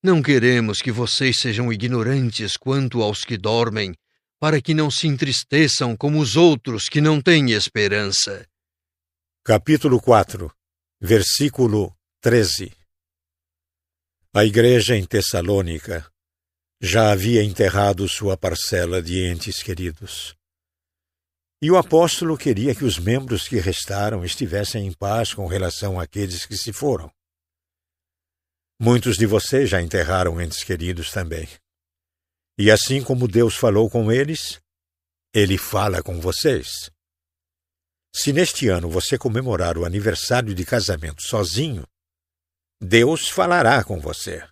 [0.03, 3.95] não queremos que vocês sejam ignorantes quanto aos que dormem,
[4.41, 8.45] para que não se entristeçam como os outros que não têm esperança.
[9.41, 10.53] Capítulo 4,
[10.99, 12.73] versículo 13.
[14.33, 16.05] A igreja em Tessalônica
[16.81, 20.35] já havia enterrado sua parcela de entes queridos.
[21.63, 26.45] E o apóstolo queria que os membros que restaram estivessem em paz com relação àqueles
[26.45, 27.09] que se foram.
[28.77, 31.47] Muitos de vocês já enterraram entes queridos também.
[32.57, 34.59] E assim como Deus falou com eles,
[35.33, 36.91] ele fala com vocês.
[38.13, 41.87] Se neste ano você comemorar o aniversário de casamento sozinho,
[42.81, 44.45] Deus falará com você.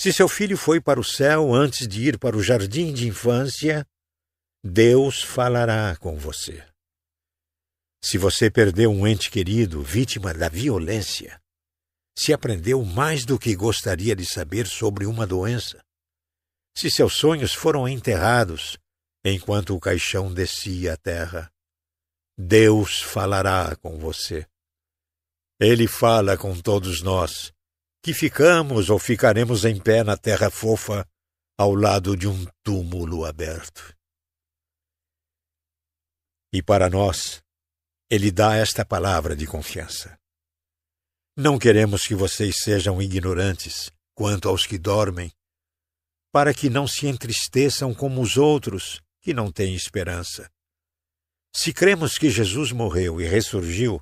[0.00, 3.86] Se seu filho foi para o céu antes de ir para o jardim de infância,
[4.68, 6.66] Deus falará com você.
[8.02, 11.40] Se você perdeu um ente querido vítima da violência,
[12.18, 15.80] se aprendeu mais do que gostaria de saber sobre uma doença,
[16.76, 18.76] se seus sonhos foram enterrados
[19.24, 21.48] enquanto o caixão descia à terra,
[22.36, 24.46] Deus falará com você.
[25.60, 27.52] Ele fala com todos nós,
[28.02, 31.06] que ficamos ou ficaremos em pé na terra fofa
[31.56, 33.95] ao lado de um túmulo aberto.
[36.56, 37.42] E para nós,
[38.10, 40.18] ele dá esta palavra de confiança.
[41.36, 45.30] Não queremos que vocês sejam ignorantes quanto aos que dormem,
[46.32, 50.50] para que não se entristeçam como os outros que não têm esperança.
[51.54, 54.00] Se cremos que Jesus morreu e ressurgiu,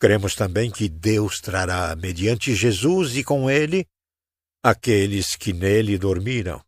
[0.00, 3.86] cremos também que Deus trará, mediante Jesus e com ele,
[4.64, 6.60] aqueles que nele dormiram.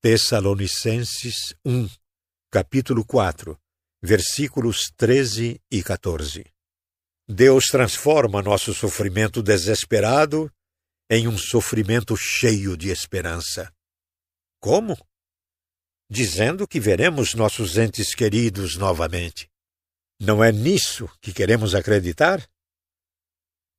[0.00, 1.88] Tessalonicenses 1,
[2.48, 3.58] capítulo 4,
[4.02, 6.44] versículos 13 e 14.
[7.28, 10.50] Deus transforma nosso sofrimento desesperado
[11.10, 13.72] em um sofrimento cheio de esperança.
[14.60, 14.96] Como?
[16.10, 19.50] Dizendo que veremos nossos entes queridos novamente.
[20.20, 22.48] Não é nisso que queremos acreditar?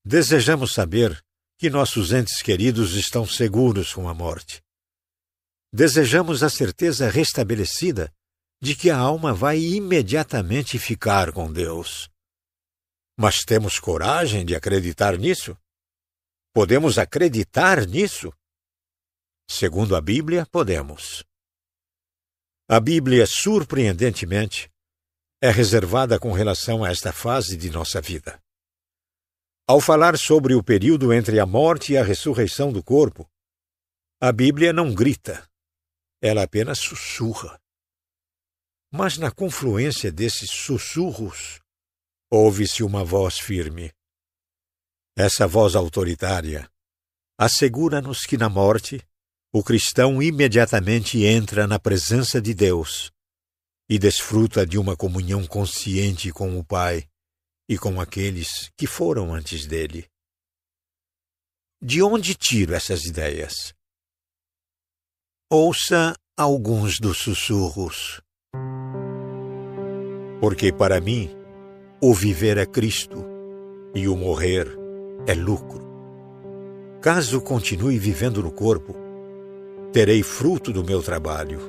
[0.06, 1.24] Desejamos saber
[1.58, 4.62] que nossos entes queridos estão seguros com a morte.
[5.74, 8.14] Desejamos a certeza restabelecida
[8.62, 12.10] de que a alma vai imediatamente ficar com Deus.
[13.18, 15.58] Mas temos coragem de acreditar nisso?
[16.54, 18.34] Podemos acreditar nisso?
[19.50, 21.24] Segundo a Bíblia, podemos.
[22.68, 24.70] A Bíblia, surpreendentemente,
[25.42, 28.40] é reservada com relação a esta fase de nossa vida.
[29.68, 33.30] Ao falar sobre o período entre a morte e a ressurreição do corpo,
[34.22, 35.48] a Bíblia não grita,
[36.22, 37.59] ela apenas sussurra.
[38.92, 41.60] Mas na confluência desses sussurros,
[42.32, 43.92] ouve-se uma voz firme.
[45.16, 46.70] Essa voz autoritária
[47.38, 49.06] assegura-nos que na morte
[49.54, 53.12] o cristão imediatamente entra na presença de Deus
[53.90, 57.10] e desfruta de uma comunhão consciente com o Pai
[57.68, 60.08] e com aqueles que foram antes dele.
[61.82, 63.74] De onde tiro essas ideias?
[65.50, 68.22] Ouça alguns dos sussurros.
[70.40, 71.30] Porque para mim,
[72.02, 73.26] o viver é Cristo
[73.94, 74.68] e o morrer
[75.28, 75.88] é lucro.
[77.02, 78.96] Caso continue vivendo no corpo,
[79.92, 81.60] terei fruto do meu trabalho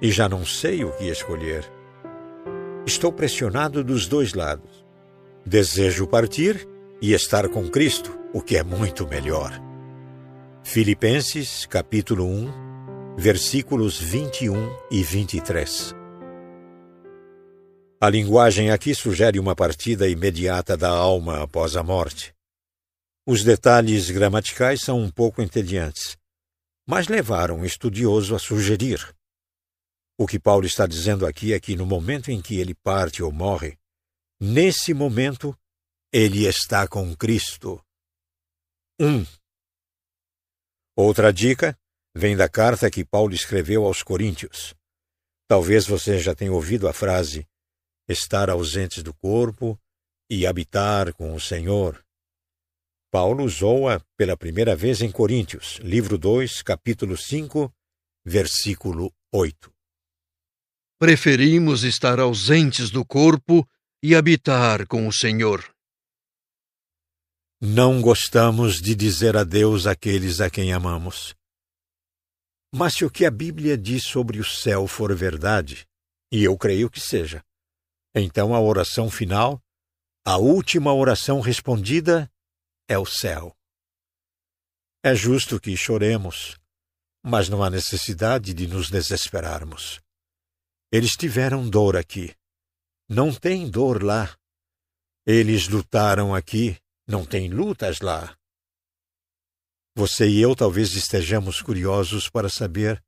[0.00, 1.64] e já não sei o que escolher.
[2.86, 4.84] Estou pressionado dos dois lados.
[5.44, 6.68] Desejo partir
[7.00, 9.60] e estar com Cristo, o que é muito melhor.
[10.62, 16.05] Filipenses, capítulo 1, versículos 21 e 23.
[18.06, 22.32] A linguagem aqui sugere uma partida imediata da alma após a morte.
[23.26, 26.16] Os detalhes gramaticais são um pouco entediantes,
[26.86, 29.12] mas levaram um estudioso a sugerir.
[30.16, 33.32] O que Paulo está dizendo aqui é que no momento em que ele parte ou
[33.32, 33.76] morre,
[34.40, 35.52] Nesse momento,
[36.12, 37.82] ele está com Cristo.
[39.00, 39.04] 1.
[39.04, 39.26] Um.
[40.94, 41.76] Outra dica
[42.14, 44.76] vem da carta que Paulo escreveu aos Coríntios.
[45.48, 47.44] Talvez você já tenha ouvido a frase
[48.08, 49.78] estar ausentes do corpo
[50.30, 52.04] e habitar com o Senhor.
[53.10, 57.72] Paulo usou-a pela primeira vez em Coríntios, livro 2, capítulo 5,
[58.24, 59.72] versículo 8.
[60.98, 63.68] Preferimos estar ausentes do corpo
[64.02, 65.64] e habitar com o Senhor.
[67.60, 71.34] Não gostamos de dizer adeus àqueles a quem amamos.
[72.74, 75.86] Mas se o que a Bíblia diz sobre o céu for verdade,
[76.30, 77.42] e eu creio que seja,
[78.20, 79.62] então a oração final,
[80.24, 82.28] a última oração respondida,
[82.88, 83.54] é o céu.
[85.04, 86.58] É justo que choremos,
[87.22, 90.00] mas não há necessidade de nos desesperarmos.
[90.90, 92.34] Eles tiveram dor aqui
[93.08, 94.36] não tem dor lá.
[95.24, 96.76] Eles lutaram aqui,
[97.06, 98.36] não tem lutas lá.
[99.96, 103.02] Você e eu talvez estejamos curiosos para saber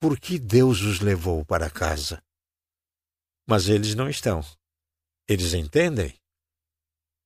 [0.00, 2.22] por que Deus os levou para casa.
[3.46, 4.44] Mas eles não estão.
[5.28, 6.14] Eles entendem?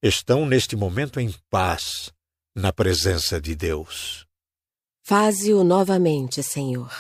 [0.03, 2.13] Estão neste momento em paz,
[2.55, 4.27] na presença de Deus.
[5.03, 6.93] Faze-o novamente, Senhor.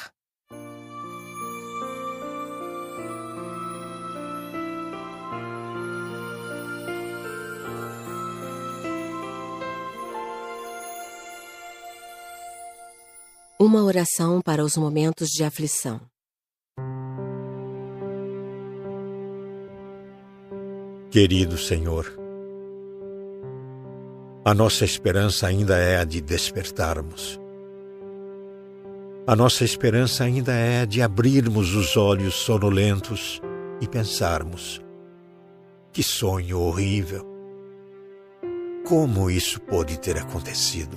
[13.58, 16.09] Uma oração para os momentos de aflição.
[21.10, 22.06] Querido Senhor,
[24.44, 27.36] a nossa esperança ainda é a de despertarmos.
[29.26, 33.42] A nossa esperança ainda é a de abrirmos os olhos sonolentos
[33.80, 34.80] e pensarmos:
[35.92, 37.26] que sonho horrível!
[38.86, 40.96] Como isso pode ter acontecido?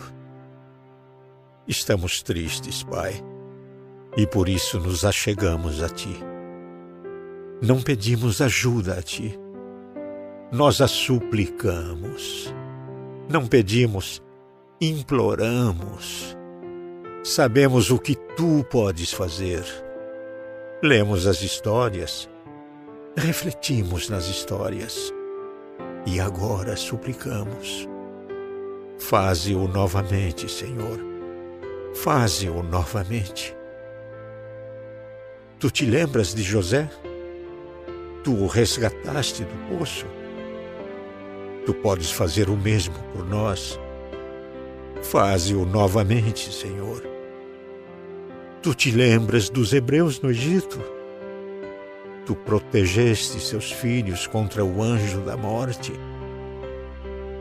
[1.68, 3.20] Estamos tristes, Pai,
[4.16, 6.16] e por isso nos achegamos a Ti.
[7.64, 9.40] Não pedimos ajuda a Ti,
[10.54, 12.54] nós a suplicamos.
[13.30, 14.22] Não pedimos,
[14.80, 16.38] imploramos.
[17.24, 19.64] Sabemos o que Tu podes fazer.
[20.82, 22.30] Lemos as histórias,
[23.18, 25.14] refletimos nas histórias
[26.06, 27.88] e agora suplicamos.
[29.00, 31.14] Faze-o novamente, Senhor
[31.94, 33.56] Faze-o novamente.
[35.60, 36.90] Tu te lembras de José?
[38.24, 40.06] Tu o resgataste do poço.
[41.66, 43.80] Tu podes fazer o mesmo por nós.
[45.02, 47.04] Faze-o novamente, Senhor.
[48.62, 50.80] Tu te lembras dos hebreus no Egito?
[52.26, 55.92] Tu protegeste seus filhos contra o anjo da morte.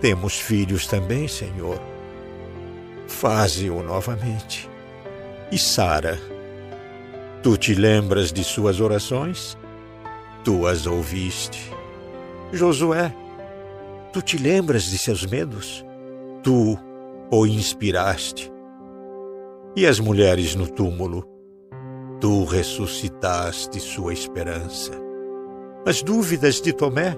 [0.00, 1.80] Temos filhos também, Senhor.
[3.06, 4.68] Faze-o novamente.
[5.52, 6.18] E Sara,
[7.42, 9.56] tu te lembras de suas orações?
[10.42, 11.70] Tu as ouviste.
[12.52, 13.14] Josué,
[14.12, 15.84] tu te lembras de seus medos?
[16.42, 16.78] Tu
[17.30, 18.52] o inspiraste.
[19.74, 21.26] E as mulheres no túmulo?
[22.20, 24.92] Tu ressuscitaste sua esperança.
[25.86, 27.16] As dúvidas de Tomé?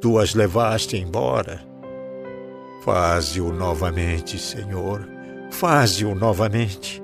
[0.00, 1.60] Tu as levaste embora.
[2.84, 5.06] Faze-o novamente, Senhor.
[5.50, 7.02] Faze-o novamente.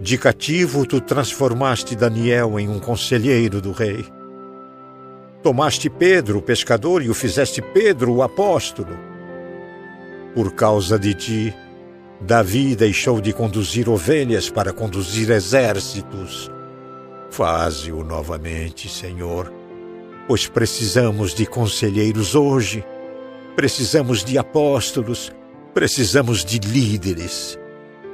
[0.00, 4.04] De cativo, tu transformaste Daniel em um conselheiro do rei.
[5.44, 8.98] Tomaste Pedro, o pescador, e o fizeste Pedro, o apóstolo.
[10.34, 11.54] Por causa de ti,
[12.18, 16.50] Davi deixou de conduzir ovelhas para conduzir exércitos.
[17.30, 19.52] Faze-o novamente, Senhor,
[20.26, 22.82] pois precisamos de conselheiros hoje,
[23.54, 25.30] precisamos de apóstolos,
[25.74, 27.58] precisamos de líderes.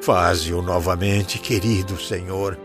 [0.02, 2.59] Faze-o novamente, querido Senhor.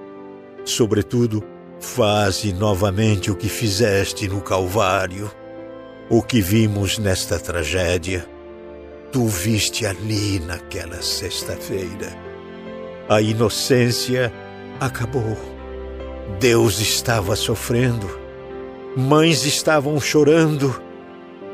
[0.63, 1.43] Sobretudo,
[1.85, 5.31] faze novamente o que fizeste no Calvário,
[6.09, 8.27] o que vimos nesta tragédia
[9.15, 12.13] tu viste ali naquela sexta-feira.
[13.07, 14.29] A inocência
[14.77, 15.37] acabou.
[16.37, 18.19] Deus estava sofrendo.
[18.93, 20.81] Mães estavam chorando.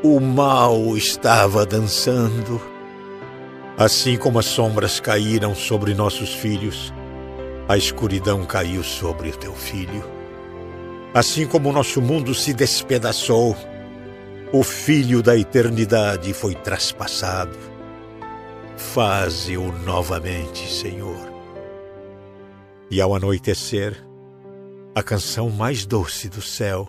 [0.02, 2.60] O mal estava dançando.
[3.78, 6.92] Assim como as sombras caíram sobre nossos filhos,
[7.68, 10.21] a escuridão caiu sobre o teu filho.
[11.14, 13.54] Assim como o nosso mundo se despedaçou,
[14.50, 17.58] o Filho da Eternidade foi traspassado.
[18.76, 21.30] Faze-o novamente, Senhor.
[22.90, 23.96] E ao anoitecer,
[24.94, 26.88] a canção mais doce do céu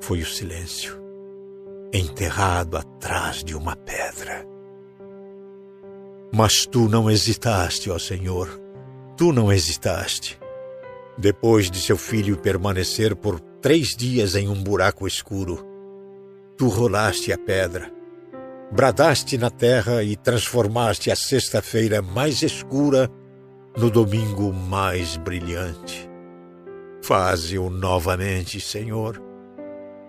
[0.00, 1.00] foi o silêncio,
[1.92, 4.46] enterrado atrás de uma pedra.
[6.32, 8.60] Mas tu não hesitaste, ó Senhor,
[9.16, 10.38] tu não hesitaste.
[11.16, 15.74] Depois de seu filho permanecer por três dias em um buraco escuro,
[16.56, 17.90] Tu rolaste a pedra,
[18.70, 23.10] bradaste na terra e transformaste a sexta-feira mais escura
[23.76, 26.08] no domingo mais brilhante.
[27.02, 29.20] Faze-o novamente, Senhor.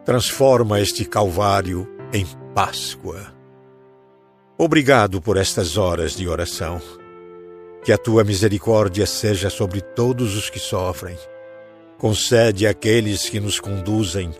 [0.06, 3.34] Transforma este Calvário em Páscoa.
[4.56, 6.80] Obrigado por estas horas de oração.
[7.86, 11.16] Que a tua misericórdia seja sobre todos os que sofrem.
[12.00, 14.32] Concede àqueles que nos conduzem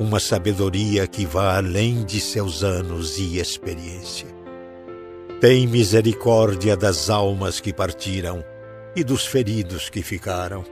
[0.00, 4.26] uma sabedoria que vá além de seus anos e experiência.
[5.40, 8.44] Tem misericórdia das almas que partiram
[8.96, 10.64] e dos feridos que ficaram.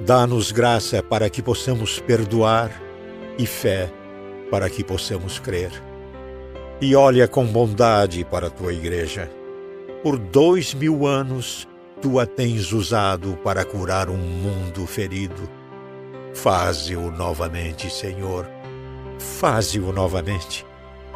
[0.00, 2.70] Dá-nos graça para que possamos perdoar
[3.38, 3.90] e fé
[4.50, 5.72] para que possamos crer.
[6.78, 9.30] E olha com bondade para a tua igreja.
[10.06, 11.66] Por dois mil anos,
[12.00, 15.50] tu a tens usado para curar um mundo ferido
[16.32, 18.48] Faze-o novamente, Senhor.
[19.18, 20.64] Faze-o novamente.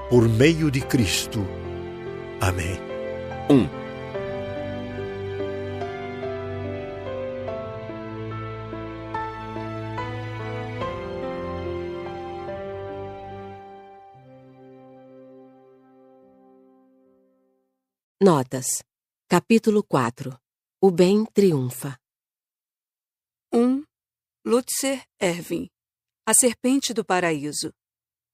[0.08, 1.46] Por meio de Cristo.
[2.40, 2.80] Amém.
[3.48, 3.54] 1.
[3.54, 3.79] Um.
[18.22, 18.66] Notas.
[19.26, 20.38] Capítulo 4.
[20.78, 21.98] O bem triunfa.
[23.50, 23.58] 1.
[23.58, 23.84] Um
[24.44, 25.70] Lutzer Erwin
[26.26, 27.72] A Serpente do Paraíso.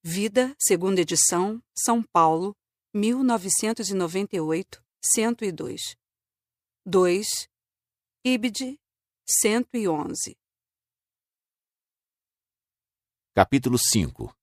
[0.03, 2.53] Vida, segunda edição, São Paulo,
[2.93, 4.85] 1998,
[5.15, 5.97] 102.
[6.85, 7.27] 2.
[8.25, 8.81] Ibid,
[9.25, 10.37] 111.
[13.33, 14.37] Capítulo 5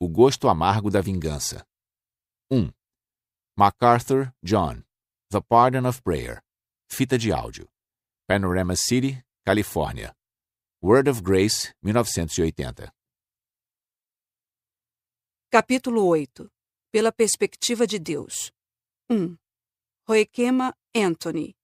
[0.00, 1.66] O Gosto Amargo da Vingança
[2.50, 2.75] 1.
[3.58, 4.84] MacArthur, John.
[5.30, 6.42] The Pardon of Prayer.
[6.90, 7.66] Fita de áudio.
[8.28, 10.14] Panorama City, Califórnia.
[10.82, 12.92] Word of Grace, 1980.
[15.50, 16.50] Capítulo 8
[16.92, 18.52] Pela perspectiva de Deus
[19.10, 19.34] 1.
[20.06, 21.56] Roequema Anthony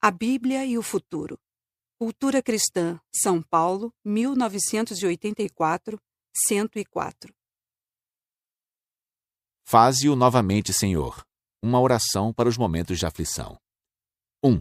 [0.00, 1.38] A Bíblia e o Futuro.
[1.98, 6.00] Cultura Cristã, São Paulo, 1984,
[6.34, 7.34] 104.
[9.72, 11.24] Faze-o novamente, Senhor.
[11.64, 13.56] Uma oração para os momentos de aflição.
[14.44, 14.60] 1.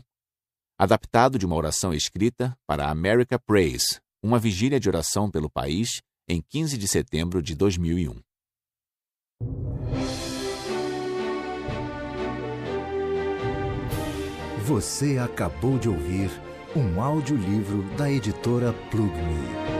[0.80, 6.42] Adaptado de uma oração escrita para America Praise, uma vigília de oração pelo país, em
[6.42, 8.22] 15 de setembro de 2001.
[14.66, 16.30] Você acabou de ouvir
[16.74, 19.71] um audiolivro da editora Plugme.